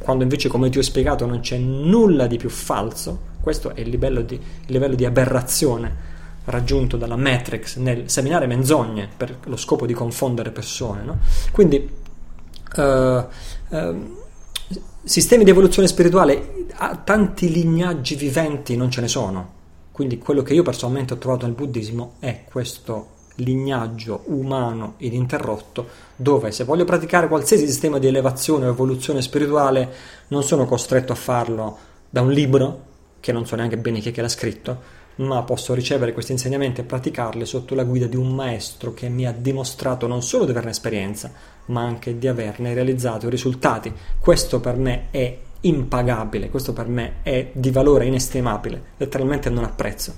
[0.00, 3.88] quando invece come ti ho spiegato non c'è nulla di più falso questo è il
[3.88, 6.08] livello di, il livello di aberrazione
[6.44, 11.02] raggiunto dalla Matrix nel seminare menzogne per lo scopo di confondere persone.
[11.02, 11.18] No?
[11.52, 11.88] Quindi,
[12.76, 14.16] uh, uh,
[15.02, 16.66] sistemi di evoluzione spirituale,
[17.04, 19.58] tanti lignaggi viventi non ce ne sono.
[19.92, 26.52] Quindi, quello che io personalmente ho trovato nel buddismo è questo lignaggio umano ininterrotto dove
[26.52, 29.90] se voglio praticare qualsiasi sistema di elevazione o evoluzione spirituale
[30.28, 31.78] non sono costretto a farlo
[32.10, 32.88] da un libro
[33.20, 36.80] che non so neanche bene chi è che l'ha scritto, ma posso ricevere questi insegnamenti
[36.80, 40.50] e praticarli sotto la guida di un maestro che mi ha dimostrato non solo di
[40.50, 41.30] averne esperienza,
[41.66, 43.92] ma anche di averne realizzato risultati.
[44.18, 50.14] Questo per me è impagabile, questo per me è di valore inestimabile, letteralmente non apprezzo.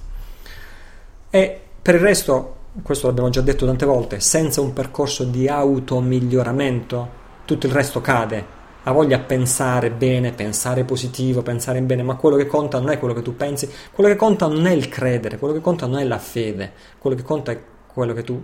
[1.30, 7.20] E per il resto, questo l'abbiamo già detto tante volte, senza un percorso di automiglioramento,
[7.44, 8.60] tutto il resto cade.
[8.84, 12.90] Ha voglia di pensare bene, pensare positivo, pensare in bene, ma quello che conta non
[12.90, 15.86] è quello che tu pensi, quello che conta non è il credere, quello che conta
[15.86, 18.42] non è la fede, quello che conta è quello che tu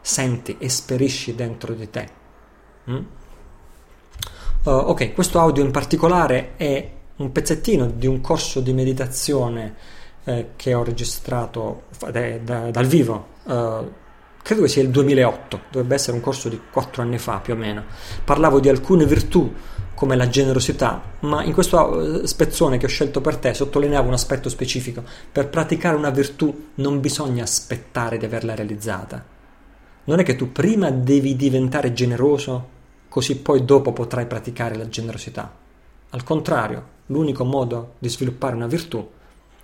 [0.00, 2.08] senti, esperisci dentro di te.
[2.90, 2.96] Mm?
[4.64, 9.74] Uh, ok, questo audio in particolare è un pezzettino di un corso di meditazione
[10.24, 13.26] eh, che ho registrato da, da, dal vivo.
[13.44, 13.90] Uh,
[14.42, 17.56] credo che sia il 2008, dovrebbe essere un corso di quattro anni fa più o
[17.56, 17.84] meno.
[18.24, 19.52] Parlavo di alcune virtù
[19.98, 24.48] come la generosità, ma in questo spezzone che ho scelto per te sottolineavo un aspetto
[24.48, 25.02] specifico.
[25.32, 29.24] Per praticare una virtù non bisogna aspettare di averla realizzata.
[30.04, 32.68] Non è che tu prima devi diventare generoso,
[33.08, 35.52] così poi dopo potrai praticare la generosità.
[36.10, 39.04] Al contrario, l'unico modo di sviluppare una virtù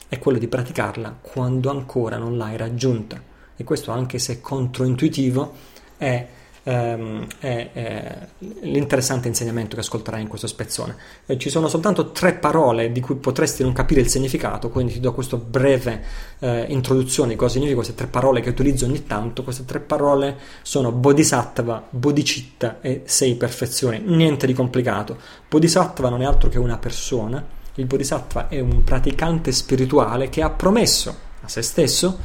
[0.08, 3.22] è quello di praticarla quando ancora non l'hai raggiunta.
[3.56, 5.52] E questo, anche se controintuitivo,
[5.96, 6.26] è
[6.64, 8.28] ehm, è, è,
[8.62, 10.96] l'interessante insegnamento che ascolterai in questo spezzone.
[11.26, 15.00] Eh, ci sono soltanto tre parole di cui potresti non capire il significato, quindi ti
[15.00, 16.02] do questa breve
[16.40, 19.44] eh, introduzione di cosa significa queste tre parole che utilizzo ogni tanto.
[19.44, 25.16] Queste tre parole sono Bodhisattva, Bodhicitta e sei perfezioni, niente di complicato.
[25.48, 27.44] Bodhisattva non è altro che una persona,
[27.76, 32.18] il Bodhisattva è un praticante spirituale che ha promesso a se stesso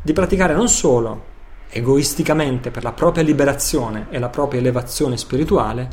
[0.00, 1.34] di praticare non solo
[1.68, 5.88] egoisticamente per la propria liberazione e la propria elevazione spirituale,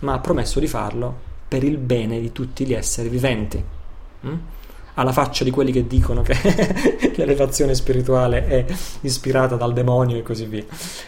[0.00, 3.62] ma ha promesso di farlo per il bene di tutti gli esseri viventi.
[4.26, 4.34] Mm?
[4.94, 6.34] Alla faccia di quelli che dicono che
[7.14, 8.64] l'elevazione spirituale è
[9.02, 10.64] ispirata dal demonio e così via.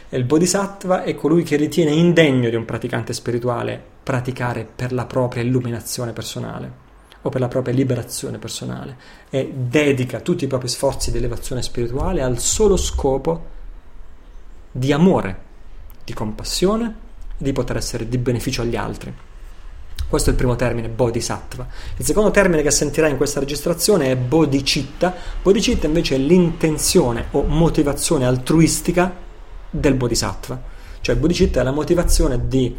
[0.09, 5.07] E il Bodhisattva è colui che ritiene indegno di un praticante spirituale praticare per la
[5.07, 6.89] propria illuminazione personale
[7.23, 8.97] o per la propria liberazione personale
[9.28, 13.59] e dedica tutti i propri sforzi di elevazione spirituale al solo scopo
[14.70, 15.38] di amore,
[16.05, 16.94] di compassione
[17.38, 19.12] e di poter essere di beneficio agli altri.
[20.09, 21.68] Questo è il primo termine, bodhisattva.
[21.97, 25.14] Il secondo termine che sentirai in questa registrazione è bodhicitta.
[25.40, 29.14] Bodhicitta invece è l'intenzione o motivazione altruistica
[29.70, 30.60] del bodhisattva.
[31.01, 32.76] Cioè bodhicitta è la motivazione di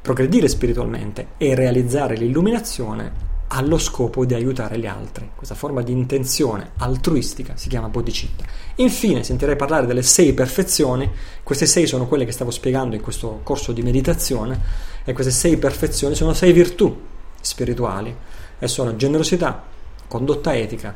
[0.00, 5.30] progredire spiritualmente e realizzare l'illuminazione allo scopo di aiutare gli altri.
[5.34, 8.44] Questa forma di intenzione altruistica si chiama bodhicitta.
[8.76, 11.08] Infine sentirei parlare delle sei perfezioni,
[11.44, 14.60] queste sei sono quelle che stavo spiegando in questo corso di meditazione
[15.04, 17.00] e queste sei perfezioni sono sei virtù
[17.40, 18.14] spirituali
[18.58, 19.62] e sono generosità,
[20.08, 20.92] condotta etica,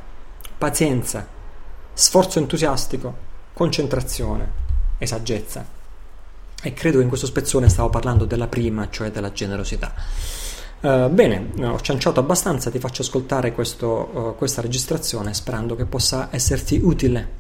[0.59, 1.27] pazienza,
[1.93, 4.51] sforzo entusiastico, concentrazione
[4.99, 5.65] e saggezza.
[6.61, 9.95] E credo che in questo spezzone stavo parlando della prima, cioè della generosità.
[10.81, 16.29] Uh, bene, ho cianciato abbastanza, ti faccio ascoltare questo, uh, questa registrazione sperando che possa
[16.31, 17.37] esserti utile.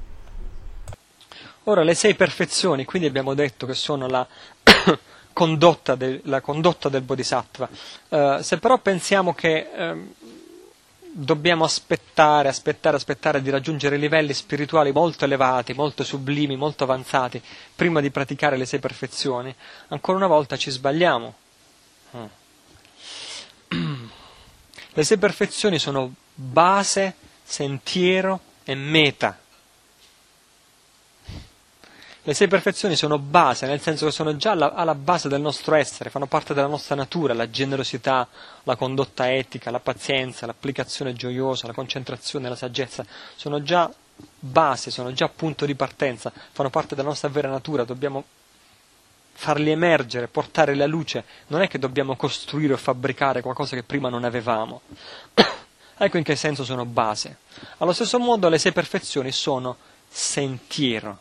[1.65, 4.27] Ora, le sei perfezioni, quindi abbiamo detto che sono la,
[5.33, 7.69] condotta, de, la condotta, del Bodhisattva.
[8.09, 10.13] Uh, se però pensiamo che ehm,
[11.13, 17.41] dobbiamo aspettare, aspettare, aspettare di raggiungere livelli spirituali molto elevati, molto sublimi, molto avanzati,
[17.77, 19.55] prima di praticare le sei perfezioni,
[19.89, 21.35] ancora una volta ci sbagliamo.
[24.93, 27.15] Le sei perfezioni sono base,
[27.45, 29.39] sentiero e meta.
[32.23, 35.75] Le sei perfezioni sono base, nel senso che sono già alla, alla, base del nostro
[35.75, 38.29] essere, fanno parte della nostra natura, la generosità,
[38.65, 43.91] la condotta etica, la pazienza, l'applicazione gioiosa, la concentrazione, la saggezza, sono già
[44.39, 48.25] base, sono già punto di partenza, fanno parte della nostra vera natura, dobbiamo
[49.41, 54.09] farli emergere, portare la luce, non è che dobbiamo costruire o fabbricare qualcosa che prima
[54.09, 54.81] non avevamo.
[55.97, 57.37] ecco in che senso sono base.
[57.79, 59.77] Allo stesso modo le sei perfezioni sono
[60.09, 61.21] sentiero.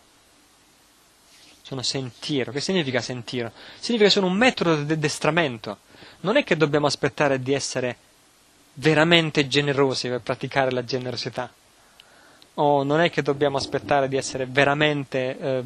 [1.61, 2.51] Sono sentiero.
[2.51, 3.51] Che significa sentiero?
[3.75, 5.77] Significa che sono un metodo di addestramento.
[6.21, 7.97] Non è che dobbiamo aspettare di essere
[8.73, 11.53] veramente generosi per praticare la generosità.
[12.55, 15.63] O non è che dobbiamo aspettare di essere veramente eh,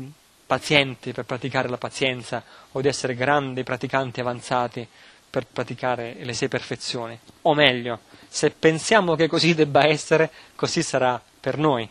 [0.52, 4.86] pazienti per praticare la pazienza o di essere grandi praticanti avanzati
[5.30, 7.18] per praticare le sei perfezioni.
[7.44, 11.90] O meglio, se pensiamo che così debba essere, così sarà per noi.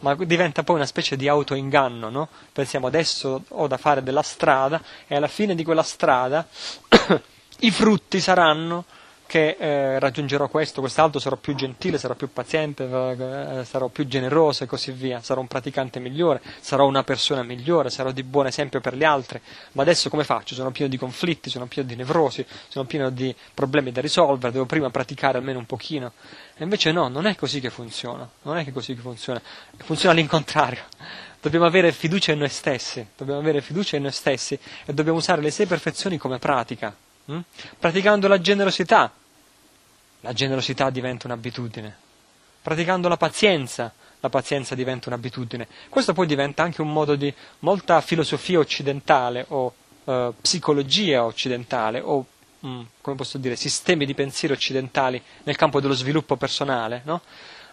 [0.00, 2.28] Ma diventa poi una specie di autoinganno, no?
[2.52, 6.46] Pensiamo adesso ho da fare della strada e alla fine di quella strada
[7.58, 8.84] i frutti saranno
[9.26, 14.64] che eh, raggiungerò questo, quest'altro, sarò più gentile, sarò più paziente, eh, sarò più generoso
[14.64, 18.80] e così via, sarò un praticante migliore, sarò una persona migliore, sarò di buon esempio
[18.80, 19.40] per gli altri,
[19.72, 20.54] ma adesso come faccio?
[20.54, 24.66] Sono pieno di conflitti, sono pieno di nevrosi, sono pieno di problemi da risolvere, devo
[24.66, 26.12] prima praticare almeno un pochino.
[26.56, 29.42] E invece no, non è così che funziona, non è che così che funziona,
[29.76, 30.84] funziona all'incontrario.
[31.42, 35.40] Dobbiamo avere fiducia in noi stessi, dobbiamo avere fiducia in noi stessi e dobbiamo usare
[35.40, 36.92] le sei perfezioni come pratica
[37.30, 37.40] Mm?
[37.78, 39.12] Praticando la generosità,
[40.20, 41.96] la generosità diventa un'abitudine.
[42.62, 45.68] Praticando la pazienza, la pazienza diventa un'abitudine.
[45.88, 49.72] Questo poi diventa anche un modo di molta filosofia occidentale o
[50.04, 52.24] eh, psicologia occidentale o
[52.64, 57.22] mm, come posso dire, sistemi di pensiero occidentali nel campo dello sviluppo personale, no?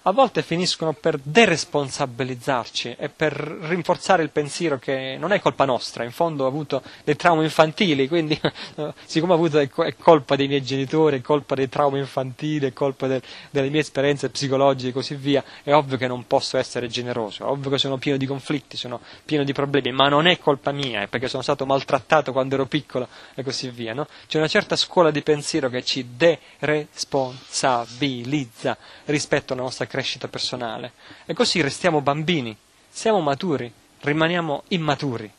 [0.05, 6.03] A volte finiscono per deresponsabilizzarci e per rinforzare il pensiero che non è colpa nostra,
[6.03, 8.37] in fondo ho avuto dei traumi infantili, quindi
[9.05, 13.07] siccome ho avuto è colpa dei miei genitori, è colpa dei traumi infantili, è colpa
[13.07, 17.45] del, delle mie esperienze psicologiche e così via, è ovvio che non posso essere generoso,
[17.45, 20.73] è ovvio che sono pieno di conflitti, sono pieno di problemi, ma non è colpa
[20.73, 23.93] mia, è perché sono stato maltrattato quando ero piccolo e così via.
[23.93, 24.05] No?
[24.27, 30.93] C'è una certa scuola di pensiero che ci deresponsabilizza rispetto alla nostra crescita personale.
[31.27, 32.57] E così restiamo bambini,
[32.89, 33.71] siamo maturi,
[34.01, 35.31] rimaniamo immaturi.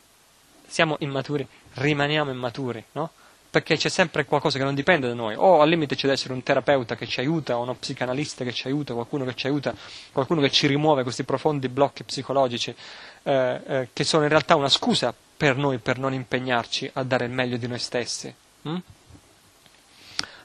[0.65, 1.45] Siamo immaturi,
[1.75, 3.11] rimaniamo immaturi, no?
[3.51, 6.35] Perché c'è sempre qualcosa che non dipende da noi, o al limite c'è da essere
[6.35, 9.75] un terapeuta che ci aiuta, o uno psicanalista che ci aiuta, qualcuno che ci aiuta,
[10.13, 12.73] qualcuno che ci rimuove questi profondi blocchi psicologici,
[13.25, 17.25] eh, eh, che sono in realtà una scusa per noi per non impegnarci a dare
[17.25, 18.33] il meglio di noi stessi.
[18.69, 18.77] Mm?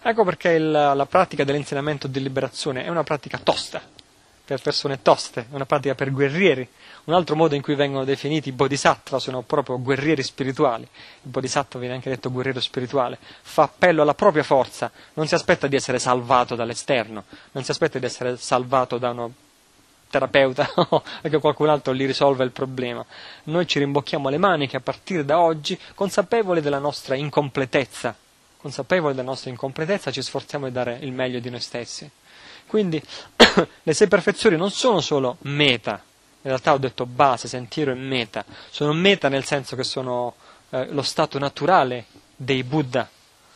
[0.02, 3.82] Ecco perché il, la pratica dell'insegnamento di liberazione è una pratica tosta,
[4.50, 6.68] per persone toste, una pratica per guerrieri.
[7.04, 10.82] Un altro modo in cui vengono definiti i bodhisattva sono proprio guerrieri spirituali.
[10.82, 15.68] Il bodhisattva viene anche detto guerriero spirituale, fa appello alla propria forza, non si aspetta
[15.68, 19.34] di essere salvato dall'esterno, non si aspetta di essere salvato da uno
[20.10, 23.06] terapeuta o che qualcun altro gli risolva il problema.
[23.44, 28.16] Noi ci rimbocchiamo le maniche a partire da oggi, consapevoli della nostra incompletezza,
[28.58, 32.10] consapevoli della nostra incompletezza, ci sforziamo di dare il meglio di noi stessi.
[32.70, 33.02] Quindi
[33.82, 38.46] le sei perfezioni non sono solo meta, in realtà ho detto base, sentiero e meta,
[38.70, 40.36] sono meta nel senso che sono
[40.70, 42.06] eh, lo stato naturale
[42.36, 43.10] dei Buddha,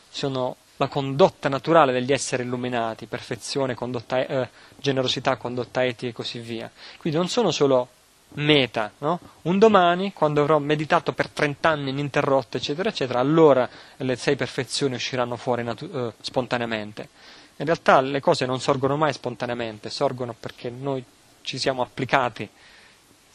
[0.10, 6.40] sono la condotta naturale degli esseri illuminati, perfezione, condotta, eh, generosità, condotta etica e così
[6.40, 6.72] via.
[6.98, 7.88] Quindi non sono solo
[8.36, 9.20] meta, no?
[9.44, 14.96] Un domani, quando avrò meditato per 30 anni ininterrotto, eccetera, eccetera, allora le sei perfezioni
[14.96, 17.10] usciranno fuori natu- eh, spontaneamente.
[17.58, 21.04] In realtà le cose non sorgono mai spontaneamente, sorgono perché noi
[21.42, 22.50] ci siamo applicati,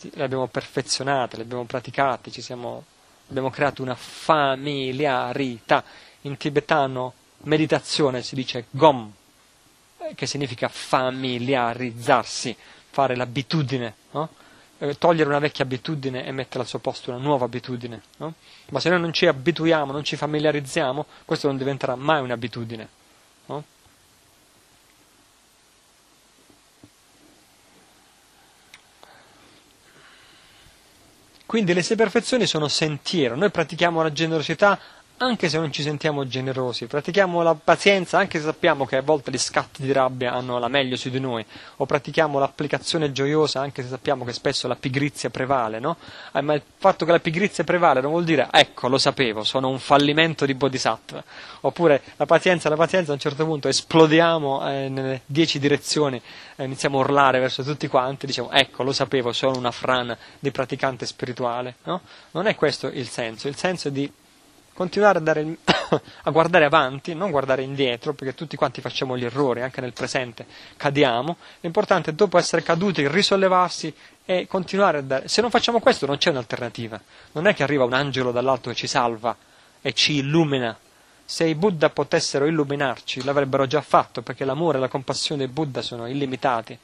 [0.01, 2.85] le abbiamo perfezionate, le abbiamo praticate, siamo,
[3.29, 5.85] abbiamo creato una familiarità.
[6.23, 9.13] In tibetano meditazione si dice gom,
[9.99, 12.57] eh, che significa familiarizzarsi,
[12.91, 14.29] fare l'abitudine, no?
[14.79, 18.03] Eh, togliere una vecchia abitudine e mettere al suo posto una nuova abitudine.
[18.19, 18.35] No?
[18.71, 22.89] Ma se noi non ci abituiamo, non ci familiarizziamo, questo non diventerà mai un'abitudine.
[23.47, 23.65] No?
[31.49, 34.79] Quindi le sei perfezioni sono sentiero, noi pratichiamo la generosità
[35.19, 39.31] anche se non ci sentiamo generosi, pratichiamo la pazienza anche se sappiamo che a volte
[39.31, 41.45] gli scatti di rabbia hanno la meglio su di noi,
[41.77, 45.97] o pratichiamo l'applicazione gioiosa anche se sappiamo che spesso la pigrizia prevale, no?
[46.33, 49.69] Eh, ma il fatto che la pigrizia prevale non vuol dire ecco, lo sapevo, sono
[49.69, 51.23] un fallimento di bodhisattva,
[51.63, 56.21] oppure la pazienza, la pazienza a un certo punto esplodiamo eh, nelle dieci direzioni,
[56.57, 60.53] eh, iniziamo a urlare verso tutti quanti, diciamo ecco, lo sapevo, sono una frana di
[60.53, 62.03] praticante spirituale, no?
[62.31, 64.11] Non è questo il senso, il senso è di
[64.79, 65.59] continuare a, il,
[66.23, 70.47] a, guardare avanti, non guardare indietro, perché tutti quanti facciamo gli errori, anche nel presente
[70.77, 71.37] cadiamo.
[71.63, 73.93] L'importante è dopo essere caduti risollevarsi
[74.25, 75.27] e continuare a dare.
[75.27, 77.01] Se non facciamo questo non c'è un'alternativa.
[77.33, 79.37] Non è che arriva un angelo dall'alto che ci salva
[79.83, 80.79] e ci illumina.
[81.25, 85.83] Se i Buddha potessero illuminarci, l'avrebbero già fatto, perché l'amore e la compassione dei Buddha
[85.83, 86.79] sono illimitati.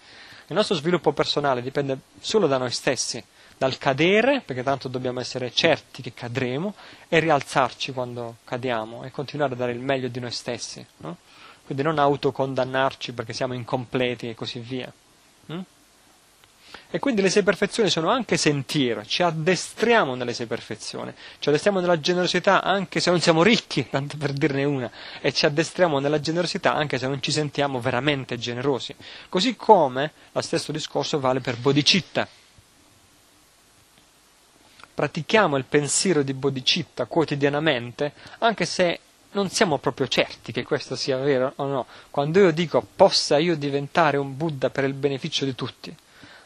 [0.49, 3.25] Il nostro sviluppo personale dipende solo da noi stessi
[3.57, 6.75] dal cadere, perché tanto dobbiamo essere certi che cadremo,
[7.09, 10.85] e rialzarci quando cadiamo e continuare a dare il meglio di noi stessi.
[10.99, 11.17] No?
[11.65, 14.93] Quindi non autocondannarci perché siamo incompleti e così via.
[15.53, 15.61] Mm?
[16.91, 21.81] E quindi le sei perfezioni sono anche sentiero, ci addestriamo nelle sei perfezioni, ci addestriamo
[21.81, 24.91] nella generosità anche se non siamo ricchi, tanto per dirne una,
[25.21, 28.95] e ci addestriamo nella generosità anche se non ci sentiamo veramente generosi.
[29.29, 32.29] Così come lo stesso discorso vale per Bodhicitta
[34.95, 39.01] pratichiamo il pensiero di bodhicitta quotidianamente, anche se
[39.33, 41.87] non siamo proprio certi che questo sia vero o no.
[42.11, 45.95] Quando io dico possa io diventare un Buddha per il beneficio di tutti,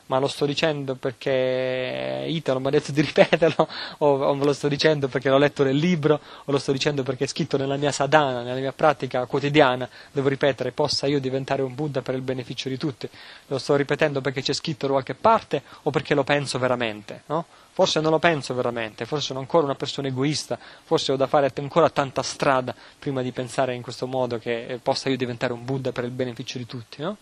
[0.08, 3.68] ma lo sto dicendo perché Italo mi ha detto di ripeterlo,
[3.98, 7.26] o, lo sto dicendo perché l'ho letto nel libro, o lo sto dicendo perché è
[7.26, 12.00] scritto nella mia sadhana, nella mia pratica quotidiana, devo ripetere, possa io diventare un Buddha
[12.00, 13.08] per il beneficio di tutti.
[13.48, 17.44] Lo sto ripetendo perché c'è scritto da qualche parte o perché lo penso veramente, no?
[17.78, 21.52] Forse non lo penso veramente, forse sono ancora una persona egoista, forse ho da fare
[21.54, 25.92] ancora tanta strada prima di pensare in questo modo che possa io diventare un Buddha
[25.92, 27.16] per il beneficio di tutti, no?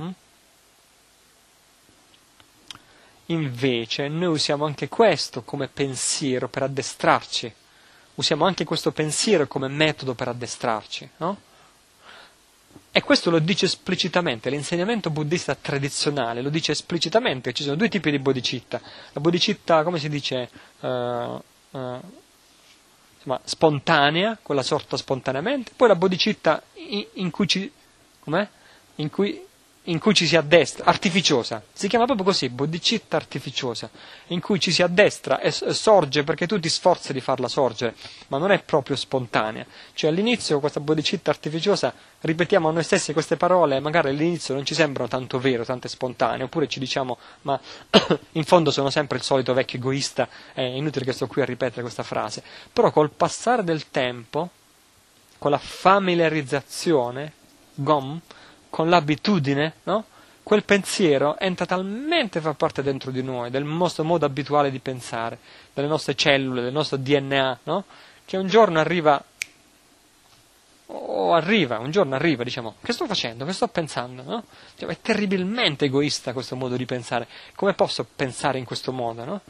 [0.00, 0.08] Mm?
[3.26, 7.54] Invece noi usiamo anche questo come pensiero per addestrarci,
[8.14, 11.36] usiamo anche questo pensiero come metodo per addestrarci, no?
[12.90, 18.10] E questo lo dice esplicitamente, l'insegnamento buddista tradizionale lo dice esplicitamente, ci sono due tipi
[18.10, 18.80] di bodhicitta,
[19.12, 20.48] la bodhicitta, come si dice,
[20.80, 21.40] uh, uh,
[23.16, 27.70] insomma, spontanea, quella sorta spontaneamente, poi la bodhicitta in, in cui ci...
[28.20, 28.48] com'è?
[28.96, 29.45] In cui
[29.88, 33.90] in cui ci si addestra, artificiosa, si chiama proprio così, bodhicitta artificiosa,
[34.28, 37.94] in cui ci si addestra e sorge perché tu ti sforzi di farla sorgere,
[38.28, 39.64] ma non è proprio spontanea.
[39.92, 44.74] Cioè all'inizio questa bodhicitta artificiosa ripetiamo a noi stessi queste parole, magari all'inizio non ci
[44.74, 47.58] sembrano tanto vero, tanto spontanee, oppure ci diciamo ma
[48.32, 51.82] in fondo sono sempre il solito vecchio egoista, è inutile che sto qui a ripetere
[51.82, 52.42] questa frase,
[52.72, 54.50] però col passare del tempo,
[55.38, 57.32] con la familiarizzazione,
[57.74, 58.20] gom,
[58.76, 60.04] con l'abitudine, no?
[60.42, 64.80] quel pensiero entra talmente a far parte dentro di noi, del nostro modo abituale di
[64.80, 65.38] pensare,
[65.72, 67.84] delle nostre cellule, del nostro DNA, no?
[68.26, 69.24] che un giorno arriva,
[70.88, 74.22] o arriva, un giorno arriva, diciamo, che sto facendo, che sto pensando?
[74.22, 74.44] No?
[74.76, 79.24] Cioè, è terribilmente egoista questo modo di pensare, come posso pensare in questo modo?
[79.24, 79.40] No?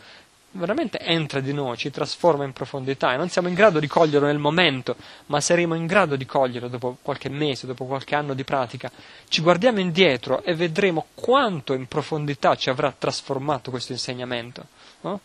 [0.56, 4.26] Veramente entra di noi, ci trasforma in profondità e non siamo in grado di coglierlo
[4.26, 4.96] nel momento,
[5.26, 8.90] ma saremo in grado di coglierlo dopo qualche mese, dopo qualche anno di pratica.
[9.28, 14.66] Ci guardiamo indietro e vedremo quanto in profondità ci avrà trasformato questo insegnamento.
[15.02, 15.20] No?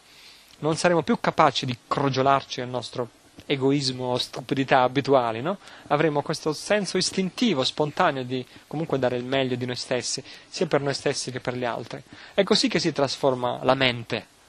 [0.59, 3.09] Non saremo più capaci di crogiolarci nel nostro
[3.45, 5.57] egoismo o stupidità abituali, no?
[5.87, 10.81] avremo questo senso istintivo, spontaneo di comunque dare il meglio di noi stessi, sia per
[10.81, 12.01] noi stessi che per gli altri.
[12.33, 14.39] È così che si trasforma la mente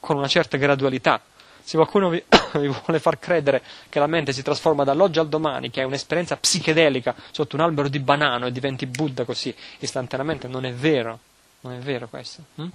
[0.00, 1.20] con una certa gradualità.
[1.62, 2.22] Se qualcuno vi,
[2.58, 6.36] vi, vuole far credere che la mente si trasforma dall'oggi al domani, che è un'esperienza
[6.36, 11.20] psichedelica sotto un albero di banano e diventi Buddha così istantaneamente, non è vero.
[11.60, 12.42] Non è vero questo.
[12.54, 12.68] Hm?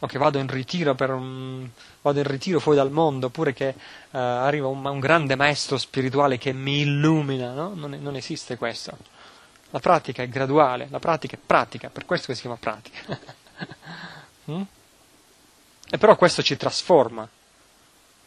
[0.00, 1.68] O che vado in ritiro, un,
[2.00, 3.74] vado in ritiro fuori dal mondo, oppure che
[4.10, 7.52] uh, arriva un, un, grande maestro spirituale che mi illumina.
[7.52, 7.74] No?
[7.74, 8.96] Non, non esiste questo.
[9.70, 13.18] La pratica è graduale, la pratica è pratica, per questo che si chiama pratica.
[14.46, 14.62] hm?
[15.90, 17.28] E però questo ci trasforma.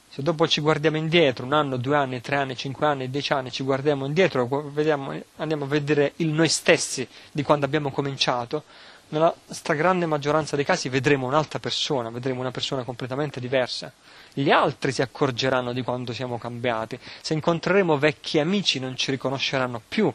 [0.09, 3.51] Se dopo ci guardiamo indietro, un anno, due anni, tre anni, cinque anni, dieci anni,
[3.51, 8.63] ci guardiamo indietro, vediamo, andiamo a vedere il noi stessi di quando abbiamo cominciato,
[9.09, 13.91] nella stragrande maggioranza dei casi vedremo un'altra persona, vedremo una persona completamente diversa.
[14.33, 16.99] Gli altri si accorgeranno di quando siamo cambiati.
[17.21, 20.11] Se incontreremo vecchi amici non ci riconosceranno più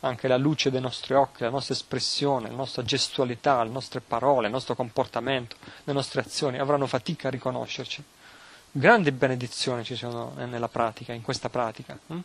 [0.00, 4.46] anche la luce dei nostri occhi, la nostra espressione, la nostra gestualità, le nostre parole,
[4.46, 8.02] il nostro comportamento, le nostre azioni avranno fatica a riconoscerci.
[8.72, 11.98] Grandi benedizioni ci sono nella pratica, in questa pratica.
[12.06, 12.18] Hm?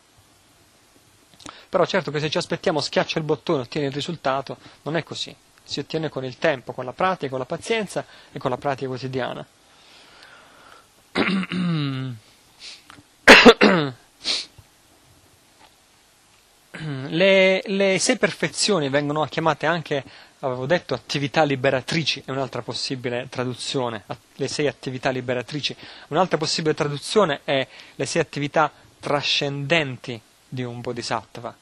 [1.68, 5.36] Però certo che se ci aspettiamo schiaccia il bottone, ottieni il risultato, non è così.
[5.64, 8.88] Si ottiene con il tempo, con la pratica, con la pazienza e con la pratica
[8.88, 9.46] quotidiana.
[17.10, 20.04] Le, le, sei perfezioni vengono chiamate anche,
[20.40, 24.04] avevo detto, attività liberatrici, è un'altra possibile traduzione,
[24.36, 25.76] le sei attività liberatrici.
[26.10, 31.56] Un'altra possibile traduzione è le sei attività trascendenti di un bodhisattva.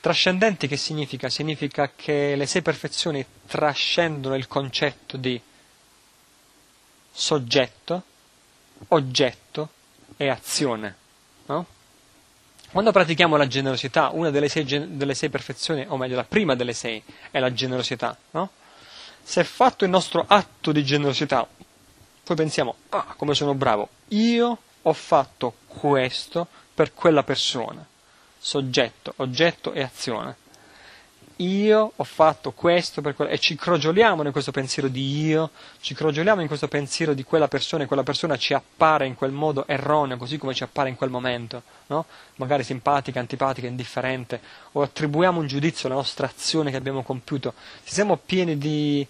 [0.00, 1.28] Trascendenti che significa?
[1.28, 5.40] Significa che le sei perfezioni trascendono il concetto di
[7.12, 8.02] soggetto,
[8.88, 9.68] oggetto
[10.16, 10.96] e azione.
[11.46, 11.66] No?
[12.72, 14.64] Quando pratichiamo la generosità, una delle sei,
[14.96, 18.50] delle sei, perfezioni, o meglio la prima delle sei, è la generosità, no?
[19.22, 21.46] Se fatto il nostro atto di generosità,
[22.24, 27.86] poi pensiamo, ah, come sono bravo, io ho fatto questo per quella persona,
[28.38, 30.36] soggetto, oggetto e azione
[31.42, 35.50] io ho fatto questo per quello, e ci crogioliamo in questo pensiero di io,
[35.80, 39.32] ci crogioliamo in questo pensiero di quella persona e quella persona ci appare in quel
[39.32, 42.06] modo erroneo, così come ci appare in quel momento, no?
[42.36, 44.40] magari simpatica, antipatica, indifferente,
[44.72, 49.06] o attribuiamo un giudizio alla nostra azione che abbiamo compiuto, se siamo pieni di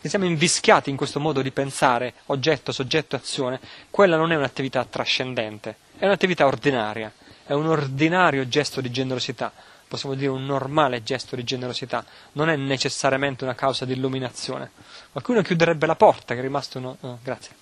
[0.00, 4.82] che siamo invischiati in questo modo di pensare, oggetto, soggetto, azione, quella non è un'attività
[4.86, 7.12] trascendente, è un'attività ordinaria,
[7.44, 9.52] è un ordinario gesto di generosità,
[9.90, 12.04] possiamo dire un normale gesto di generosità,
[12.34, 14.70] non è necessariamente una causa di illuminazione.
[15.10, 16.96] Qualcuno chiuderebbe la porta, che è rimasto uno...
[17.00, 17.56] Oh, grazie.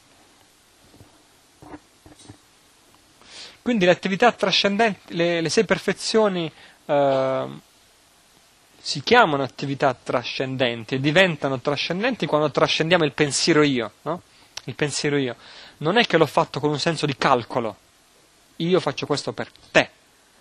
[3.62, 6.52] Quindi le attività trascendenti, le, le sei perfezioni
[6.84, 7.46] eh,
[8.78, 14.20] si chiamano attività trascendenti e diventano trascendenti quando trascendiamo il pensiero io, no?
[14.64, 15.34] Il pensiero io.
[15.78, 17.74] Non è che l'ho fatto con un senso di calcolo.
[18.56, 19.96] Io faccio questo per te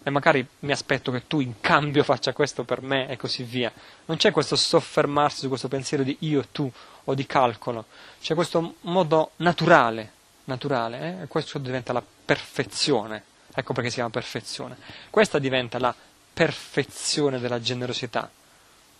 [0.07, 3.69] e magari mi aspetto che tu in cambio faccia questo per me e così via.
[4.05, 6.71] Non c'è questo soffermarsi su questo pensiero di io, tu
[7.03, 7.87] o di calcolo.
[8.21, 10.11] C'è questo modo naturale,
[10.45, 11.23] naturale, eh?
[11.23, 13.21] e questo diventa la perfezione.
[13.53, 14.77] Ecco perché si chiama perfezione.
[15.09, 15.93] Questa diventa la
[16.31, 18.31] perfezione della generosità.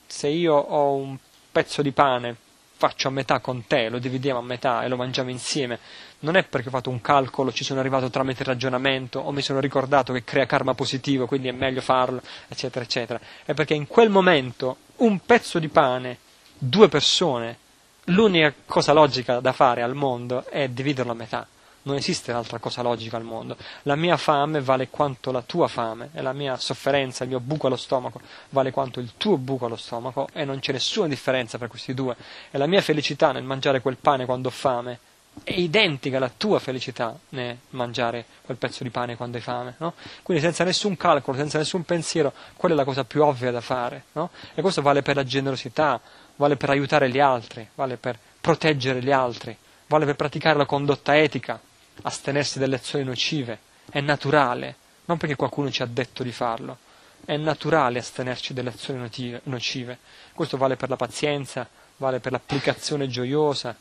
[0.05, 1.17] Se io ho un
[1.49, 2.35] pezzo di pane,
[2.78, 5.80] faccio a metà con te, lo dividiamo a metà e lo mangiamo insieme,
[6.20, 9.60] non è perché ho fatto un calcolo, ci sono arrivato tramite ragionamento o mi sono
[9.60, 13.20] ricordato che crea karma positivo, quindi è meglio farlo, eccetera, eccetera.
[13.44, 16.20] È perché in quel momento un pezzo di pane,
[16.56, 17.58] due persone,
[18.06, 21.48] l'unica cosa logica da fare al mondo è dividerlo a metà
[21.88, 23.57] non esiste altra cosa logica al mondo.
[23.84, 27.68] La mia fame vale quanto la tua fame e la mia sofferenza, il mio buco
[27.68, 31.68] allo stomaco vale quanto il tuo buco allo stomaco e non c'è nessuna differenza tra
[31.68, 32.15] questi due.
[32.51, 34.99] E la mia felicità nel mangiare quel pane quando ho fame
[35.43, 39.76] è identica alla tua felicità nel mangiare quel pezzo di pane quando hai fame.
[39.77, 39.93] No?
[40.23, 44.05] Quindi senza nessun calcolo, senza nessun pensiero, quella è la cosa più ovvia da fare.
[44.14, 44.30] No?
[44.53, 45.99] E questo vale per la generosità,
[46.35, 49.55] vale per aiutare gli altri, vale per proteggere gli altri,
[49.88, 51.59] vale per praticare la condotta etica,
[52.03, 53.60] astenersi dalle azioni nocive,
[53.90, 54.76] è naturale,
[55.06, 56.78] non perché qualcuno ci ha detto di farlo,
[57.26, 59.10] è naturale astenerci dalle azioni
[59.44, 59.98] nocive.
[60.34, 61.68] Questo vale per la pazienza,
[61.98, 63.76] vale per l'applicazione gioiosa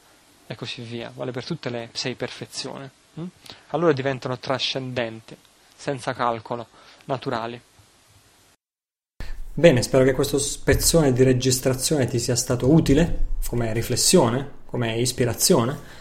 [0.47, 2.89] e così via, vale per tutte le sei perfezioni.
[3.15, 3.25] Hm?
[3.69, 5.37] Allora diventano trascendenti,
[5.77, 6.67] senza calcolo,
[7.05, 7.61] naturali.
[9.53, 15.96] Bene, spero che questo spezzone di registrazione ti sia stato utile come riflessione, come ispirazione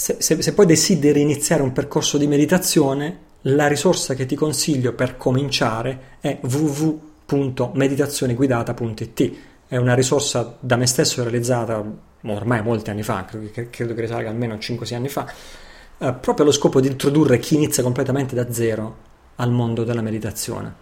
[0.00, 4.94] se, se, se poi desideri iniziare un percorso di meditazione, la risorsa che ti consiglio
[4.94, 9.32] per cominciare è www.meditazioneguidata.it.
[9.68, 11.84] È una risorsa da me stesso realizzata
[12.22, 15.30] ormai molti anni fa, credo che, risalga almeno 5-6 anni fa,
[15.98, 18.96] eh, proprio allo scopo di introdurre chi inizia completamente da zero
[19.36, 20.72] al mondo della meditazione.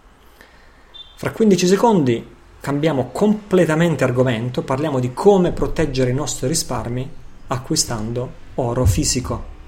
[1.17, 2.25] Fra 15 secondi
[2.61, 7.11] cambiamo completamente argomento, parliamo di come proteggere i nostri risparmi
[7.47, 9.58] acquistando oro fisico.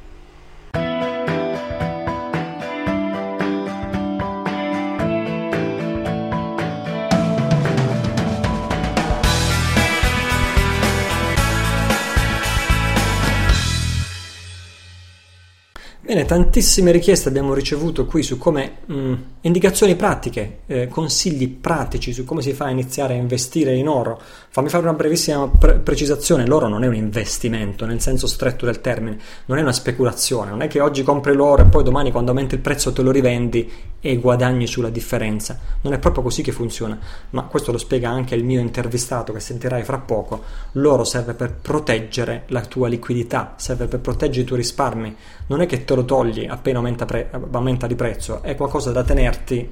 [16.11, 19.13] Bene, tantissime richieste abbiamo ricevuto qui su come mh, mm,
[19.43, 24.19] indicazioni pratiche, eh, consigli pratici su come si fa a iniziare a investire in oro.
[24.49, 28.81] Fammi fare una brevissima pre- precisazione: l'oro non è un investimento nel senso stretto del
[28.81, 32.31] termine, non è una speculazione, non è che oggi compri l'oro e poi domani quando
[32.31, 33.71] aumenta il prezzo te lo rivendi
[34.01, 35.57] e guadagni sulla differenza.
[35.79, 39.39] Non è proprio così che funziona, ma questo lo spiega anche il mio intervistato che
[39.39, 40.43] sentirai fra poco.
[40.73, 45.15] L'oro serve per proteggere la tua liquidità, serve per proteggere i tuoi risparmi.
[45.51, 49.03] Non è che te lo togli appena aumenta, pre- aumenta di prezzo, è qualcosa da
[49.03, 49.69] tenerti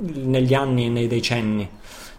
[0.00, 1.68] negli anni e nei decenni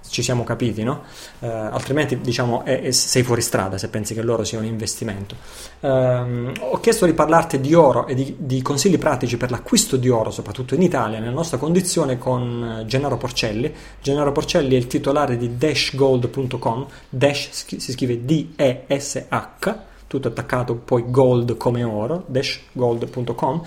[0.09, 1.03] ci siamo capiti, no?
[1.39, 5.35] Uh, altrimenti diciamo è, è, sei fuori strada se pensi che l'oro sia un investimento.
[5.79, 10.09] Uh, ho chiesto di parlarti di oro e di, di, consigli pratici per l'acquisto di
[10.09, 13.73] oro, soprattutto in Italia, nella nostra condizione con Gennaro Porcelli.
[14.01, 21.55] Gennaro Porcelli è il titolare di dashgold.com, Dash si scrive D-E-S-H, tutto attaccato poi gold
[21.55, 23.61] come oro, dashgold.com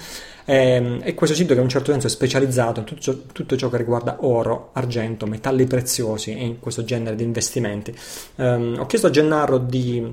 [0.44, 3.54] e, e, questo sito che in un certo senso è specializzato in tutto ciò, tutto
[3.56, 7.96] ciò che riguarda oro, argento, metalli preziosi e in questo genere di investimenti.
[8.36, 10.04] Um, ho chiesto a Gennaro di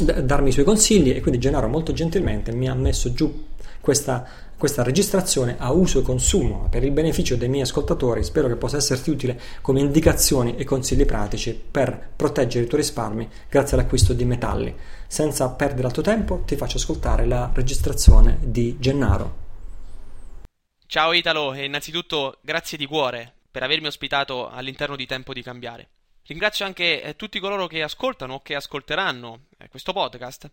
[0.00, 4.24] d- darmi i suoi consigli e quindi Gennaro molto gentilmente mi ha messo giù questa,
[4.56, 8.24] questa registrazione a uso e consumo per il beneficio dei miei ascoltatori.
[8.24, 13.28] Spero che possa esserti utile come indicazioni e consigli pratici per proteggere i tuoi risparmi
[13.50, 14.74] grazie all'acquisto di metalli.
[15.12, 19.40] Senza perdere altro tempo, ti faccio ascoltare la registrazione di Gennaro.
[20.86, 25.90] Ciao Italo e innanzitutto grazie di cuore per avermi ospitato all'interno di Tempo di Cambiare.
[26.26, 30.50] Ringrazio anche eh, tutti coloro che ascoltano o che ascolteranno eh, questo podcast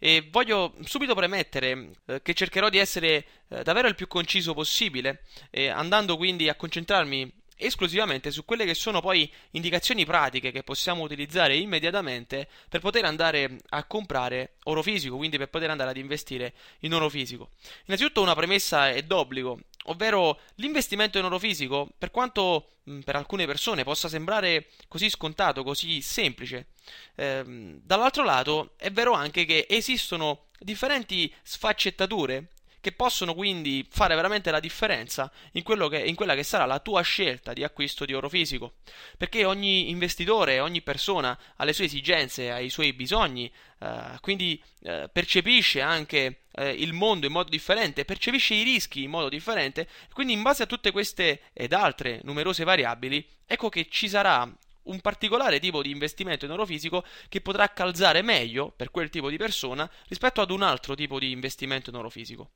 [0.00, 3.24] e voglio subito premettere eh, che cercherò di essere
[3.62, 5.26] davvero il più conciso possibile,
[5.72, 11.56] andando quindi a concentrarmi esclusivamente su quelle che sono poi indicazioni pratiche che possiamo utilizzare
[11.56, 16.94] immediatamente per poter andare a comprare oro fisico, quindi per poter andare ad investire in
[16.94, 17.50] oro fisico.
[17.86, 22.68] Innanzitutto una premessa è d'obbligo, ovvero l'investimento in oro fisico, per quanto
[23.04, 26.68] per alcune persone possa sembrare così scontato, così semplice,
[27.14, 32.48] ehm, dall'altro lato è vero anche che esistono differenti sfaccettature
[32.82, 37.00] che possono quindi fare veramente la differenza in, che, in, quella che sarà la tua
[37.02, 38.74] scelta di acquisto di oro fisico.
[39.16, 44.60] Perché ogni investitore, ogni persona ha le sue esigenze, ha i suoi bisogni, eh, quindi
[44.82, 49.86] eh, percepisce anche eh, il mondo in modo differente, percepisce i rischi in modo differente,
[50.12, 54.52] quindi in base a tutte queste ed altre numerose variabili, ecco che ci sarà
[54.84, 59.28] un particolare tipo di investimento in oro fisico che potrà calzare meglio per quel tipo
[59.28, 62.50] di persona rispetto ad un altro tipo di investimento in oro fisico.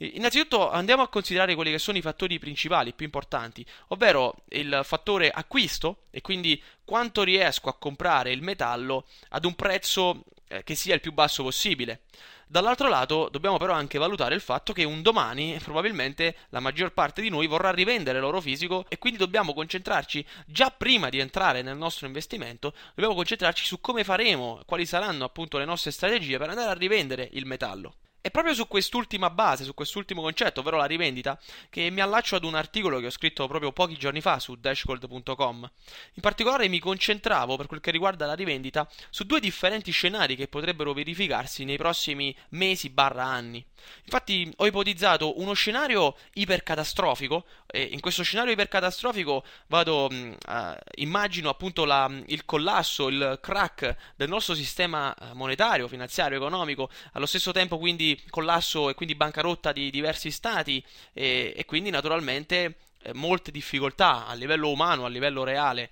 [0.00, 5.28] Innanzitutto andiamo a considerare quelli che sono i fattori principali più importanti, ovvero il fattore
[5.28, 10.94] acquisto e quindi quanto riesco a comprare il metallo ad un prezzo eh, che sia
[10.94, 12.02] il più basso possibile.
[12.50, 17.20] Dall'altro lato dobbiamo però anche valutare il fatto che un domani probabilmente la maggior parte
[17.20, 21.76] di noi vorrà rivendere l'oro fisico e quindi dobbiamo concentrarci già prima di entrare nel
[21.76, 26.70] nostro investimento, dobbiamo concentrarci su come faremo, quali saranno appunto le nostre strategie per andare
[26.70, 27.96] a rivendere il metallo.
[28.20, 31.38] È proprio su quest'ultima base, su quest'ultimo concetto, ovvero la rivendita,
[31.70, 35.70] che mi allaccio ad un articolo che ho scritto proprio pochi giorni fa su dashgold.com.
[36.14, 40.48] In particolare mi concentravo, per quel che riguarda la rivendita, su due differenti scenari che
[40.48, 43.64] potrebbero verificarsi nei prossimi mesi barra anni.
[44.04, 51.84] Infatti ho ipotizzato uno scenario ipercatastrofico e in questo scenario ipercatastrofico vado, uh, immagino appunto
[51.84, 57.78] la, il collasso, il crack del nostro sistema eh, monetario, finanziario, economico, allo stesso tempo
[57.78, 64.26] quindi collasso e quindi bancarotta di diversi stati e, e quindi naturalmente eh, molte difficoltà
[64.26, 65.90] a livello umano, a livello reale.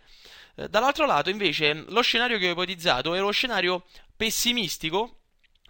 [0.54, 3.84] Eh, dall'altro lato invece lo scenario che ho ipotizzato è lo scenario
[4.16, 5.18] pessimistico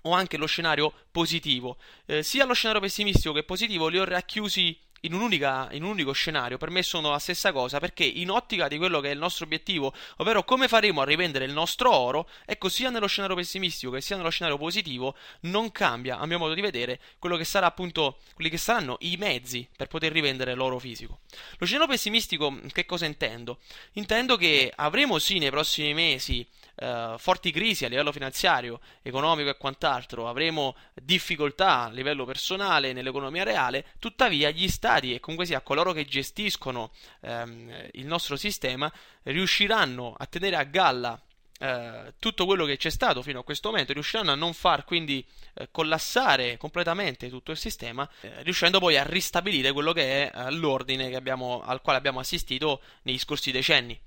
[0.02, 1.76] o anche lo scenario positivo.
[2.06, 6.12] Eh, sia lo scenario pessimistico che positivo li ho racchiusi in, un'unica, in un unico
[6.12, 9.18] scenario, per me sono la stessa cosa, perché in ottica di quello che è il
[9.18, 13.92] nostro obiettivo, ovvero come faremo a rivendere il nostro oro, ecco sia nello scenario pessimistico
[13.92, 17.66] che sia nello scenario positivo, non cambia, a mio modo di vedere, quello che sarà
[17.66, 21.20] appunto, quelli che saranno i mezzi per poter rivendere l'oro fisico.
[21.58, 23.58] Lo scenario pessimistico, che cosa intendo?
[23.92, 26.46] Intendo che avremo sì nei prossimi mesi
[26.76, 33.44] eh, forti crisi a livello finanziario, economico e quant'altro, avremo difficoltà a livello personale nell'economia
[33.44, 38.92] reale, tuttavia gli stati e comunque sia coloro che gestiscono ehm, il nostro sistema
[39.22, 41.20] riusciranno a tenere a galla
[41.58, 45.24] eh, tutto quello che c'è stato fino a questo momento, riusciranno a non far quindi
[45.54, 51.08] eh, collassare completamente tutto il sistema, eh, riuscendo poi a ristabilire quello che è l'ordine
[51.08, 53.98] che abbiamo, al quale abbiamo assistito negli scorsi decenni.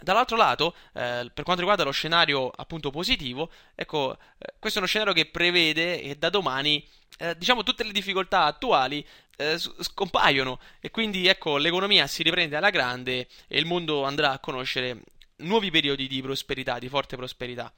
[0.00, 4.90] Dall'altro lato, eh, per quanto riguarda lo scenario appunto positivo, ecco, eh, questo è uno
[4.90, 6.86] scenario che prevede che da domani,
[7.18, 9.04] eh, diciamo, tutte le difficoltà attuali
[9.36, 10.60] eh, scompaiono.
[10.80, 15.02] E quindi ecco, l'economia si riprende alla grande e il mondo andrà a conoscere
[15.38, 17.72] nuovi periodi di prosperità, di forte prosperità.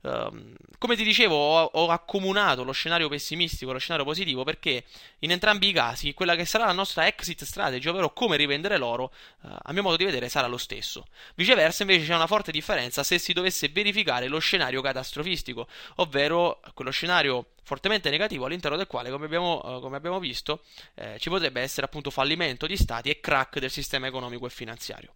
[0.00, 4.84] Um, come ti dicevo, ho, ho, accomunato lo scenario pessimistico e lo scenario positivo perché
[5.20, 9.12] in entrambi i casi quella che sarà la nostra exit strategy, ovvero come rivendere l'oro,
[9.42, 11.06] uh, a mio modo di vedere sarà lo stesso.
[11.36, 16.90] Viceversa, invece, c'è una forte differenza se si dovesse verificare lo scenario catastrofistico, ovvero quello
[16.90, 20.62] scenario fortemente negativo all'interno del quale, come abbiamo, uh, come abbiamo visto,
[20.94, 25.14] eh, ci potrebbe essere appunto fallimento di stati e crack del sistema economico e finanziario.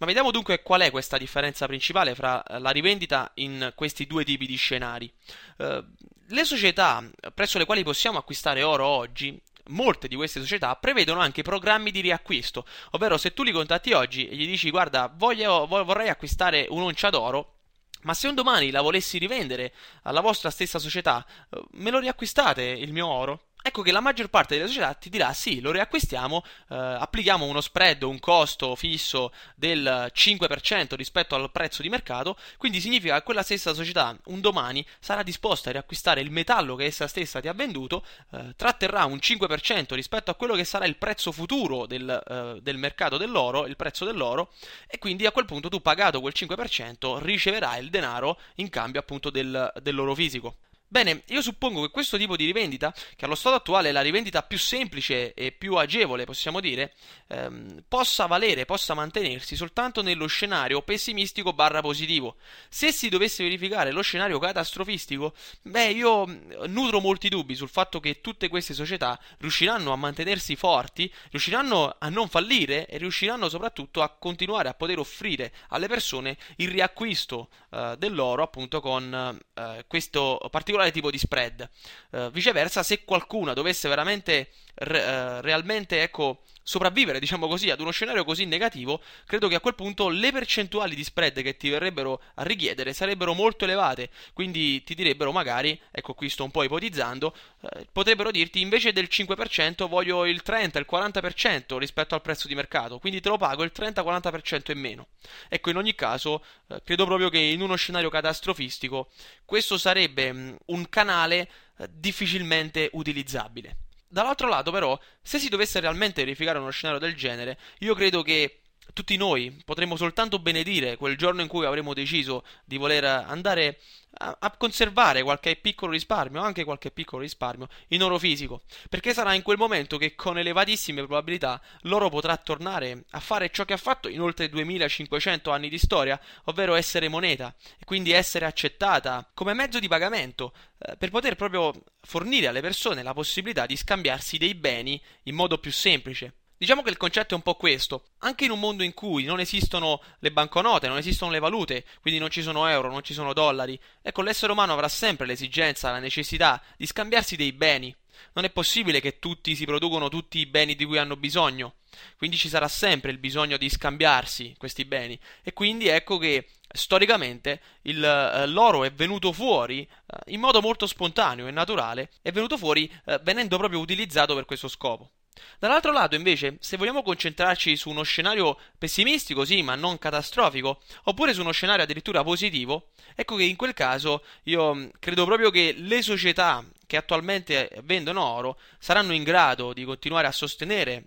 [0.00, 4.24] Ma vediamo dunque qual è questa differenza principale fra eh, la rivendita in questi due
[4.24, 5.12] tipi di scenari.
[5.58, 5.84] Uh,
[6.28, 7.04] le società
[7.34, 12.00] presso le quali possiamo acquistare oro oggi molte di queste società prevedono anche programmi di
[12.00, 17.10] riacquisto, ovvero se tu li contatti oggi e gli dici guarda voglio, vorrei acquistare un'oncia
[17.10, 17.56] d'oro,
[18.02, 19.74] ma se un domani la volessi rivendere
[20.04, 23.49] alla vostra stessa società, eh, me lo riacquistate il mio oro?
[23.62, 27.60] Ecco che la maggior parte delle società ti dirà sì, lo riacquistiamo, eh, applichiamo uno
[27.60, 33.42] spread, un costo fisso del 5% rispetto al prezzo di mercato, quindi significa che quella
[33.42, 37.52] stessa società un domani sarà disposta a riacquistare il metallo che essa stessa ti ha
[37.52, 42.60] venduto, eh, tratterrà un 5% rispetto a quello che sarà il prezzo futuro del, eh,
[42.62, 44.52] del, mercato dell'oro, il prezzo dell'oro,
[44.86, 49.28] e quindi a quel punto tu pagato quel 5% riceverai il denaro in cambio appunto
[49.28, 50.56] del, dell'oro fisico.
[50.92, 54.42] Bene, io suppongo che questo tipo di rivendita, che allo stato attuale è la rivendita
[54.42, 56.94] più semplice e più agevole, possiamo dire,
[57.28, 62.38] ehm, possa valere, possa mantenersi soltanto nello scenario pessimistico barra positivo.
[62.68, 66.24] Se si dovesse verificare lo scenario catastrofistico, beh, io
[66.66, 72.08] nutro molti dubbi sul fatto che tutte queste società riusciranno a mantenersi forti, riusciranno a
[72.08, 77.94] non fallire e riusciranno soprattutto a continuare a poter offrire alle persone il riacquisto eh,
[77.96, 81.68] dell'oro appunto con eh, questo particolare particolare tipo di spread.
[82.10, 87.90] Uh, viceversa, se qualcuno dovesse veramente re, uh, realmente ecco, sopravvivere, diciamo così, ad uno
[87.90, 92.20] scenario così negativo, credo che a quel punto le percentuali di spread che ti verrebbero
[92.34, 94.10] a richiedere sarebbero molto elevate.
[94.32, 99.08] Quindi ti direbbero magari, ecco qui sto un po' ipotizzando, eh, potrebbero dirti invece del
[99.10, 103.62] 5% voglio il 30, il 40% rispetto al prezzo di mercato, quindi te lo pago
[103.62, 105.06] il 30-40% in meno.
[105.48, 109.08] Ecco, in ogni caso, eh, credo proprio che in uno scenario catastrofistico
[109.44, 113.76] questo sarebbe mh, un canale eh, difficilmente utilizzabile.
[114.12, 118.62] Dall'altro lato, però, se si dovesse realmente verificare uno scenario del genere, io credo che
[118.92, 123.78] tutti noi potremmo soltanto benedire quel giorno in cui avremo deciso di voler andare
[124.18, 129.42] a, conservare qualche piccolo risparmio, anche qualche piccolo risparmio, in oro fisico, perché sarà in
[129.42, 134.08] quel momento che con elevatissime probabilità l'oro potrà tornare a fare ciò che ha fatto
[134.08, 139.78] in oltre 2500 anni di storia, ovvero essere moneta e quindi essere accettata come mezzo
[139.78, 145.00] di pagamento eh, per poter proprio fornire alle persone la possibilità di scambiarsi dei beni
[145.24, 146.34] in modo più semplice.
[146.60, 148.08] Diciamo che il concetto è un po' questo.
[148.18, 152.20] Anche in un mondo in cui non esistono le banconote, non esistono le valute, quindi
[152.20, 156.00] non ci sono euro, non ci sono dollari, ecco, l'essere umano avrà sempre l'esigenza, la
[156.00, 157.96] necessità di scambiarsi dei beni.
[158.34, 161.76] Non è possibile che tutti si producono tutti i beni di cui hanno bisogno.
[162.18, 165.18] Quindi ci sarà sempre il bisogno di scambiarsi questi beni.
[165.42, 170.86] E quindi ecco che storicamente il, eh, l'oro è venuto fuori eh, in modo molto
[170.86, 175.12] spontaneo e naturale, è venuto fuori eh, venendo proprio utilizzato per questo scopo.
[175.58, 181.34] Dall'altro lato, invece, se vogliamo concentrarci su uno scenario pessimistico, sì, ma non catastrofico, oppure
[181.34, 186.02] su uno scenario addirittura positivo, ecco che in quel caso io credo proprio che le
[186.02, 191.04] società che attualmente vendono oro saranno in grado di continuare a sostenere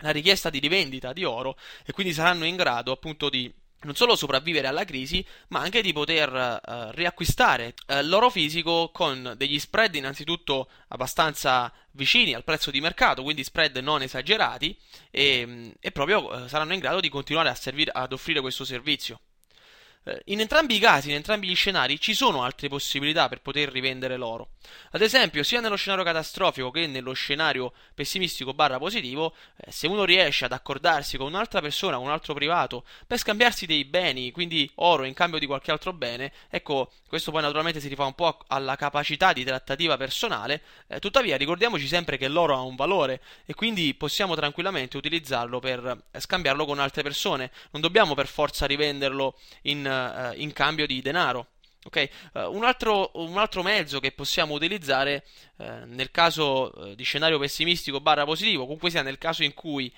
[0.00, 4.16] la richiesta di rivendita di oro e quindi saranno in grado appunto di non solo
[4.16, 9.94] sopravvivere alla crisi, ma anche di poter uh, riacquistare uh, l'oro fisico con degli spread
[9.94, 14.76] innanzitutto abbastanza vicini al prezzo di mercato, quindi spread non esagerati,
[15.10, 19.20] e, e proprio uh, saranno in grado di continuare servir- ad offrire questo servizio.
[20.04, 23.70] Eh, in entrambi i casi, in entrambi gli scenari, ci sono altre possibilità per poter
[23.70, 24.50] rivendere l'oro.
[24.92, 30.04] Ad esempio, sia nello scenario catastrofico che nello scenario pessimistico barra positivo, eh, se uno
[30.04, 34.68] riesce ad accordarsi con un'altra persona, con un altro privato, per scambiarsi dei beni, quindi
[34.76, 38.38] oro in cambio di qualche altro bene, ecco, questo poi naturalmente si rifà un po'
[38.48, 43.54] alla capacità di trattativa personale, eh, tuttavia ricordiamoci sempre che l'oro ha un valore e
[43.54, 49.90] quindi possiamo tranquillamente utilizzarlo per scambiarlo con altre persone, non dobbiamo per forza rivenderlo in
[49.92, 51.51] uh, in cambio di denaro.
[51.84, 52.08] Okay?
[52.34, 55.24] Uh, un, altro, un, altro, mezzo che possiamo utilizzare
[55.56, 59.92] uh, nel caso uh, di scenario pessimistico barra positivo, comunque sia nel caso in cui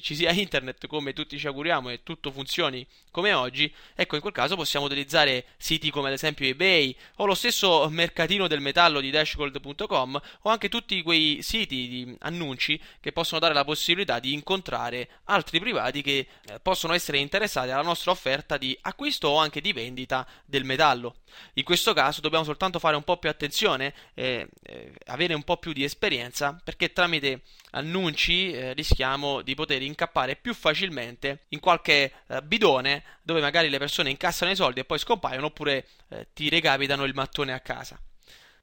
[0.00, 4.32] ci sia internet come tutti ci auguriamo e tutto funzioni come oggi, ecco in quel
[4.32, 9.10] caso possiamo utilizzare siti come ad esempio eBay o lo stesso mercatino del metallo di
[9.10, 15.08] dashgold.com o anche tutti quei siti di annunci che possono dare la possibilità di incontrare
[15.24, 16.26] altri privati che
[16.62, 21.14] possono essere interessati alla nostra offerta di acquisto o anche di vendita del metallo.
[21.54, 25.56] In questo caso dobbiamo soltanto fare un po' più attenzione e eh, avere un po'
[25.56, 27.42] più di esperienza perché tramite
[27.72, 33.78] annunci eh, rischiamo di poter incappare più facilmente in qualche eh, bidone dove magari le
[33.78, 37.98] persone incassano i soldi e poi scompaiono oppure eh, ti recapitano il mattone a casa.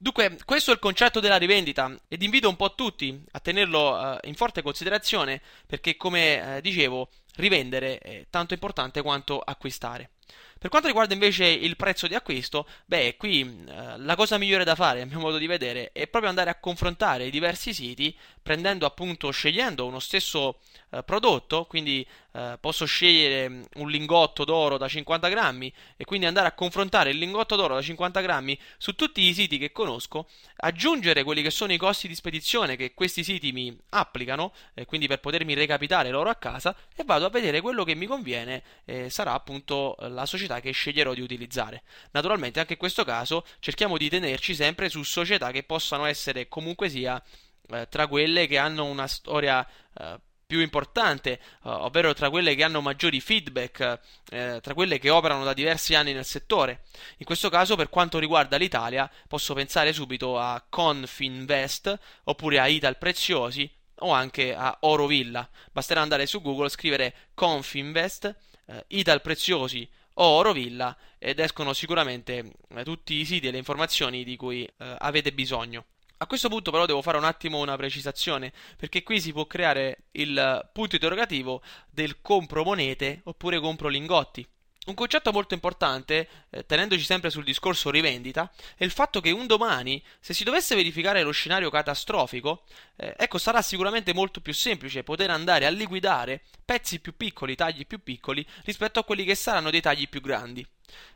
[0.00, 4.18] Dunque, questo è il concetto della rivendita ed invito un po' tutti a tenerlo uh,
[4.28, 10.10] in forte considerazione perché, come uh, dicevo, rivendere è tanto importante quanto acquistare.
[10.58, 14.74] Per quanto riguarda invece il prezzo di acquisto, beh, qui eh, la cosa migliore da
[14.74, 18.84] fare, a mio modo di vedere, è proprio andare a confrontare i diversi siti, prendendo
[18.84, 20.58] appunto, scegliendo uno stesso
[20.90, 26.26] eh, prodotto, quindi eh, posso scegliere mm, un lingotto d'oro da 50 grammi e quindi
[26.26, 30.28] andare a confrontare il lingotto d'oro da 50 grammi su tutti i siti che conosco,
[30.56, 35.06] aggiungere quelli che sono i costi di spedizione che questi siti mi applicano, eh, quindi
[35.06, 39.10] per potermi recapitare l'oro a casa, e vado a vedere quello che mi conviene, eh,
[39.10, 41.82] sarà appunto la società che sceglierò di utilizzare.
[42.12, 46.88] Naturalmente anche in questo caso cerchiamo di tenerci sempre su società che possano essere comunque
[46.88, 47.22] sia
[47.70, 49.66] eh, tra quelle che hanno una storia
[49.98, 54.00] eh, più importante, uh, ovvero tra quelle che hanno maggiori feedback,
[54.30, 56.84] eh, tra quelle che operano da diversi anni nel settore.
[57.18, 62.96] In questo caso, per quanto riguarda l'Italia, posso pensare subito a Confinvest oppure a Ital
[62.96, 65.46] Preziosi o anche a Orovilla.
[65.70, 68.34] Basterà andare su Google, scrivere Confinvest,
[68.68, 69.86] eh, Ital Preziosi
[70.20, 74.96] o Orovilla ed escono sicuramente eh, tutti i siti e le informazioni di cui eh,
[74.98, 75.86] avete bisogno.
[76.18, 80.04] A questo punto però devo fare un attimo una precisazione, perché qui si può creare
[80.12, 84.46] il punto interrogativo del compro monete oppure compro lingotti.
[84.88, 89.46] Un concetto molto importante, eh, tenendoci sempre sul discorso rivendita, è il fatto che un
[89.46, 92.62] domani, se si dovesse verificare lo scenario catastrofico,
[92.96, 97.86] eh, ecco, sarà sicuramente molto più semplice poter andare a liquidare pezzi più piccoli, tagli
[97.86, 100.66] più piccoli, rispetto a quelli che saranno dei tagli più grandi.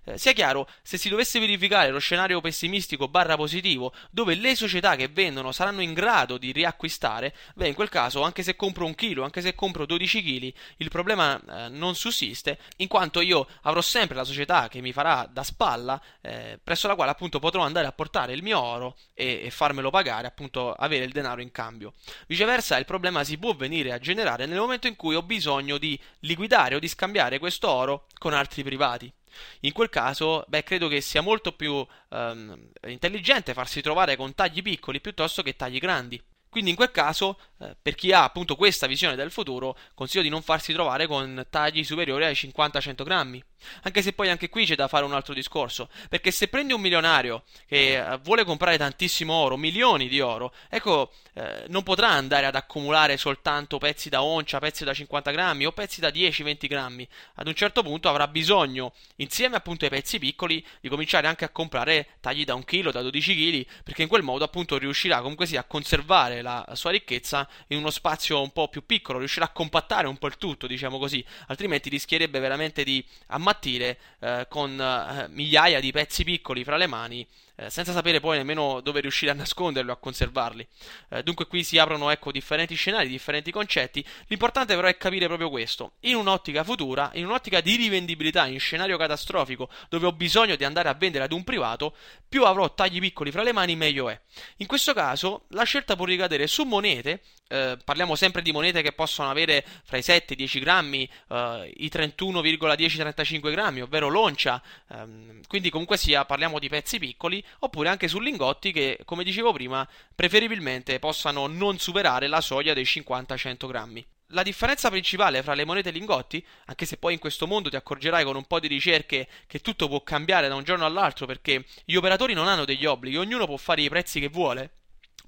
[0.05, 4.97] Eh, sia chiaro, se si dovesse verificare lo scenario pessimistico barra positivo, dove le società
[4.97, 8.97] che vendono saranno in grado di riacquistare, beh, in quel caso, anche se compro un
[8.97, 13.81] chilo, anche se compro 12 kg, il problema eh, non sussiste, in quanto io avrò
[13.81, 17.87] sempre la società che mi farà da spalla, eh, presso la quale appunto potrò andare
[17.87, 21.93] a portare il mio oro e, e farmelo pagare, appunto avere il denaro in cambio.
[22.27, 25.99] Viceversa, il problema si può venire a generare nel momento in cui ho bisogno di
[26.21, 29.13] liquidare o di scambiare questo oro con altri privati.
[29.61, 34.63] In quel caso, beh, credo che sia molto più ehm, intelligente farsi trovare con tagli
[34.63, 36.23] piccoli piuttosto che tagli grandi.
[36.49, 40.29] Quindi in quel caso, eh, per chi ha appunto questa visione del futuro, consiglio di
[40.29, 43.43] non farsi trovare con tagli superiori ai 50-100 grammi.
[43.83, 46.81] Anche se poi anche qui c'è da fare un altro discorso, perché se prendi un
[46.81, 52.47] milionario che eh, vuole comprare tantissimo oro, milioni di oro, ecco, eh, non potrà andare
[52.47, 57.09] ad accumulare soltanto pezzi da oncia, pezzi da 50 grammi o pezzi da 10-20 grammi.
[57.37, 61.49] Ad un certo punto avrà bisogno, insieme appunto ai pezzi piccoli, di cominciare anche a
[61.49, 65.47] comprare tagli da 1 kg, da 12 kg, perché in quel modo appunto riuscirà comunque
[65.47, 69.51] sia a conservare la sua ricchezza in uno spazio un po' più piccolo, riuscirà a
[69.51, 74.81] compattare un po' il tutto, diciamo così, altrimenti rischierebbe veramente di ammazzare combattire eh, con
[74.81, 77.27] eh, migliaia di pezzi piccoli fra le mani
[77.63, 80.67] eh, senza sapere poi nemmeno dove riuscire a nasconderli o a conservarli.
[81.11, 84.05] Eh, dunque qui si aprono ecco, differenti scenari, differenti concetti.
[84.27, 85.93] L'importante però è capire proprio questo.
[86.01, 90.89] In un'ottica futura, in un'ottica di rivendibilità, in scenario catastrofico, dove ho bisogno di andare
[90.89, 91.95] a vendere ad un privato,
[92.29, 94.21] più avrò tagli piccoli fra le mani, meglio è.
[94.57, 98.93] In questo caso la scelta può ricadere su monete, eh, parliamo sempre di monete che
[98.93, 104.63] possono avere fra i 7 e i 10 grammi, eh, i 31,10-35 grammi, ovvero loncia,
[104.91, 109.53] ehm, quindi comunque sia parliamo di pezzi piccoli oppure anche su lingotti che, come dicevo
[109.53, 114.07] prima, preferibilmente possano non superare la soglia dei 50-100 grammi.
[114.35, 117.77] La differenza principale fra le monete e lingotti, anche se poi in questo mondo ti
[117.77, 121.67] accorgerai con un po' di ricerche che tutto può cambiare da un giorno all'altro perché
[121.85, 124.71] gli operatori non hanno degli obblighi, ognuno può fare i prezzi che vuole.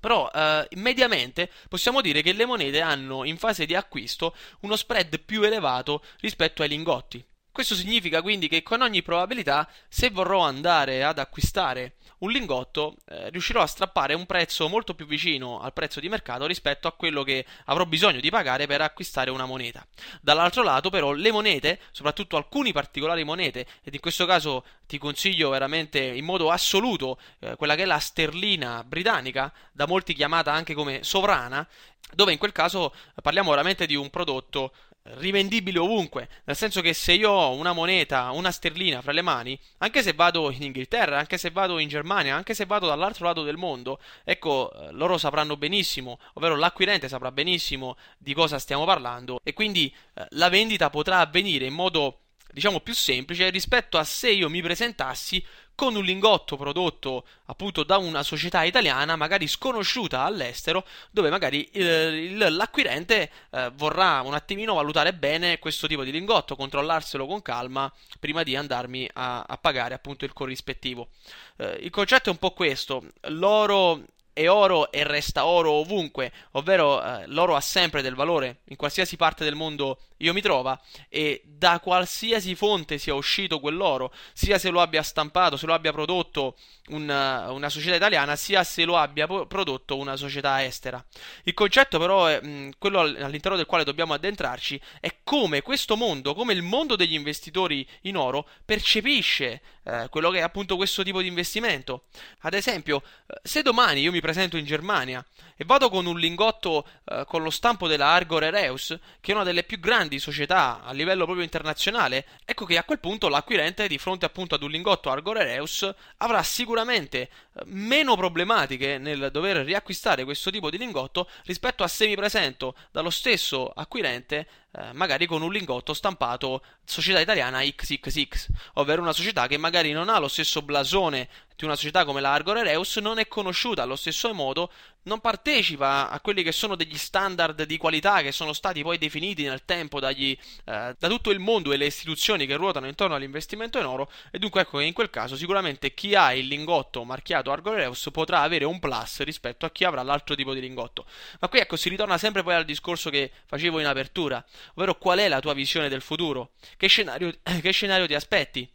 [0.01, 5.21] Però eh, mediamente possiamo dire che le monete hanno in fase di acquisto uno spread
[5.21, 7.23] più elevato rispetto ai lingotti.
[7.53, 11.95] Questo significa quindi che con ogni probabilità, se vorrò andare ad acquistare
[12.25, 16.47] un lingotto, eh, riuscirò a strappare un prezzo molto più vicino al prezzo di mercato
[16.47, 19.87] rispetto a quello che avrò bisogno di pagare per acquistare una moneta.
[20.21, 25.51] Dall'altro lato, però, le monete, soprattutto alcune particolari monete, ed in questo caso ti consiglio
[25.51, 30.75] veramente in modo assoluto eh, quella che è la sterlina britannica, da molti chiamata anche
[30.75, 31.67] come sovrana,
[32.15, 34.73] dove in quel caso parliamo veramente di un prodotto
[35.05, 39.59] rivendibile ovunque, nel senso che se io ho una moneta, una sterlina fra le mani,
[39.79, 43.43] anche se vado in Inghilterra, anche se vado in Germania, anche se vado dall'altro lato
[43.43, 49.41] del mondo, ecco, eh, loro sapranno benissimo, ovvero l'acquirente saprà benissimo di cosa stiamo parlando
[49.43, 52.21] e quindi eh, la vendita potrà avvenire in modo
[52.55, 55.45] diciamo più semplice rispetto a se io mi presentassi
[55.75, 62.55] con un lingotto prodotto appunto da una società italiana, magari sconosciuta all'estero, dove magari il,
[62.55, 68.43] l'acquirente eh, vorrà un attimino valutare bene questo tipo di lingotto, controllarselo con calma prima
[68.43, 71.09] di andarmi a, a pagare appunto il corrispettivo.
[71.57, 74.03] Eh, il concetto è un po' questo: l'oro
[74.35, 79.17] è oro e resta oro ovunque, ovvero eh, l'oro ha sempre del valore in qualsiasi
[79.17, 80.79] parte del mondo io mi trova
[81.09, 85.93] e da qualsiasi fonte sia uscito quell'oro, sia se lo abbia stampato, se lo abbia
[85.93, 86.57] prodotto
[86.89, 91.03] una, una società italiana, sia se lo abbia prodotto una società estera.
[91.45, 96.35] Il concetto però è mh, quello all'interno del quale dobbiamo addentrarci è come questo mondo,
[96.35, 101.21] come il mondo degli investitori in oro percepisce eh, quello che è appunto questo tipo
[101.21, 102.05] di investimento.
[102.41, 105.25] Ad esempio, eh, se domani io mi presento in Germania
[105.57, 109.45] e vado con un lingotto eh, con lo stampo della Argor Ereus, che è una
[109.45, 113.99] delle più grandi società a livello proprio internazionale, ecco che a quel punto l'acquirente di
[113.99, 115.89] fronte appunto ad un lingotto Argor Ereus
[116.19, 117.29] avrà sicuramente eh,
[117.67, 123.11] meno problematiche nel dover riacquistare questo tipo di lingotto rispetto a se mi presento dallo
[123.11, 124.47] stesso acquirente
[124.77, 130.09] eh, magari con un lingotto stampato società italiana XXX, ovvero una società che magari non
[130.09, 133.97] ha lo stesso blasone di una società come la Argor Reus, non è conosciuta allo
[133.97, 134.71] stesso modo,
[135.05, 139.45] non partecipa a quelli che sono degli standard di qualità che sono stati poi definiti
[139.45, 143.79] nel tempo dagli, eh, da tutto il mondo e le istituzioni che ruotano intorno all'investimento
[143.79, 147.51] in oro e dunque ecco che in quel caso sicuramente chi ha il lingotto marchiato
[147.51, 151.07] Argor Reus potrà avere un plus rispetto a chi avrà l'altro tipo di lingotto.
[151.41, 154.45] Ma qui ecco si ritorna sempre poi al discorso che facevo in apertura,
[154.75, 158.74] ovvero qual è la tua visione del futuro, che scenario, che scenario ti aspetti.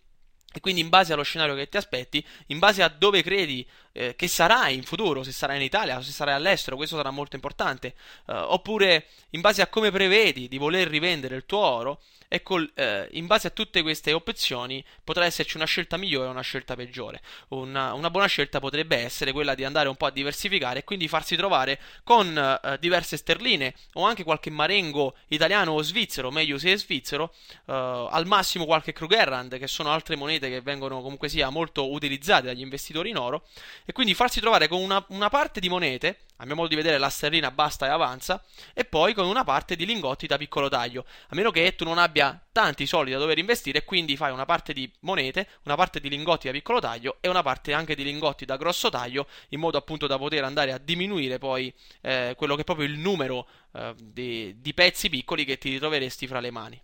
[0.52, 3.68] E quindi in base allo scenario che ti aspetti, in base a dove credi
[4.00, 7.12] eh, che sarai in futuro, se sarai in Italia o se sarai all'estero, questo sarà
[7.12, 7.96] molto importante,
[8.28, 12.00] eh, oppure in base a come prevedi di voler rivendere il tuo oro,
[12.32, 16.42] ecco, eh, in base a tutte queste opzioni potrà esserci una scelta migliore o una
[16.42, 17.22] scelta peggiore.
[17.50, 21.08] Una, una, buona scelta potrebbe essere quella di andare un po' a diversificare e quindi
[21.08, 26.72] farsi trovare con eh, diverse sterline o anche qualche marengo italiano o svizzero, meglio se
[26.72, 27.34] è svizzero,
[27.66, 32.46] eh, al massimo qualche Krugerrand, che sono altre monete che vengono comunque sia molto utilizzate
[32.46, 33.48] dagli investitori in oro,
[33.90, 37.00] e quindi farsi trovare con una, una parte di monete, a mio modo di vedere
[37.00, 38.46] la sterlina basta e avanza,
[38.76, 41.98] e poi con una parte di lingotti da piccolo taglio, a meno che tu non
[41.98, 46.08] abbia tanti soldi da dover investire, quindi fai una parte di monete, una parte di
[46.08, 49.80] lingotti da piccolo taglio e una parte anche di lingotti da grosso taglio, in modo
[49.80, 53.96] appunto da poter andare a diminuire poi eh, quello che è proprio il numero eh,
[54.00, 56.80] di, di pezzi piccoli che ti ritroveresti fra le mani.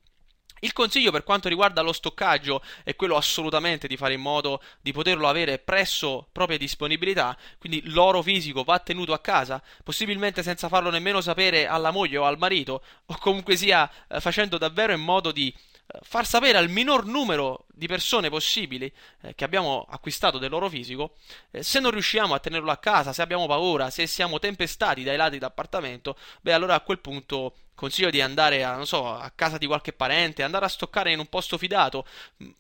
[0.66, 4.92] Il consiglio per quanto riguarda lo stoccaggio è quello assolutamente di fare in modo di
[4.92, 10.90] poterlo avere presso propria disponibilità, quindi l'oro fisico va tenuto a casa, possibilmente senza farlo
[10.90, 15.32] nemmeno sapere alla moglie o al marito, o comunque sia eh, facendo davvero in modo
[15.32, 15.54] di
[16.02, 18.92] far sapere al minor numero di persone possibili
[19.22, 21.16] eh, che abbiamo acquistato dell'oro fisico,
[21.52, 25.18] eh, se non riusciamo a tenerlo a casa, se abbiamo paura, se siamo tempestati dai
[25.18, 29.68] lati d'appartamento, beh allora a quel punto consiglio di andare a, so, a, casa di
[29.68, 32.08] qualche parente, andare a stoccare in un posto fidato,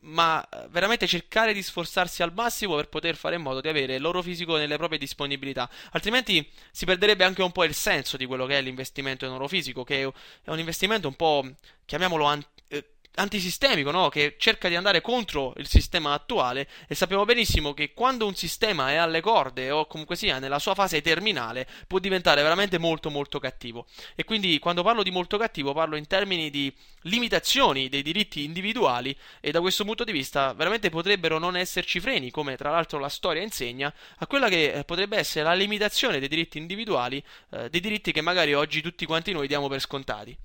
[0.01, 3.97] ma eh, veramente cercare di sforzarsi al massimo per poter fare in modo di avere
[3.97, 8.45] l'oro fisico nelle proprie disponibilità, altrimenti si perderebbe anche un po' il senso di quello
[8.45, 10.03] che è l'investimento in oro fisico, che
[10.43, 11.49] è un investimento un po',
[11.85, 12.45] chiamiamolo, an-
[13.15, 14.09] antisistemico, no?
[14.09, 18.91] che cerca di andare contro il sistema attuale e sappiamo benissimo che quando un sistema
[18.91, 23.39] è alle corde o comunque sia nella sua fase terminale può diventare veramente molto molto
[23.39, 23.85] cattivo
[24.15, 29.15] e quindi quando parlo di molto cattivo parlo in termini di limitazioni dei diritti individuali
[29.39, 33.09] e da questo punto di vista veramente potrebbero non esserci freni come tra l'altro la
[33.09, 37.79] storia insegna a quella che eh, potrebbe essere la limitazione dei diritti individuali eh, dei
[37.79, 40.37] diritti che magari oggi tutti quanti noi diamo per scontati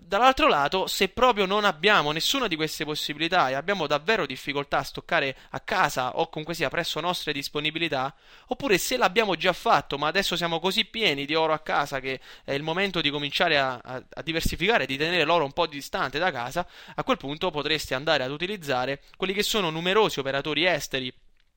[0.00, 4.82] dall'altro lato, se proprio non abbiamo nessuna di queste possibilità e abbiamo davvero difficoltà a
[4.82, 8.14] stoccare a casa o comunque sia presso nostre disponibilità,
[8.46, 12.20] oppure se l'abbiamo già fatto ma adesso siamo così pieni di oro a casa che
[12.44, 16.18] è il momento di cominciare a, a, a diversificare, di tenere l'oro un po' distante
[16.18, 21.12] da casa, a quel punto potreste andare ad utilizzare quelli che sono numerosi operatori esteri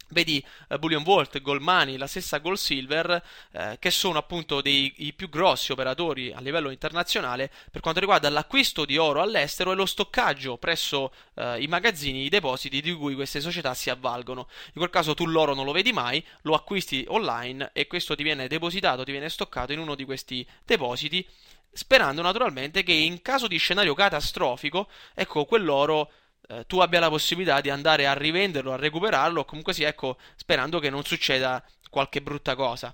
[0.09, 5.13] Vedi uh, Bullion Vault, Goldmoney, la stessa Gold Silver, eh, che sono appunto dei, i
[5.13, 9.85] più grossi operatori a livello internazionale per quanto riguarda l'acquisto di oro all'estero e lo
[9.85, 14.47] stoccaggio presso eh, i magazzini, i depositi di cui queste società si avvalgono.
[14.67, 18.23] In quel caso tu l'oro non lo vedi mai, lo acquisti online e questo ti
[18.23, 21.25] viene depositato, ti viene stoccato in uno di questi depositi,
[21.71, 26.11] sperando naturalmente che in caso di scenario catastrofico, ecco, quell'oro
[26.48, 30.18] eh, tu abbia la possibilità di andare a rivenderlo, a recuperarlo, o comunque sia, ecco,
[30.36, 32.94] sperando che non succeda qualche brutta cosa.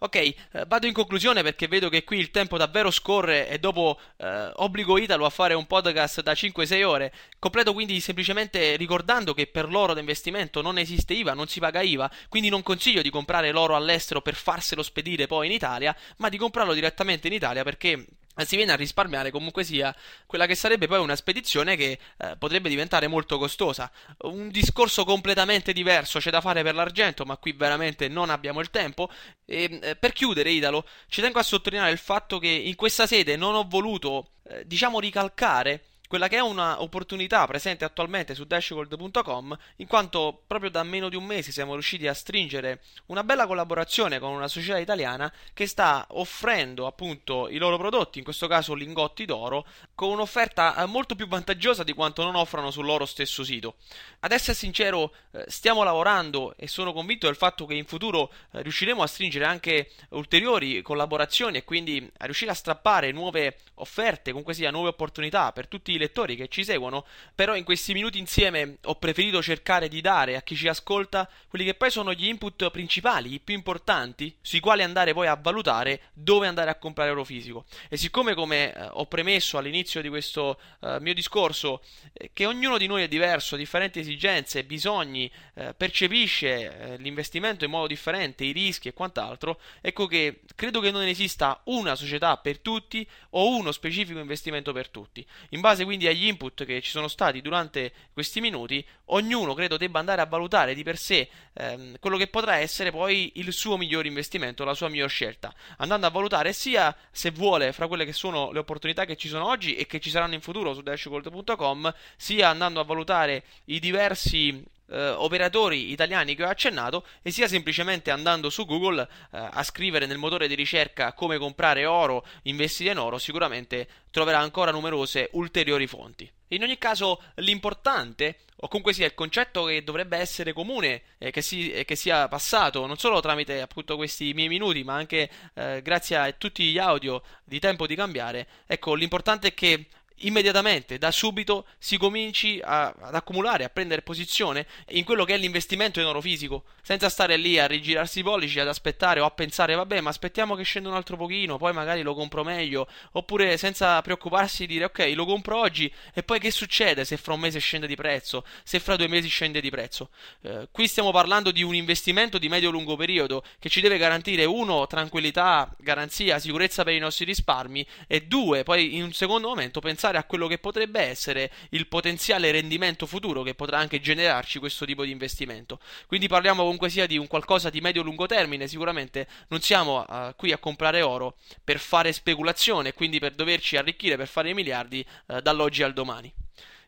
[0.00, 0.36] Ok, eh,
[0.68, 4.96] vado in conclusione perché vedo che qui il tempo davvero scorre e dopo eh, obbligo
[4.96, 7.12] Italo a fare un podcast da 5-6 ore.
[7.40, 12.08] Completo quindi semplicemente ricordando che per l'oro d'investimento non esiste IVA, non si paga IVA,
[12.28, 16.36] quindi non consiglio di comprare l'oro all'estero per farselo spedire poi in Italia, ma di
[16.36, 18.06] comprarlo direttamente in Italia perché
[18.44, 19.94] si viene a risparmiare comunque sia
[20.26, 23.90] quella che sarebbe poi una spedizione che eh, potrebbe diventare molto costosa.
[24.22, 28.70] Un discorso completamente diverso c'è da fare per l'argento, ma qui veramente non abbiamo il
[28.70, 29.10] tempo.
[29.44, 33.36] E eh, per chiudere, Idalo, ci tengo a sottolineare il fatto che in questa sede
[33.36, 39.86] non ho voluto, eh, diciamo, ricalcare quella che è un'opportunità presente attualmente su dashgold.com, in
[39.86, 44.30] quanto proprio da meno di un mese siamo riusciti a stringere una bella collaborazione con
[44.30, 49.66] una società italiana che sta offrendo appunto i loro prodotti, in questo caso lingotti d'oro,
[49.94, 53.76] con un'offerta eh, molto più vantaggiosa di quanto non offrano sul loro stesso sito.
[54.20, 58.62] Ad essere sincero, eh, stiamo lavorando e sono convinto del fatto che in futuro eh,
[58.62, 64.54] riusciremo a stringere anche ulteriori collaborazioni e quindi a riuscire a strappare nuove offerte, comunque
[64.54, 67.04] sia nuove opportunità per tutti i lettori che ci seguono,
[67.34, 71.64] però in questi minuti insieme ho preferito cercare di dare a chi ci ascolta quelli
[71.64, 76.00] che poi sono gli input principali, i più importanti, sui quali andare poi a valutare
[76.12, 77.64] dove andare a comprare oro fisico.
[77.88, 82.78] E siccome come eh, ho premesso all'inizio di questo eh, mio discorso eh, che ognuno
[82.78, 88.44] di noi è diverso, ha differenti esigenze, bisogni, eh, percepisce eh, l'investimento in modo differente,
[88.44, 93.56] i rischi e quant'altro, ecco che credo che non esista una società per tutti o
[93.56, 95.26] uno specifico investimento per tutti.
[95.50, 99.98] In base quindi agli input che ci sono stati durante questi minuti, ognuno credo debba
[99.98, 104.04] andare a valutare di per sé ehm, quello che potrà essere poi il suo miglior
[104.04, 108.52] investimento, la sua miglior scelta, andando a valutare sia se vuole fra quelle che sono
[108.52, 112.50] le opportunità che ci sono oggi e che ci saranno in futuro su dashgold.com, sia
[112.50, 118.50] andando a valutare i diversi eh, operatori italiani che ho accennato e sia semplicemente andando
[118.50, 123.18] su Google eh, a scrivere nel motore di ricerca come comprare oro, investire in oro,
[123.18, 126.30] sicuramente troverà ancora numerose ulteriori fonti.
[126.48, 131.42] In ogni caso, l'importante, o comunque sia il concetto che dovrebbe essere comune e che,
[131.42, 136.16] si, che, sia passato non solo tramite appunto questi miei minuti, ma anche eh, grazie
[136.16, 139.86] a tutti gli audio di tempo di cambiare, ecco, l'importante è che
[140.20, 145.36] immediatamente, da subito, si cominci a, ad accumulare, a prendere posizione in quello che è
[145.36, 149.30] l'investimento in oro fisico, senza stare lì a rigirarsi i pollici, ad aspettare o a
[149.30, 153.56] pensare, vabbè, ma aspettiamo che scenda un altro pochino, poi magari lo compro meglio, oppure
[153.56, 157.40] senza preoccuparsi di dire, ok, lo compro oggi e poi che succede se fra un
[157.40, 160.10] mese scende di prezzo, se fra due mesi scende di prezzo.
[160.42, 164.86] Eh, qui stiamo parlando di un investimento di medio-lungo periodo che ci deve garantire, uno,
[164.86, 170.07] tranquillità, garanzia, sicurezza per i nostri risparmi e due, poi in un secondo momento pensare
[170.08, 174.84] pensare a quello che potrebbe essere il potenziale rendimento futuro che potrà anche generarci questo
[174.84, 175.80] tipo di investimento.
[176.06, 180.52] Quindi parliamo comunque sia di un qualcosa di medio-lungo termine, sicuramente non siamo uh, qui
[180.52, 185.40] a comprare oro per fare speculazione, quindi per doverci arricchire, per fare i miliardi uh,
[185.40, 186.32] dall'oggi al domani.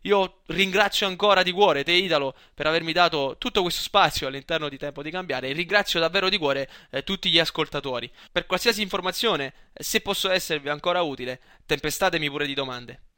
[0.04, 4.78] Io ringrazio ancora di cuore te Italo per avermi dato tutto questo spazio all'interno di
[4.78, 8.10] Tempo di Cambiare e ringrazio davvero di cuore eh, tutti gli ascoltatori.
[8.32, 13.09] Per qualsiasi informazione, se posso esservi ancora utile, tempestatemi pure di domande.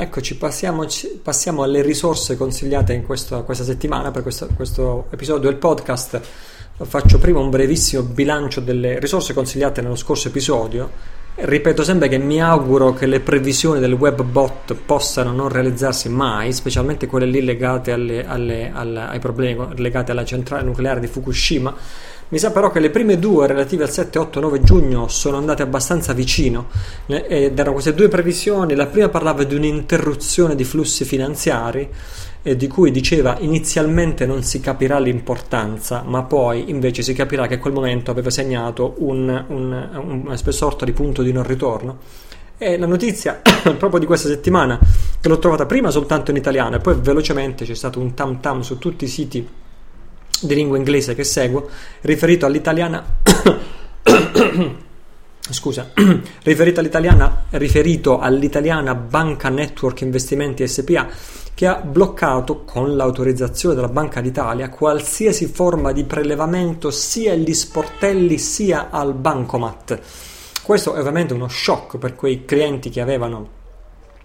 [0.00, 0.86] Eccoci, passiamo,
[1.24, 6.20] passiamo, alle risorse consigliate in questo, questa settimana per questo, questo, episodio del podcast.
[6.82, 10.88] Faccio prima un brevissimo bilancio delle risorse consigliate nello scorso episodio.
[11.34, 16.52] Ripeto sempre che mi auguro che le previsioni del web bot possano non realizzarsi mai,
[16.52, 21.74] specialmente quelle lì legate alle, alle, alle, ai problemi legati alla centrale nucleare di Fukushima
[22.30, 25.62] mi sa però che le prime due relative al 7, 8, 9 giugno sono andate
[25.62, 26.66] abbastanza vicino
[27.06, 28.74] ed erano queste due previsioni.
[28.74, 31.88] La prima parlava di un'interruzione di flussi finanziari
[32.42, 37.54] eh, di cui diceva inizialmente non si capirà l'importanza, ma poi invece si capirà che
[37.54, 41.98] a quel momento aveva segnato un, un, una sorta di punto di non ritorno.
[42.58, 43.40] E la notizia
[43.78, 44.78] proprio di questa settimana,
[45.18, 48.60] che l'ho trovata prima soltanto in italiano e poi velocemente c'è stato un tam tam
[48.60, 49.48] su tutti i siti
[50.42, 51.68] di lingua inglese che seguo,
[52.02, 53.04] riferito all'italiana
[55.50, 55.90] scusa,
[56.42, 61.08] riferito all'italiana, riferito all'italiana Banca Network Investimenti SPA
[61.54, 68.38] che ha bloccato con l'autorizzazione della Banca d'Italia qualsiasi forma di prelevamento sia agli sportelli
[68.38, 70.00] sia al bancomat.
[70.62, 73.56] Questo è ovviamente uno shock per quei clienti che avevano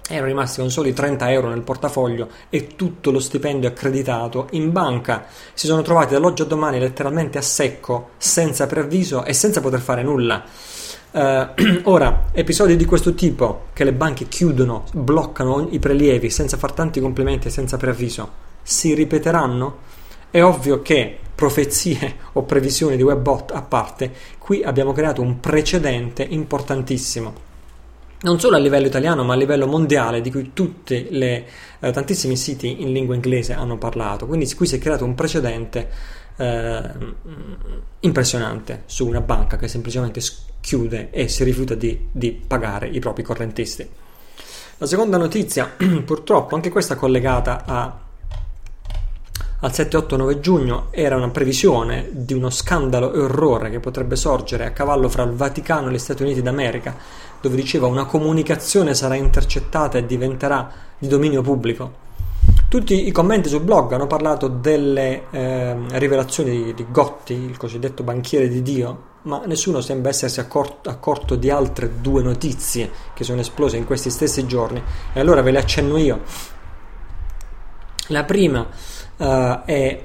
[0.10, 5.26] erano rimasti con soli 30 euro nel portafoglio e tutto lo stipendio accreditato in banca.
[5.54, 10.04] Si sono trovati dall'oggi a domani letteralmente a secco, senza preavviso e senza poter fare
[10.04, 10.44] nulla.
[11.12, 11.48] Uh,
[11.90, 17.00] ora, episodi di questo tipo che le banche chiudono, bloccano i prelievi senza far tanti
[17.00, 18.32] complimenti e senza preavviso,
[18.62, 19.92] si ripeteranno?
[20.30, 26.24] È ovvio che profezie o previsioni di webbot a parte, qui abbiamo creato un precedente
[26.24, 27.52] importantissimo
[28.24, 31.46] non solo a livello italiano ma a livello mondiale di cui tutti eh,
[31.80, 35.90] tantissimi siti in lingua inglese hanno parlato quindi qui si è creato un precedente
[36.38, 36.82] eh,
[38.02, 40.22] impressionante su una banca che semplicemente
[40.60, 43.88] chiude e si rifiuta di, di pagare i propri correntisti.
[44.78, 45.70] La seconda notizia,
[46.04, 48.00] purtroppo, anche questa collegata a,
[49.64, 54.72] al 7-8-9 giugno, era una previsione di uno scandalo e orrore che potrebbe sorgere a
[54.72, 56.94] cavallo fra il Vaticano e gli Stati Uniti d'America,
[57.40, 62.02] dove diceva una comunicazione sarà intercettata e diventerà di dominio pubblico.
[62.68, 68.04] Tutti i commenti sul blog hanno parlato delle eh, rivelazioni di, di Gotti, il cosiddetto
[68.04, 73.40] banchiere di Dio, ma nessuno sembra essersi accorto, accorto, di altre due notizie che sono
[73.40, 74.84] esplose in questi stessi giorni
[75.14, 76.20] e allora ve le accenno io.
[78.08, 78.68] La prima
[79.18, 80.04] uh, è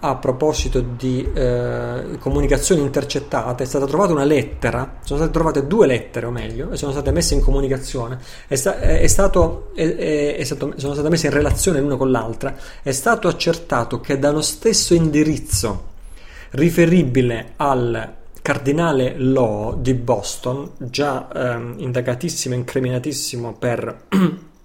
[0.00, 5.86] a proposito di eh, comunicazioni intercettate, è stata trovata una lettera, sono state trovate due
[5.86, 10.74] lettere o meglio, e sono state messe in comunicazione, è sta- è stato, è, stato,
[10.76, 15.94] sono state messe in relazione l'una con l'altra, è stato accertato che dallo stesso indirizzo
[16.50, 24.04] riferibile al cardinale Law di Boston, già ehm, indagatissimo e incriminatissimo per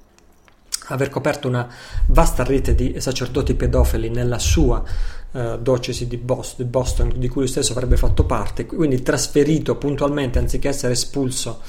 [0.92, 1.68] aver coperto una
[2.08, 4.84] vasta rete di sacerdoti pedofili nella sua
[5.32, 9.76] uh, diocesi di Boston, di Boston, di cui lui stesso avrebbe fatto parte, quindi trasferito
[9.76, 11.60] puntualmente anziché essere espulso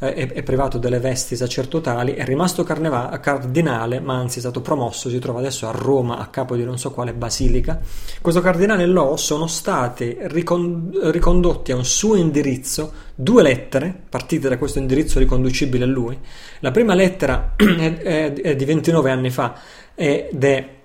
[0.00, 5.08] eh, e, privato delle vesti sacerdotali, è rimasto carneva- cardinale, ma anzi è stato promosso,
[5.08, 7.78] si trova adesso a Roma a capo di non so quale basilica.
[8.20, 14.56] Questo cardinale Lo sono state ricon- ricondotti a un suo indirizzo due lettere, partite da
[14.56, 16.18] questo indirizzo riconducibile a lui.
[16.60, 19.54] La prima lettera è, è, è di 29 anni fa
[19.94, 20.78] ed è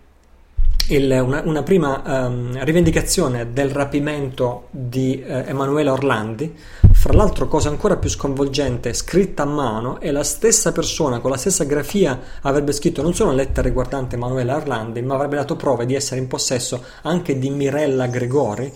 [0.90, 6.54] il, una, una, prima um, rivendicazione del rapimento di uh, Emanuele Orlandi.
[6.92, 11.38] Fra l'altro, cosa ancora più sconvolgente, scritta a mano, e la stessa persona con la
[11.38, 15.86] stessa grafia avrebbe scritto non solo una lettera riguardante Emanuele Orlandi, ma avrebbe dato prove
[15.86, 18.72] di essere in possesso anche di Mirella Gregori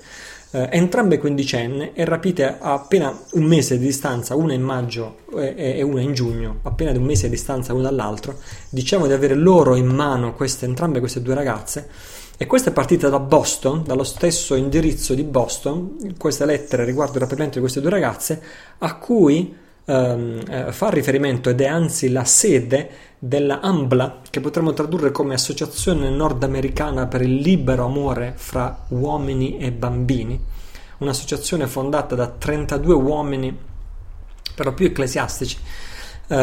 [0.51, 5.77] eh, entrambe quindicenni e rapite a appena un mese di distanza, una in maggio e,
[5.77, 8.38] e una in giugno, appena di un mese di distanza l'una dall'altro.
[8.69, 11.88] Diciamo di avere loro in mano queste, entrambe queste due ragazze.
[12.41, 17.21] E questa è partita da Boston, dallo stesso indirizzo di Boston, queste lettere riguardo il
[17.21, 18.41] rapimento di queste due ragazze,
[18.77, 19.53] a cui
[19.84, 22.89] ehm, eh, fa riferimento ed è anzi la sede
[23.20, 29.74] della AMBLA, che potremmo tradurre come Associazione Nordamericana per il Libero Amore fra Uomini e
[29.74, 30.41] Bambini,
[31.00, 33.58] un'associazione fondata da 32 uomini,
[34.56, 35.58] però più ecclesiastici.
[36.28, 36.36] Uh,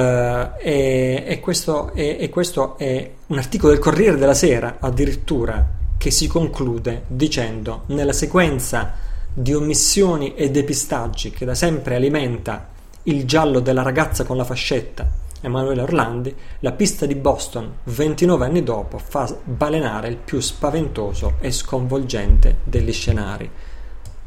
[0.58, 5.64] e, e, questo è, e questo è un articolo del Corriere della Sera addirittura
[5.96, 8.94] che si conclude dicendo nella sequenza
[9.32, 12.68] di omissioni e depistaggi che da sempre alimenta
[13.04, 18.62] il giallo della ragazza con la fascetta Emanuele Orlandi, la pista di Boston 29 anni
[18.62, 23.50] dopo fa balenare il più spaventoso e sconvolgente degli scenari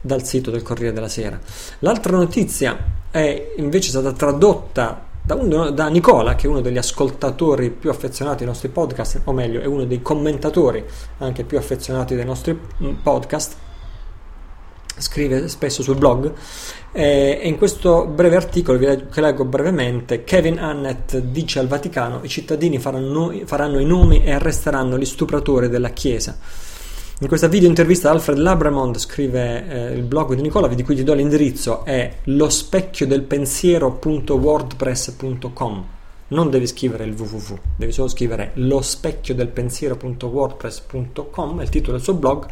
[0.02, 1.40] dal sito del Corriere della Sera.
[1.80, 2.77] L'altra notizia
[3.11, 8.44] è invece stata tradotta da, uno, da, Nicola, che è uno degli ascoltatori più affezionati
[8.44, 10.84] ai nostri podcast, o meglio, è uno dei commentatori
[11.19, 13.56] anche più affezionati dei nostri mm, podcast
[15.00, 16.34] scrive spesso sul blog
[16.92, 22.80] e in questo breve articolo che leggo brevemente Kevin Annett dice al Vaticano i cittadini
[22.80, 26.36] faranno, faranno i nomi e arresteranno gli stupratori della Chiesa.
[27.22, 31.04] In questa video intervista Alfred Labramond scrive eh, il blog di Nicola di cui ti
[31.04, 35.98] do l'indirizzo è lo specchio del pensiero.wordpress.com
[36.30, 41.94] non devi scrivere il www, devi solo scrivere lo specchio del pensiero.wordpress.com è il titolo
[41.94, 42.46] del suo blog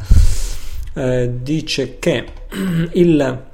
[0.98, 2.24] eh, dice che
[2.94, 3.44] il,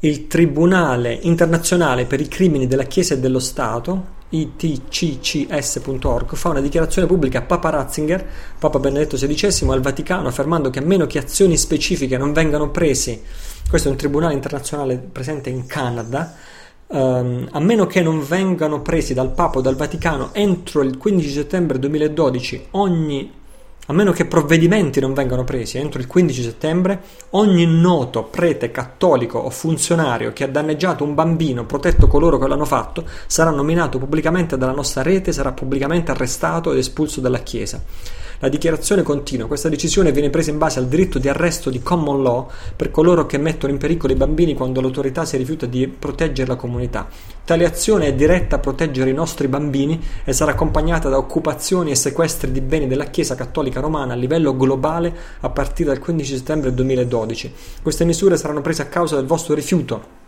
[0.00, 7.06] il Tribunale internazionale per i crimini della Chiesa e dello Stato itccs.org fa una dichiarazione
[7.06, 8.28] pubblica a Papa Ratzinger,
[8.58, 13.22] Papa Benedetto XVI, al Vaticano, affermando che a meno che azioni specifiche non vengano prese,
[13.68, 16.34] questo è un tribunale internazionale presente in Canada,
[16.88, 21.30] um, a meno che non vengano presi dal Papa o dal Vaticano entro il 15
[21.30, 23.44] settembre 2012 ogni
[23.86, 27.00] a meno che provvedimenti non vengano presi entro il 15 settembre,
[27.30, 32.64] ogni noto prete cattolico o funzionario che ha danneggiato un bambino, protetto coloro che l'hanno
[32.64, 37.80] fatto, sarà nominato pubblicamente dalla nostra rete, sarà pubblicamente arrestato ed espulso dalla Chiesa.
[38.40, 39.46] La dichiarazione continua.
[39.46, 43.24] Questa decisione viene presa in base al diritto di arresto di common law per coloro
[43.24, 47.08] che mettono in pericolo i bambini quando l'autorità si rifiuta di proteggere la comunità.
[47.44, 51.94] Tale azione è diretta a proteggere i nostri bambini e sarà accompagnata da occupazioni e
[51.94, 56.74] sequestri di beni della Chiesa Cattolica Romana a livello globale a partire dal 15 settembre
[56.74, 57.52] 2012.
[57.82, 60.24] Queste misure saranno prese a causa del vostro rifiuto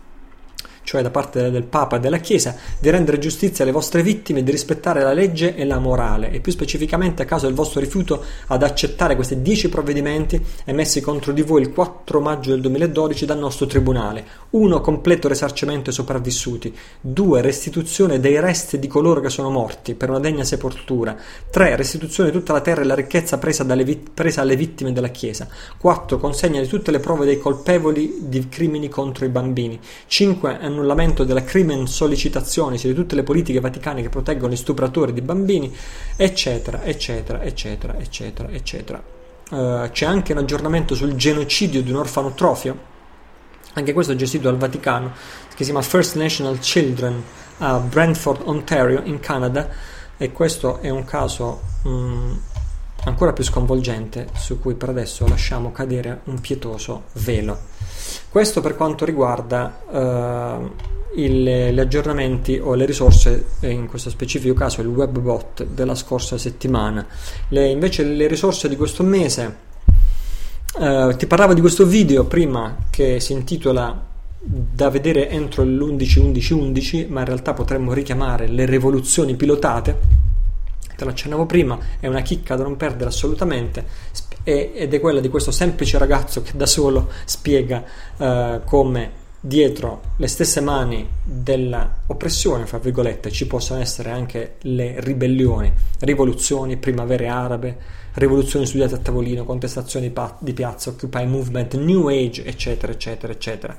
[0.89, 4.49] cioè da parte del Papa e della Chiesa, di rendere giustizia alle vostre vittime, di
[4.49, 8.63] rispettare la legge e la morale, e più specificamente a caso del vostro rifiuto ad
[8.63, 13.67] accettare questi dieci provvedimenti emessi contro di voi il 4 maggio del 2012 dal nostro
[13.67, 14.25] tribunale.
[14.49, 14.81] 1.
[14.81, 16.75] Completo risarcimento ai sopravvissuti.
[17.01, 17.41] 2.
[17.41, 21.15] Restituzione dei resti di coloro che sono morti per una degna sepoltura.
[21.51, 21.75] 3.
[21.75, 25.47] Restituzione di tutta la terra e la ricchezza presa, vit- presa alle vittime della Chiesa.
[25.77, 26.17] 4.
[26.17, 29.79] Consegna di tutte le prove dei colpevoli di crimini contro i bambini.
[30.07, 35.21] 5 annullamento della crimen sollecitazione di tutte le politiche vaticane che proteggono gli stupratori di
[35.21, 35.75] bambini,
[36.15, 39.03] eccetera, eccetera, eccetera, eccetera, eccetera.
[39.51, 42.77] Uh, c'è anche un aggiornamento sul genocidio di un orfanotrofio,
[43.73, 45.11] anche questo gestito dal Vaticano,
[45.49, 47.23] che si chiama First National Children
[47.59, 49.69] a Brantford, Ontario, in Canada,
[50.17, 52.39] e questo è un caso um,
[53.05, 57.57] ancora più sconvolgente su cui per adesso lasciamo cadere un pietoso velo.
[58.29, 64.81] Questo per quanto riguarda uh, il, gli aggiornamenti o le risorse, in questo specifico caso
[64.81, 67.05] il webbot della scorsa settimana.
[67.49, 69.55] Le, invece le risorse di questo mese,
[70.79, 74.07] uh, ti parlavo di questo video prima che si intitola
[74.41, 80.28] da vedere entro l'11-11-11, ma in realtà potremmo richiamare le rivoluzioni pilotate
[81.05, 83.85] te lo prima, è una chicca da non perdere assolutamente
[84.43, 87.83] ed è quella di questo semplice ragazzo che da solo spiega
[88.17, 95.71] uh, come dietro le stesse mani dell'oppressione, fra virgolette, ci possono essere anche le ribellioni,
[95.99, 97.77] rivoluzioni, primavere arabe,
[98.13, 103.77] rivoluzioni studiate a tavolino, contestazioni di piazza, Occupy Movement, New Age, eccetera, eccetera, eccetera.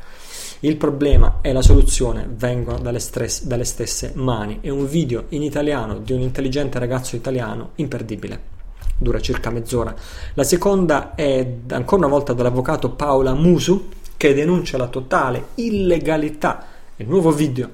[0.63, 4.59] Il problema e la soluzione vengono dalle, stress, dalle stesse mani.
[4.61, 8.59] È un video in italiano di un intelligente ragazzo italiano imperdibile
[8.99, 9.95] dura circa mezz'ora.
[10.35, 13.89] La seconda è ancora una volta dall'avvocato Paola Musu
[14.19, 16.67] che denuncia la totale illegalità,
[16.97, 17.71] il nuovo video,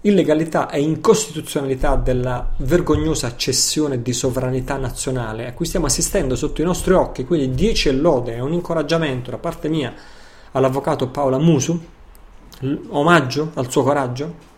[0.00, 6.64] illegalità e incostituzionalità della vergognosa cessione di sovranità nazionale a cui stiamo assistendo sotto i
[6.64, 9.92] nostri occhi, quindi 10 lode e un incoraggiamento da parte mia
[10.52, 11.78] all'avvocato Paola Musu
[12.88, 14.50] omaggio al suo coraggio?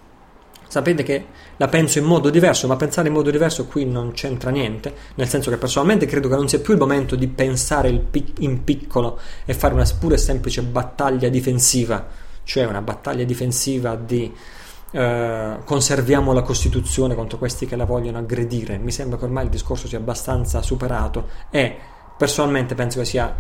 [0.67, 1.27] Sapete che
[1.57, 5.29] la penso in modo diverso, ma pensare in modo diverso qui non c'entra niente, nel
[5.29, 7.89] senso che personalmente credo che non sia più il momento di pensare
[8.39, 12.07] in piccolo e fare una pura e semplice battaglia difensiva,
[12.43, 14.33] cioè una battaglia difensiva di
[14.91, 18.79] eh, conserviamo la Costituzione contro questi che la vogliono aggredire.
[18.79, 21.77] Mi sembra che ormai il discorso sia abbastanza superato e
[22.17, 23.35] personalmente penso che sia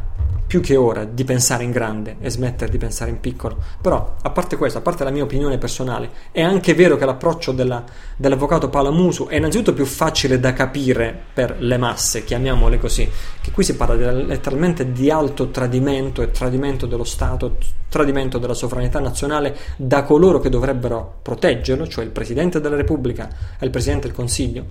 [0.46, 3.56] più che ora di pensare in grande e smettere di pensare in piccolo.
[3.80, 7.52] Però, a parte questo, a parte la mia opinione personale, è anche vero che l'approccio
[7.52, 7.82] della,
[8.16, 13.10] dell'avvocato Palamusu è innanzitutto più facile da capire per le masse, chiamiamole così,
[13.40, 17.56] che qui si parla di, letteralmente di alto tradimento e tradimento dello Stato,
[17.88, 23.28] tradimento della sovranità nazionale da coloro che dovrebbero proteggerlo, cioè il Presidente della Repubblica
[23.58, 24.64] e il Presidente del Consiglio.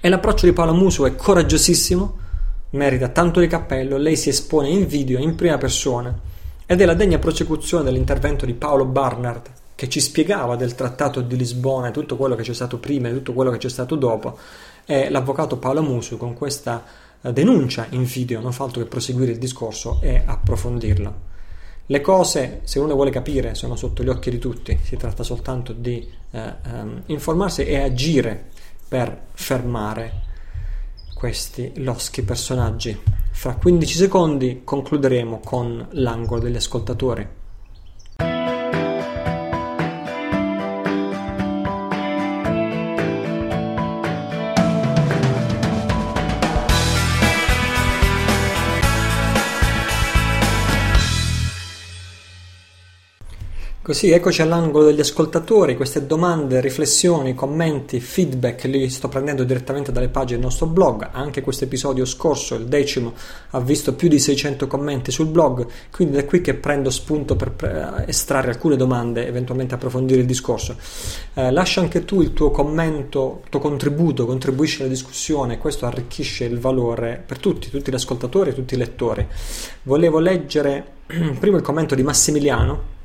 [0.00, 2.26] E l'approccio di Palamusu è coraggiosissimo
[2.70, 6.16] merita tanto di cappello, lei si espone in video in prima persona.
[6.66, 11.36] Ed è la degna prosecuzione dell'intervento di Paolo Barnard che ci spiegava del trattato di
[11.36, 14.36] Lisbona e tutto quello che c'è stato prima e tutto quello che c'è stato dopo.
[14.84, 16.84] E l'avvocato Paolo Musu con questa
[17.22, 21.26] eh, denuncia in video non fa altro che proseguire il discorso e approfondirlo.
[21.86, 25.72] Le cose, se uno vuole capire, sono sotto gli occhi di tutti, si tratta soltanto
[25.72, 28.48] di eh, um, informarsi e agire
[28.86, 30.26] per fermare
[31.18, 32.96] questi loschi personaggi.
[33.32, 37.37] Fra 15 secondi concluderemo con l'angolo degli ascoltatori.
[53.88, 60.10] Così eccoci all'angolo degli ascoltatori, queste domande, riflessioni, commenti, feedback li sto prendendo direttamente dalle
[60.10, 63.14] pagine del nostro blog, anche questo episodio scorso, il decimo,
[63.52, 68.04] ha visto più di 600 commenti sul blog, quindi è qui che prendo spunto per
[68.06, 70.76] estrarre alcune domande eventualmente approfondire il discorso.
[71.32, 76.44] Eh, lascia anche tu il tuo commento, il tuo contributo, contribuisci alla discussione, questo arricchisce
[76.44, 79.26] il valore per tutti, tutti gli ascoltatori e tutti i lettori.
[79.84, 80.84] Volevo leggere
[81.40, 82.96] prima il commento di Massimiliano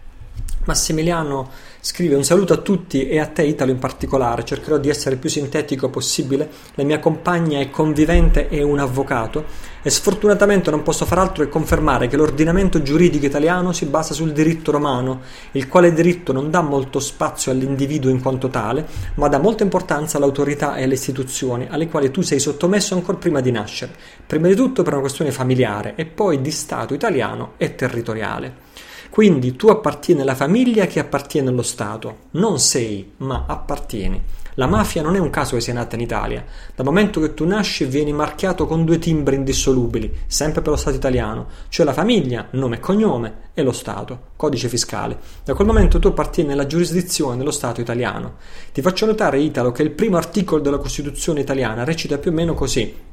[0.65, 5.15] Massimiliano scrive un saluto a tutti e a te Italo in particolare, cercherò di essere
[5.15, 9.71] il più sintetico possibile, la mia compagna è convivente e un avvocato.
[9.81, 14.31] E sfortunatamente non posso far altro che confermare che l'ordinamento giuridico italiano si basa sul
[14.31, 15.19] diritto romano,
[15.51, 18.85] il quale diritto non dà molto spazio all'individuo in quanto tale,
[19.15, 23.41] ma dà molta importanza all'autorità e alle istituzioni alle quali tu sei sottomesso ancora prima
[23.41, 23.93] di nascere,
[24.25, 28.71] prima di tutto per una questione familiare e poi di Stato italiano e territoriale.
[29.13, 34.19] Quindi tu appartieni alla famiglia che appartiene allo Stato, non sei, ma appartieni.
[34.55, 36.43] La mafia non è un caso che sia nata in Italia.
[36.73, 40.95] Dal momento che tu nasci vieni marchiato con due timbri indissolubili, sempre per lo Stato
[40.95, 45.19] italiano, cioè la famiglia, nome e cognome, e lo Stato, codice fiscale.
[45.43, 48.37] Da quel momento tu appartieni alla giurisdizione dello Stato italiano.
[48.73, 52.55] Ti faccio notare, Italo, che il primo articolo della Costituzione italiana recita più o meno
[52.55, 53.11] così.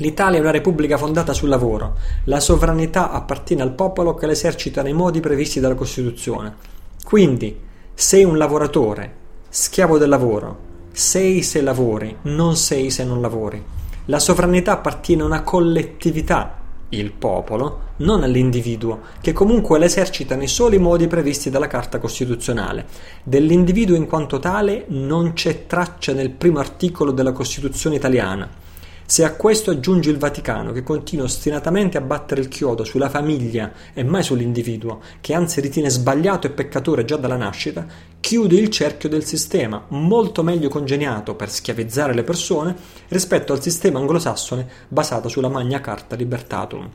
[0.00, 1.96] L'Italia è una repubblica fondata sul lavoro.
[2.24, 6.54] La sovranità appartiene al popolo che l'esercita nei modi previsti dalla Costituzione.
[7.04, 7.58] Quindi,
[7.94, 9.18] sei un lavoratore,
[9.52, 10.58] Schiavo del lavoro.
[10.92, 13.60] Sei se lavori, non sei se non lavori.
[14.04, 16.56] La sovranità appartiene a una collettività,
[16.90, 22.86] il popolo, non all'individuo, che comunque l'esercita nei soli modi previsti dalla Carta Costituzionale.
[23.24, 28.48] Dell'individuo in quanto tale non c'è traccia nel primo articolo della Costituzione italiana.
[29.10, 33.72] Se a questo aggiungi il Vaticano, che continua ostinatamente a battere il chiodo sulla famiglia
[33.92, 37.84] e mai sull'individuo, che anzi ritiene sbagliato e peccatore già dalla nascita,
[38.20, 42.76] chiudi il cerchio del sistema, molto meglio congegnato per schiavizzare le persone
[43.08, 46.88] rispetto al sistema anglosassone basato sulla Magna Carta Libertatum.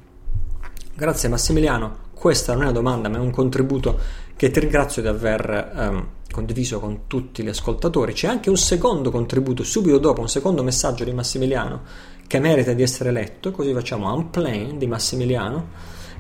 [0.96, 4.00] Grazie Massimiliano, questa non è una domanda ma è un contributo
[4.38, 8.12] che ti ringrazio di aver um, condiviso con tutti gli ascoltatori.
[8.12, 11.82] C'è anche un secondo contributo subito dopo, un secondo messaggio di Massimiliano
[12.28, 15.68] che merita di essere letto, così facciamo un plane di Massimiliano,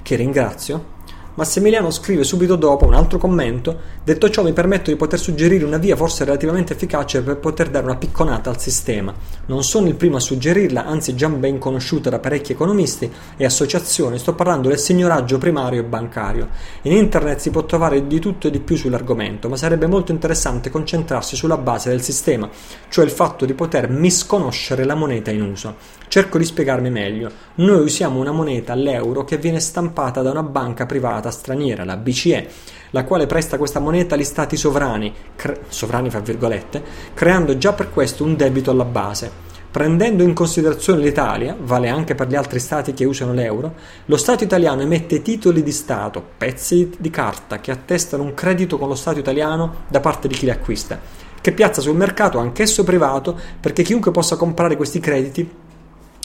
[0.01, 0.93] che ringrazio
[1.35, 5.77] Massimiliano scrive subito dopo un altro commento: Detto ciò, mi permetto di poter suggerire una
[5.77, 9.13] via forse relativamente efficace per poter dare una picconata al sistema.
[9.47, 14.17] Non sono il primo a suggerirla, anzi già ben conosciuta da parecchi economisti e associazioni.
[14.17, 16.47] Sto parlando del signoraggio primario e bancario.
[16.83, 20.69] In internet si può trovare di tutto e di più sull'argomento, ma sarebbe molto interessante
[20.69, 22.49] concentrarsi sulla base del sistema,
[22.87, 25.75] cioè il fatto di poter misconoscere la moneta in uso.
[26.15, 27.29] Cerco di spiegarmi meglio.
[27.55, 32.47] Noi usiamo una moneta, l'euro, che viene stampata da una banca privata straniera, la BCE,
[32.91, 36.81] la quale presta questa moneta agli stati sovrani, cre- sovrani fra virgolette,
[37.13, 39.29] creando già per questo un debito alla base.
[39.69, 43.73] Prendendo in considerazione l'Italia, vale anche per gli altri stati che usano l'euro,
[44.05, 48.87] lo Stato italiano emette titoli di Stato, pezzi di carta che attestano un credito con
[48.87, 50.97] lo Stato italiano da parte di chi li acquista,
[51.41, 55.63] che piazza sul mercato anch'esso privato perché chiunque possa comprare questi crediti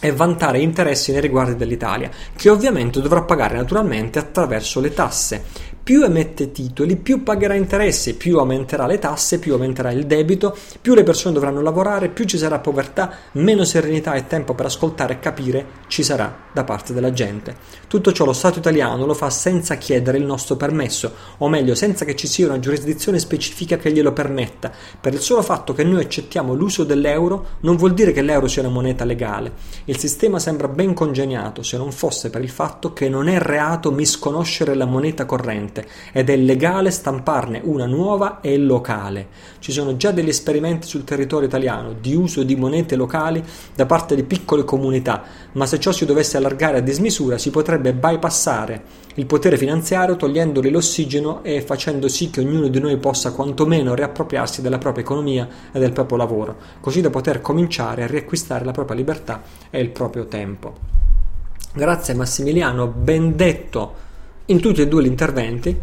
[0.01, 5.45] e vantare interessi nei riguardi dell'Italia, che ovviamente dovrà pagare naturalmente attraverso le tasse
[5.91, 10.95] più emette titoli, più pagherà interessi, più aumenterà le tasse, più aumenterà il debito, più
[10.95, 15.19] le persone dovranno lavorare, più ci sarà povertà, meno serenità e tempo per ascoltare e
[15.19, 17.57] capire ci sarà da parte della gente.
[17.89, 22.05] Tutto ciò lo Stato italiano lo fa senza chiedere il nostro permesso, o meglio, senza
[22.05, 24.71] che ci sia una giurisdizione specifica che glielo permetta.
[25.01, 28.63] Per il solo fatto che noi accettiamo l'uso dell'euro non vuol dire che l'euro sia
[28.63, 29.55] una moneta legale.
[29.87, 33.91] Il sistema sembra ben congegnato se non fosse per il fatto che non è reato
[33.91, 39.29] misconoscere la moneta corrente corrente ed è legale stamparne una nuova e locale.
[39.59, 43.43] Ci sono già degli esperimenti sul territorio italiano di uso di monete locali
[43.75, 47.93] da parte di piccole comunità, ma se ciò si dovesse allargare a dismisura si potrebbe
[47.93, 53.95] bypassare il potere finanziario togliendogli l'ossigeno e facendo sì che ognuno di noi possa quantomeno
[53.95, 58.73] riappropriarsi della propria economia e del proprio lavoro, così da poter cominciare a riacquistare la
[58.73, 60.99] propria libertà e il proprio tempo.
[61.73, 64.09] Grazie Massimiliano, ben detto
[64.47, 65.81] in tutti e due gli interventi.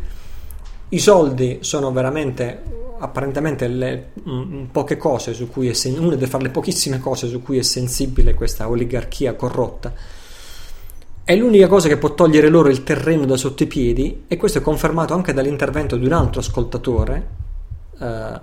[0.89, 2.63] I soldi sono veramente
[2.99, 7.41] apparentemente le, m, poche cose su cui è sen- una delle, le pochissime cose su
[7.41, 9.93] cui è sensibile questa oligarchia corrotta.
[11.23, 14.59] È l'unica cosa che può togliere loro il terreno da sotto i piedi e questo
[14.59, 17.27] è confermato anche dall'intervento di un altro ascoltatore,
[17.99, 18.39] eh,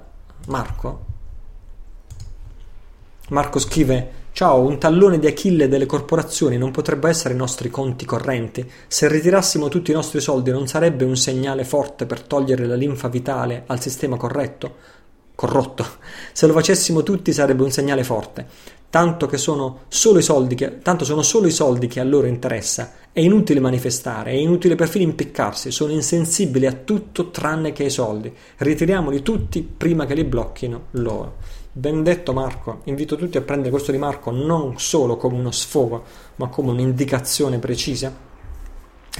[0.46, 1.04] Marco.
[3.30, 8.04] Marco scrive Ciao, un tallone di Achille delle corporazioni non potrebbe essere i nostri conti
[8.04, 8.68] correnti.
[8.88, 13.06] Se ritirassimo tutti i nostri soldi non sarebbe un segnale forte per togliere la linfa
[13.06, 14.74] vitale al sistema corretto?
[15.36, 15.86] Corrotto.
[16.32, 18.44] Se lo facessimo tutti sarebbe un segnale forte.
[18.90, 22.90] Tanto, sono solo che, tanto sono solo i soldi che a loro interessa.
[23.12, 28.34] È inutile manifestare, è inutile perfino impiccarsi, sono insensibili a tutto tranne che ai soldi.
[28.56, 31.62] Ritiriamoli tutti prima che li blocchino loro.
[31.76, 36.04] Ben detto Marco, invito tutti a prendere questo di Marco non solo come uno sfogo,
[36.36, 38.12] ma come un'indicazione precisa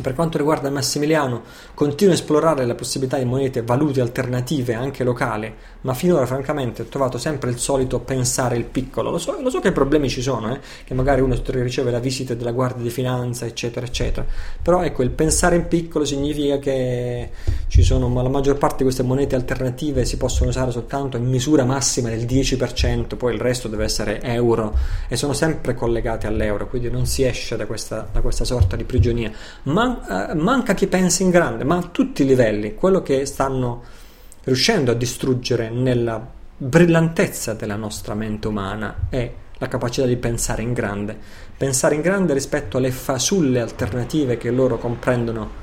[0.03, 1.43] per quanto riguarda Massimiliano,
[1.73, 6.87] continua a esplorare la possibilità di monete valuti alternative anche locali, ma finora francamente ho
[6.87, 9.13] trovato sempre il solito pensare il piccolo.
[9.13, 10.59] Lo so, lo so che problemi ci sono, eh?
[10.83, 14.27] che magari uno riceve la visita della Guardia di Finanza, eccetera, eccetera.
[14.61, 17.31] Però ecco, il pensare in piccolo significa che
[17.69, 21.25] ci sono, ma la maggior parte di queste monete alternative si possono usare soltanto in
[21.25, 26.67] misura massima del 10%, poi il resto deve essere euro e sono sempre collegate all'euro,
[26.67, 29.31] quindi non si esce da questa, da questa sorta di prigionia.
[29.65, 33.27] Ma man- eh, manca chi pensi in grande, ma a tutti i livelli, quello che
[33.27, 33.83] stanno
[34.45, 40.73] riuscendo a distruggere nella brillantezza della nostra mente umana è la capacità di pensare in
[40.73, 41.17] grande,
[41.57, 45.63] pensare in grande rispetto alle fasulle alternative che loro comprendono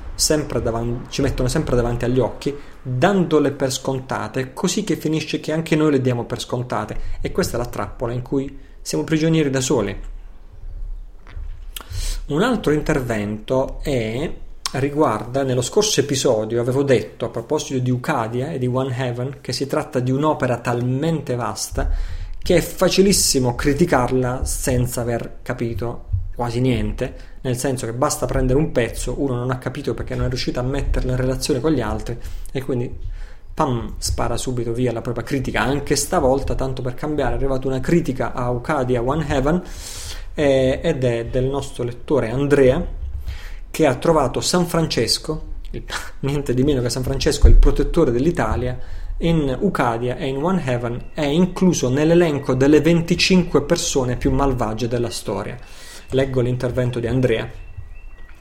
[0.62, 5.74] davanti, ci mettono sempre davanti agli occhi, dandole per scontate, così che finisce che anche
[5.76, 6.96] noi le diamo per scontate.
[7.20, 9.96] E questa è la trappola in cui siamo prigionieri da soli.
[12.24, 14.32] Un altro intervento è
[14.74, 19.52] riguarda, nello scorso episodio avevo detto a proposito di Ucadia e di One Heaven che
[19.52, 21.90] si tratta di un'opera talmente vasta
[22.40, 26.04] che è facilissimo criticarla senza aver capito
[26.36, 30.26] quasi niente, nel senso che basta prendere un pezzo, uno non ha capito perché non
[30.26, 32.16] è riuscito a metterlo in relazione con gli altri
[32.52, 32.98] e quindi
[33.52, 35.60] pam, spara subito via la propria critica.
[35.60, 39.62] Anche stavolta, tanto per cambiare, è arrivata una critica a Ucadia One Heaven
[40.34, 42.84] eh, ed è del nostro lettore Andrea
[43.70, 45.50] che ha trovato San Francesco,
[46.20, 48.78] niente di meno che San Francesco il protettore dell'Italia,
[49.18, 55.10] in Ucadia e in One Heaven è incluso nell'elenco delle 25 persone più malvagie della
[55.10, 55.56] storia.
[56.10, 57.48] Leggo l'intervento di Andrea.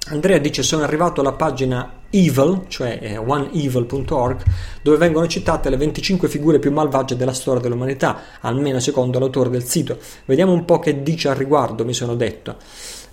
[0.07, 4.43] Andrea dice sono arrivato alla pagina Evil, cioè oneevil.org,
[4.81, 9.63] dove vengono citate le 25 figure più malvagie della storia dell'umanità, almeno secondo l'autore del
[9.63, 9.97] sito.
[10.25, 12.57] Vediamo un po' che dice al riguardo, mi sono detto.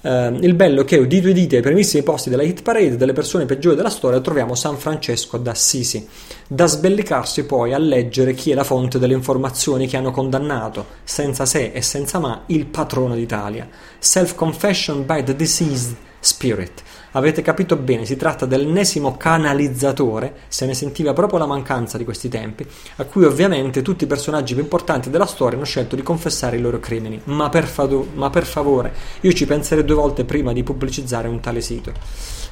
[0.00, 3.46] Uh, il bello è che udito udite ai primissimi posti della hit parade delle persone
[3.46, 6.06] peggiori della storia troviamo San Francesco d'Assisi,
[6.46, 11.46] da sbellicarsi poi a leggere chi è la fonte delle informazioni che hanno condannato, senza
[11.46, 13.68] se e senza ma, il patrono d'Italia.
[13.98, 16.82] Self-confession by the diseased spirit.
[17.12, 22.28] Avete capito bene, si tratta dell'ennesimo canalizzatore, se ne sentiva proprio la mancanza di questi
[22.28, 22.66] tempi,
[22.96, 26.60] a cui ovviamente tutti i personaggi più importanti della storia hanno scelto di confessare i
[26.60, 27.20] loro crimini.
[27.24, 31.40] Ma per, fado- ma per favore, io ci penserei due volte prima di pubblicizzare un
[31.40, 31.92] tale sito.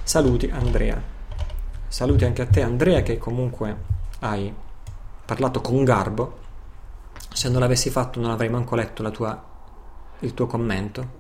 [0.03, 1.01] Saluti Andrea.
[1.89, 3.77] Saluti anche a te Andrea che comunque
[4.21, 4.53] hai
[5.25, 6.45] parlato con garbo.
[7.33, 9.45] Se non l'avessi fatto non avrei manco letto tua,
[10.21, 11.16] il tuo commento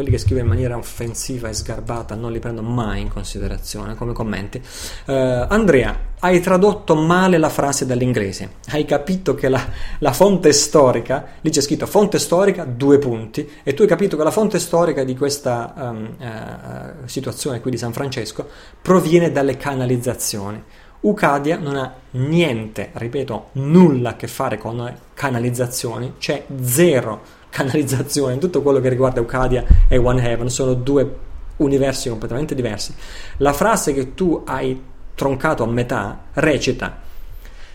[0.00, 4.14] quelli che scrive in maniera offensiva e sgarbata non li prendo mai in considerazione come
[4.14, 4.56] commenti.
[5.04, 8.52] Uh, Andrea, hai tradotto male la frase dall'inglese.
[8.68, 9.62] Hai capito che la,
[9.98, 14.24] la, fonte storica, lì c'è scritto fonte storica, due punti, e tu hai capito che
[14.24, 18.48] la fonte storica di questa um, uh, situazione qui di San Francesco
[18.80, 20.62] proviene dalle canalizzazioni.
[21.00, 28.62] Ucadia non ha niente, ripeto, nulla a che fare con canalizzazioni, c'è zero canalizzazione, tutto
[28.62, 32.94] quello che riguarda Ucadia e One Heaven sono due universi completamente diversi.
[33.38, 34.80] La frase che tu hai
[35.14, 37.08] troncato a metà recita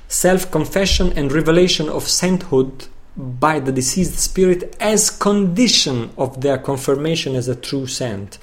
[0.07, 7.47] Self-confession and revelation of sainthood by the deceased spirit as condition of their confirmation as
[7.47, 8.37] a true saint.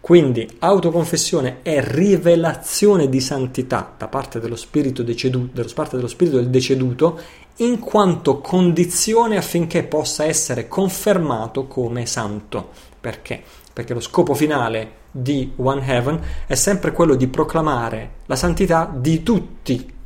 [0.00, 5.60] Quindi autoconfessione è rivelazione di santità da parte dello spirito, deceduto,
[5.90, 7.20] dello spirito del deceduto
[7.58, 12.70] in quanto condizione affinché possa essere confermato come santo.
[13.00, 13.42] Perché?
[13.72, 19.22] Perché lo scopo finale di One Heaven è sempre quello di proclamare la santità di
[19.22, 19.96] tutti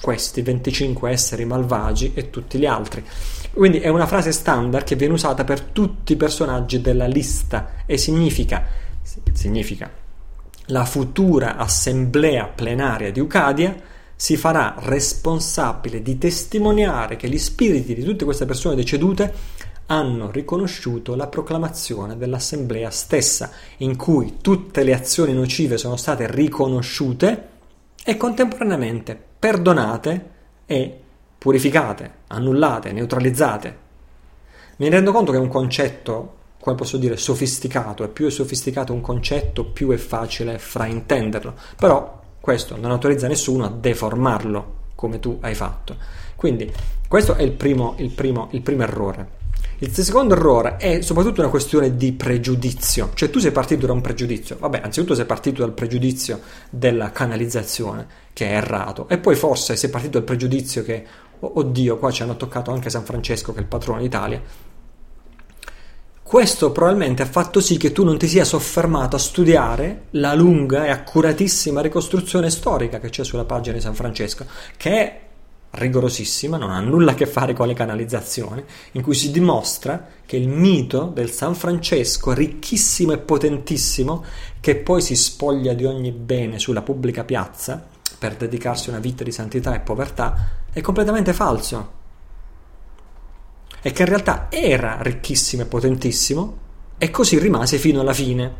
[0.00, 3.04] questi 25 esseri malvagi e tutti gli altri.
[3.52, 7.96] Quindi è una frase standard che viene usata per tutti i personaggi della lista e
[7.96, 8.64] significa,
[9.32, 9.90] significa
[10.68, 18.04] la futura assemblea plenaria di Ucadia si farà responsabile di testimoniare che gli spiriti di
[18.04, 19.32] tutte queste persone decedute
[19.86, 27.48] hanno riconosciuto la proclamazione dell'assemblea stessa, in cui tutte le azioni nocive sono state riconosciute
[28.04, 30.30] e contemporaneamente perdonate
[30.66, 31.00] e
[31.36, 33.78] purificate, annullate, neutralizzate.
[34.76, 38.94] Mi rendo conto che è un concetto, come posso dire, sofisticato, e più è sofisticato
[38.94, 45.38] un concetto, più è facile fraintenderlo, però questo non autorizza nessuno a deformarlo come tu
[45.40, 45.96] hai fatto.
[46.36, 46.70] Quindi
[47.08, 49.42] questo è il primo, il primo, il primo errore.
[49.78, 54.02] Il secondo errore è soprattutto una questione di pregiudizio, cioè tu sei partito da un
[54.02, 59.74] pregiudizio, vabbè, anzitutto sei partito dal pregiudizio della canalizzazione, che è errato, e poi forse
[59.74, 61.02] sei partito dal pregiudizio che,
[61.40, 64.42] oddio, qua ci hanno toccato anche San Francesco, che è il patrono d'Italia,
[66.24, 70.86] questo probabilmente ha fatto sì che tu non ti sia soffermato a studiare la lunga
[70.86, 74.46] e accuratissima ricostruzione storica che c'è sulla pagina di San Francesco,
[74.78, 75.20] che è
[75.72, 80.36] rigorosissima, non ha nulla a che fare con le canalizzazioni, in cui si dimostra che
[80.36, 84.24] il mito del San Francesco, ricchissimo e potentissimo,
[84.60, 87.86] che poi si spoglia di ogni bene sulla pubblica piazza
[88.18, 92.02] per dedicarsi a una vita di santità e povertà, è completamente falso
[93.84, 96.56] è che in realtà era ricchissimo e potentissimo
[96.96, 98.50] e così rimase fino alla fine.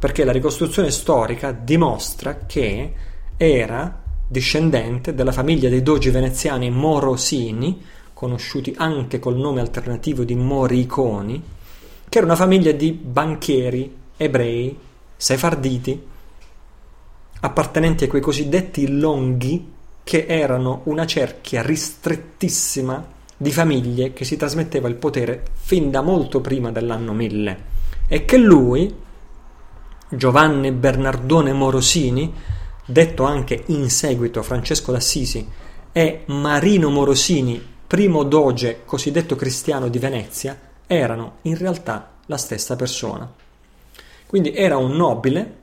[0.00, 2.92] perché la ricostruzione storica dimostra che
[3.36, 11.40] era discendente della famiglia dei dogi veneziani Morosini, conosciuti anche col nome alternativo di Moriconi,
[12.08, 14.76] che era una famiglia di banchieri ebrei
[15.16, 16.02] sefarditi
[17.40, 19.72] appartenenti a quei cosiddetti longhi
[20.02, 23.13] che erano una cerchia ristrettissima
[23.44, 27.64] di famiglie che si trasmetteva il potere fin da molto prima dell'anno 1000
[28.08, 28.90] e che lui,
[30.08, 32.32] Giovanni Bernardone Morosini,
[32.86, 35.46] detto anche in seguito Francesco d'Assisi,
[35.92, 43.30] e Marino Morosini, primo doge cosiddetto cristiano di Venezia, erano in realtà la stessa persona.
[44.24, 45.56] Quindi era un nobile,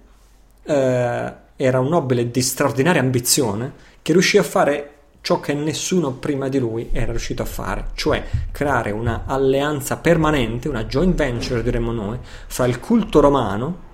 [0.62, 6.50] eh, era un nobile di straordinaria ambizione che riuscì a fare ciò che nessuno prima
[6.50, 11.92] di lui era riuscito a fare, cioè creare una alleanza permanente, una joint venture diremmo
[11.92, 13.90] noi, fra il culto romano,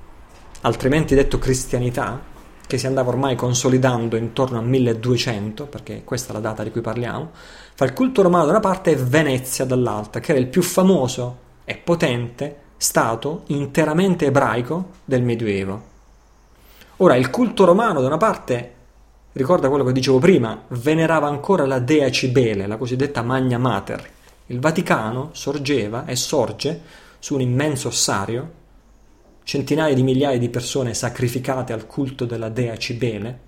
[0.62, 6.42] altrimenti detto cristianità, che si andava ormai consolidando intorno al 1200, perché questa è la
[6.42, 7.32] data di cui parliamo,
[7.74, 11.46] fra il culto romano da una parte e Venezia dall'altra, che era il più famoso
[11.66, 15.96] e potente stato interamente ebraico del Medioevo.
[16.98, 18.74] Ora, il culto romano da una parte
[19.38, 24.10] ricorda quello che dicevo prima, venerava ancora la dea Cibele, la cosiddetta Magna Mater.
[24.48, 26.82] Il Vaticano sorgeva e sorge
[27.20, 28.52] su un immenso ossario,
[29.44, 33.40] centinaia di migliaia di persone sacrificate al culto della dea Cibele,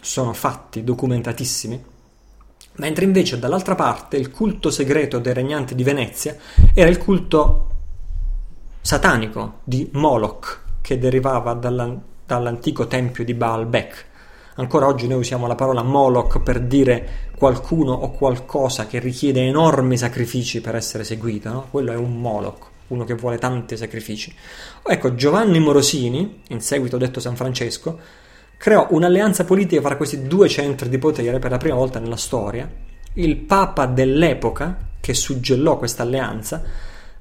[0.00, 1.84] sono fatti documentatissimi,
[2.76, 6.36] mentre invece dall'altra parte il culto segreto dei regnanti di Venezia
[6.74, 7.70] era il culto
[8.80, 14.05] satanico di Moloch, che derivava dalla, dall'antico tempio di Baalbek,
[14.58, 19.98] Ancora oggi noi usiamo la parola Moloch per dire qualcuno o qualcosa che richiede enormi
[19.98, 21.66] sacrifici per essere seguito, no?
[21.70, 24.34] Quello è un Moloch, uno che vuole tanti sacrifici.
[24.82, 27.98] Ecco, Giovanni Morosini, in seguito detto San Francesco,
[28.56, 32.66] creò un'alleanza politica fra questi due centri di potere per la prima volta nella storia.
[33.12, 36.62] Il Papa dell'epoca, che suggellò questa alleanza,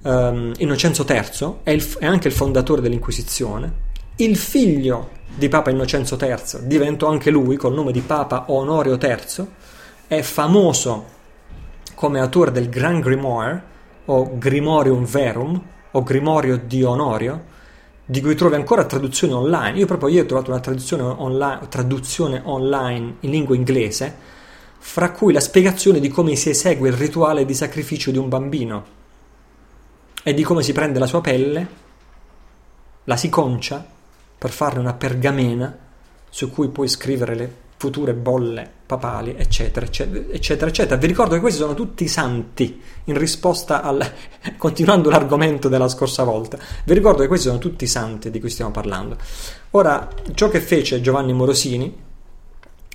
[0.04, 3.84] um, Innocenzo III, è, il, è anche il fondatore dell'Inquisizione,
[4.18, 9.46] il figlio di Papa Innocenzo III diventò anche lui col nome di Papa Onorio III,
[10.08, 11.14] è famoso
[11.94, 13.74] come autore del Gran Grimoire
[14.06, 17.54] o Grimorium Verum o Grimorio di Onorio,
[18.06, 19.78] di cui trovi ancora traduzione online.
[19.78, 24.16] Io proprio ieri ho trovato una traduzione online, traduzione online in lingua inglese,
[24.78, 28.86] fra cui la spiegazione di come si esegue il rituale di sacrificio di un bambino
[30.24, 31.68] e di come si prende la sua pelle,
[33.04, 33.94] la si concia
[34.46, 35.76] per farne una pergamena
[36.30, 40.98] su cui puoi scrivere le future bolle papali, eccetera, eccetera, eccetera, eccetera.
[40.98, 44.08] Vi ricordo che questi sono tutti santi, in risposta al...
[44.56, 48.70] continuando l'argomento della scorsa volta, vi ricordo che questi sono tutti santi di cui stiamo
[48.70, 49.18] parlando.
[49.72, 52.04] Ora, ciò che fece Giovanni Morosini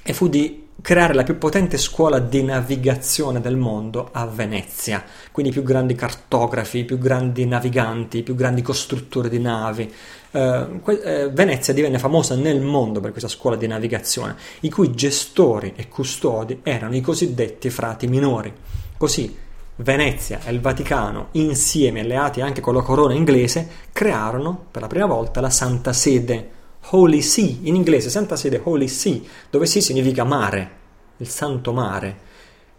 [0.04, 5.50] e fu di creare la più potente scuola di navigazione del mondo a Venezia, quindi
[5.50, 9.92] i più grandi cartografi, i più grandi naviganti, i più grandi costruttori di navi.
[10.30, 15.72] Que- uh, Venezia divenne famosa nel mondo per questa scuola di navigazione, i cui gestori
[15.74, 18.52] e custodi erano i cosiddetti frati minori.
[18.96, 19.36] Così
[19.76, 25.06] Venezia e il Vaticano, insieme alleati anche con la corona inglese, crearono per la prima
[25.06, 26.50] volta la Santa Sede
[26.90, 30.70] Holy See, in inglese Santa Sede Holy See, dove Sea significa mare,
[31.16, 32.28] il Santo Mare,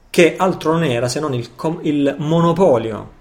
[0.09, 3.19] che altro non era se non il, com- il monopolio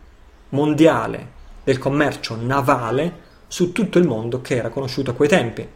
[0.50, 5.66] mondiale del commercio navale su tutto il mondo che era conosciuto a quei tempi.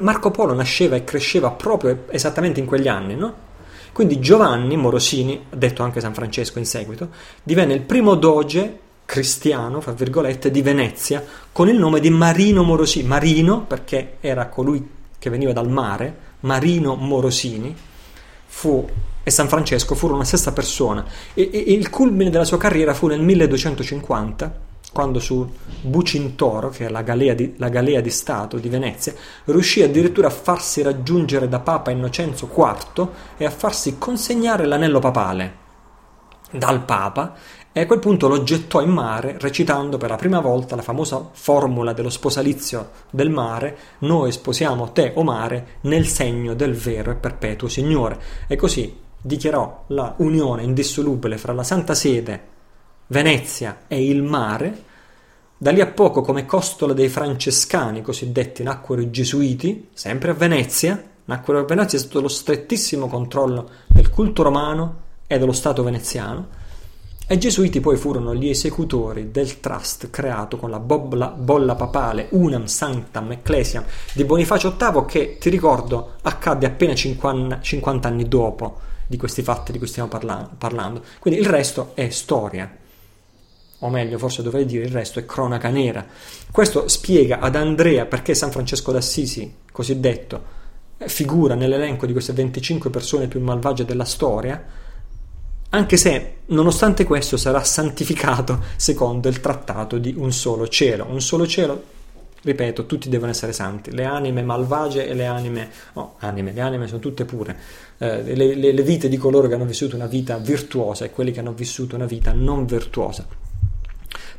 [0.00, 3.44] Marco Polo nasceva e cresceva proprio esattamente in quegli anni, no?
[3.92, 7.10] Quindi Giovanni Morosini, detto anche San Francesco in seguito,
[7.42, 13.06] divenne il primo doge cristiano, fra virgolette, di Venezia con il nome di Marino Morosini.
[13.06, 14.86] Marino perché era colui
[15.18, 17.76] che veniva dal mare, Marino Morosini,
[18.46, 18.88] fu,
[19.22, 21.04] e San Francesco furono la stessa persona.
[21.34, 24.60] E, e, il culmine della sua carriera fu nel 1250,
[24.96, 25.46] quando su
[25.82, 29.12] Bucintoro, che è la galea, di, la galea di Stato di Venezia,
[29.44, 35.64] riuscì addirittura a farsi raggiungere da Papa Innocenzo IV e a farsi consegnare l'anello papale
[36.50, 37.34] dal Papa
[37.72, 41.28] e a quel punto lo gettò in mare recitando per la prima volta la famosa
[41.30, 47.16] formula dello sposalizio del mare noi sposiamo te o mare nel segno del vero e
[47.16, 52.54] perpetuo Signore e così dichiarò la unione indissolubile fra la Santa Sede,
[53.08, 54.84] Venezia e il mare
[55.56, 61.02] da lì a poco come costola dei francescani cosiddetti nacquero i gesuiti sempre a Venezia
[61.24, 66.48] nacquero a Venezia sotto lo strettissimo controllo del culto romano e dello Stato veneziano
[67.28, 72.28] E i gesuiti poi furono gli esecutori del trust creato con la bolla, bolla papale
[72.30, 78.78] Unam Sanctam Ecclesiam di Bonifacio VIII che, ti ricordo, accadde appena 50, 50 anni dopo
[79.06, 81.02] di questi fatti di cui stiamo parla- parlando.
[81.18, 82.70] Quindi il resto è storia,
[83.86, 86.04] o meglio, forse dovrei dire il resto è cronaca nera.
[86.50, 90.54] Questo spiega ad Andrea perché San Francesco d'Assisi, cosiddetto,
[90.98, 94.84] figura nell'elenco di queste 25 persone più malvagie della storia
[95.70, 101.06] anche se nonostante questo sarà santificato secondo il trattato di un solo cielo.
[101.10, 101.82] Un solo cielo,
[102.40, 106.86] ripeto, tutti devono essere santi, le anime malvagie e le anime, oh, anime, le anime
[106.86, 107.58] sono tutte pure,
[107.98, 111.32] eh, le, le, le vite di coloro che hanno vissuto una vita virtuosa e quelli
[111.32, 113.45] che hanno vissuto una vita non virtuosa.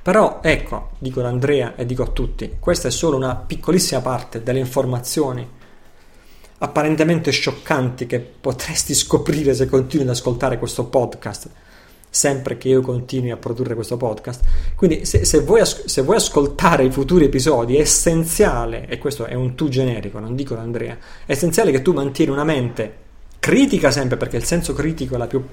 [0.08, 4.42] Però ecco, dico ad Andrea e dico a tutti, questa è solo una piccolissima parte
[4.42, 5.46] delle informazioni
[6.60, 11.50] apparentemente scioccanti che potresti scoprire se continui ad ascoltare questo podcast,
[12.10, 14.46] sempre che io continui a produrre questo podcast.
[14.78, 19.34] Quindi se, se, vuoi, se vuoi, ascoltare i futuri episodi è essenziale, e questo è
[19.34, 22.96] un tu generico, non dico Andrea, è essenziale che tu mantieni una mente
[23.40, 25.44] critica sempre, perché il senso critico è la più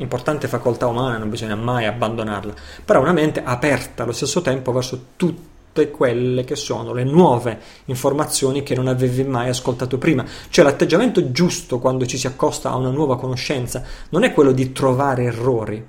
[0.00, 2.54] importante facoltà umana, non bisogna mai abbandonarla,
[2.84, 8.62] però una mente aperta allo stesso tempo verso tutte quelle che sono le nuove informazioni
[8.62, 10.24] che non avevi mai ascoltato prima.
[10.48, 14.72] Cioè l'atteggiamento giusto quando ci si accosta a una nuova conoscenza non è quello di
[14.72, 15.86] trovare errori,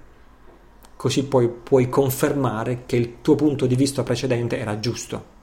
[0.95, 5.39] così poi puoi confermare che il tuo punto di vista precedente era giusto.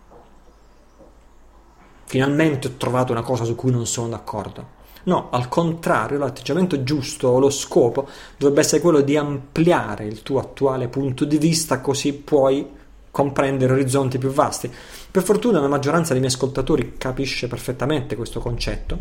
[2.04, 4.76] Finalmente ho trovato una cosa su cui non sono d'accordo.
[5.08, 8.06] No, al contrario, l'atteggiamento giusto o lo scopo
[8.36, 12.76] dovrebbe essere quello di ampliare il tuo attuale punto di vista, così puoi
[13.10, 14.70] comprendere orizzonti più vasti.
[15.10, 18.98] Per fortuna la maggioranza dei miei ascoltatori capisce perfettamente questo concetto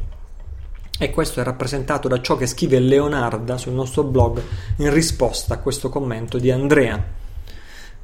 [0.98, 4.42] e questo è rappresentato da ciò che scrive Leonarda sul nostro blog
[4.78, 7.17] in risposta a questo commento di Andrea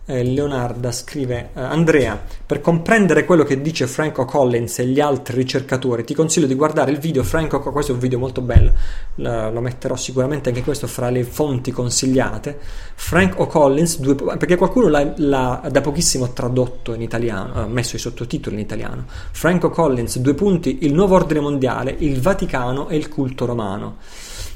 [0.06, 5.35] eh, Leonarda scrive eh, Andrea, per comprendere quello che dice Franco Collins e gli altri
[5.38, 8.73] ricercatori ti consiglio di guardare il video Franco, questo è un video molto bello
[9.15, 12.57] lo, lo metterò sicuramente anche questo fra le fonti consigliate.
[12.95, 17.99] Frank O'Collins, due, perché qualcuno l'ha, l'ha, da pochissimo tradotto in italiano, ha messo i
[17.99, 19.06] sottotitoli in italiano.
[19.32, 23.98] Frank O'Collins, due punti, il nuovo ordine mondiale, il Vaticano e il culto romano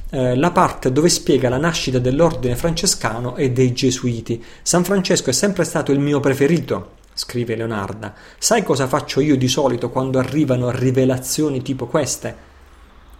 [0.09, 4.43] eh, la parte dove spiega la nascita dell'ordine francescano e dei gesuiti.
[4.61, 8.13] San Francesco è sempre stato il mio preferito, scrive Leonarda.
[8.37, 12.45] Sai cosa faccio io di solito quando arrivano rivelazioni tipo queste?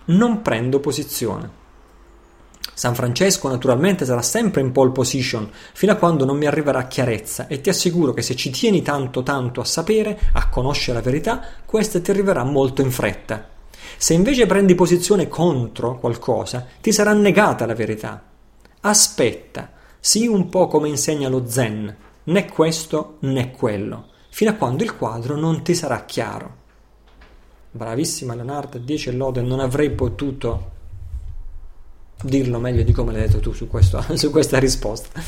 [0.06, 1.66] Non prendo posizione.
[2.74, 7.48] San Francesco naturalmente sarà sempre in pole position fino a quando non mi arriverà chiarezza
[7.48, 11.44] e ti assicuro che se ci tieni tanto tanto a sapere, a conoscere la verità,
[11.66, 13.57] questa ti arriverà molto in fretta.
[13.96, 18.24] Se invece prendi posizione contro qualcosa, ti sarà negata la verità.
[18.82, 24.84] Aspetta, sii un po' come insegna lo Zen, né questo né quello, fino a quando
[24.84, 26.56] il quadro non ti sarà chiaro.
[27.72, 30.76] Bravissima Leonardo, 10 lode, non avrei potuto
[32.24, 35.22] dirlo meglio di come l'hai detto tu su, questo, su questa risposta.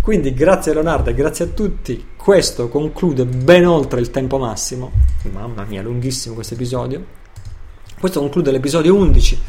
[0.00, 2.08] Quindi grazie Leonardo grazie a tutti.
[2.16, 4.92] Questo conclude ben oltre il tempo massimo.
[5.32, 7.17] Mamma mia, lunghissimo questo episodio.
[7.98, 9.40] Questo conclude l'episodio 11.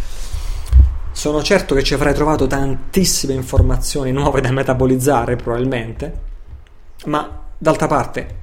[1.11, 6.19] Sono certo che ci avrai trovato tantissime informazioni nuove da metabolizzare, probabilmente,
[7.05, 8.37] ma d'altra parte,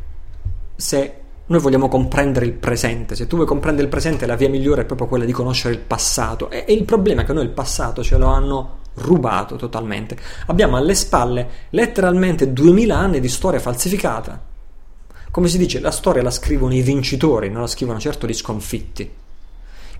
[0.76, 1.14] se
[1.46, 4.84] noi vogliamo comprendere il presente, se tu vuoi comprendere il presente, la via migliore è
[4.84, 6.50] proprio quella di conoscere il passato.
[6.50, 10.16] E, e il problema è che noi il passato ce lo hanno rubato totalmente.
[10.46, 14.40] Abbiamo alle spalle letteralmente 2000 anni di storia falsificata.
[15.32, 19.24] Come si dice, la storia la scrivono i vincitori, non la scrivono certo gli sconfitti.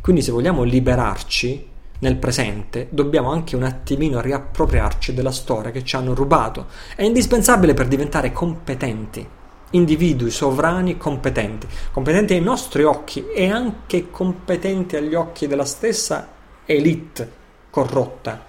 [0.06, 1.68] Quindi se vogliamo liberarci
[1.98, 6.66] nel presente, dobbiamo anche un attimino riappropriarci della storia che ci hanno rubato.
[6.94, 9.28] È indispensabile per diventare competenti,
[9.70, 16.28] individui sovrani competenti, competenti ai nostri occhi e anche competenti agli occhi della stessa
[16.64, 17.32] elite
[17.68, 18.44] corrotta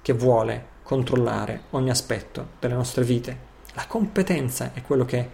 [0.00, 3.38] che vuole controllare ogni aspetto delle nostre vite.
[3.72, 5.28] La competenza è quello che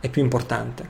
[0.00, 0.88] è più importante.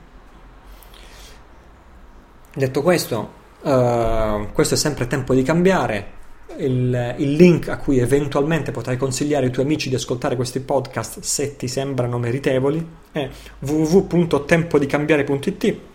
[2.53, 6.19] Detto questo, Uh, questo è sempre tempo di cambiare.
[6.57, 11.21] Il, il, link a cui eventualmente potrai consigliare ai tuoi amici di ascoltare questi podcast
[11.21, 15.90] se ti sembrano meritevoli è www.tempodicambiare.it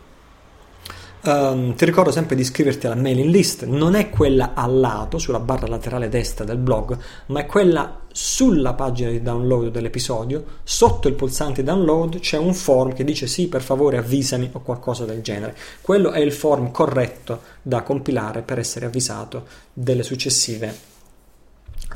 [1.27, 5.41] Um, ti ricordo sempre di iscriverti alla mailing list, non è quella a lato, sulla
[5.41, 6.97] barra laterale destra del blog,
[7.27, 10.45] ma è quella sulla pagina di download dell'episodio.
[10.63, 15.05] Sotto il pulsante download c'è un form che dice sì, per favore avvisami o qualcosa
[15.05, 15.57] del genere.
[15.81, 20.95] Quello è il form corretto da compilare per essere avvisato delle successive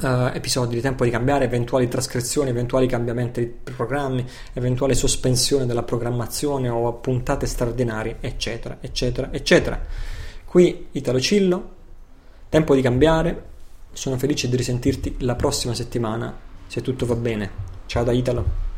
[0.00, 5.82] Uh, episodi di tempo di cambiare, eventuali trascrizioni, eventuali cambiamenti di programmi, eventuale sospensione della
[5.82, 9.78] programmazione o puntate straordinarie, eccetera, eccetera, eccetera.
[10.46, 11.68] Qui Italo Cillo,
[12.48, 13.48] tempo di cambiare.
[13.92, 16.34] Sono felice di risentirti la prossima settimana
[16.66, 17.50] se tutto va bene.
[17.84, 18.69] Ciao da Italo.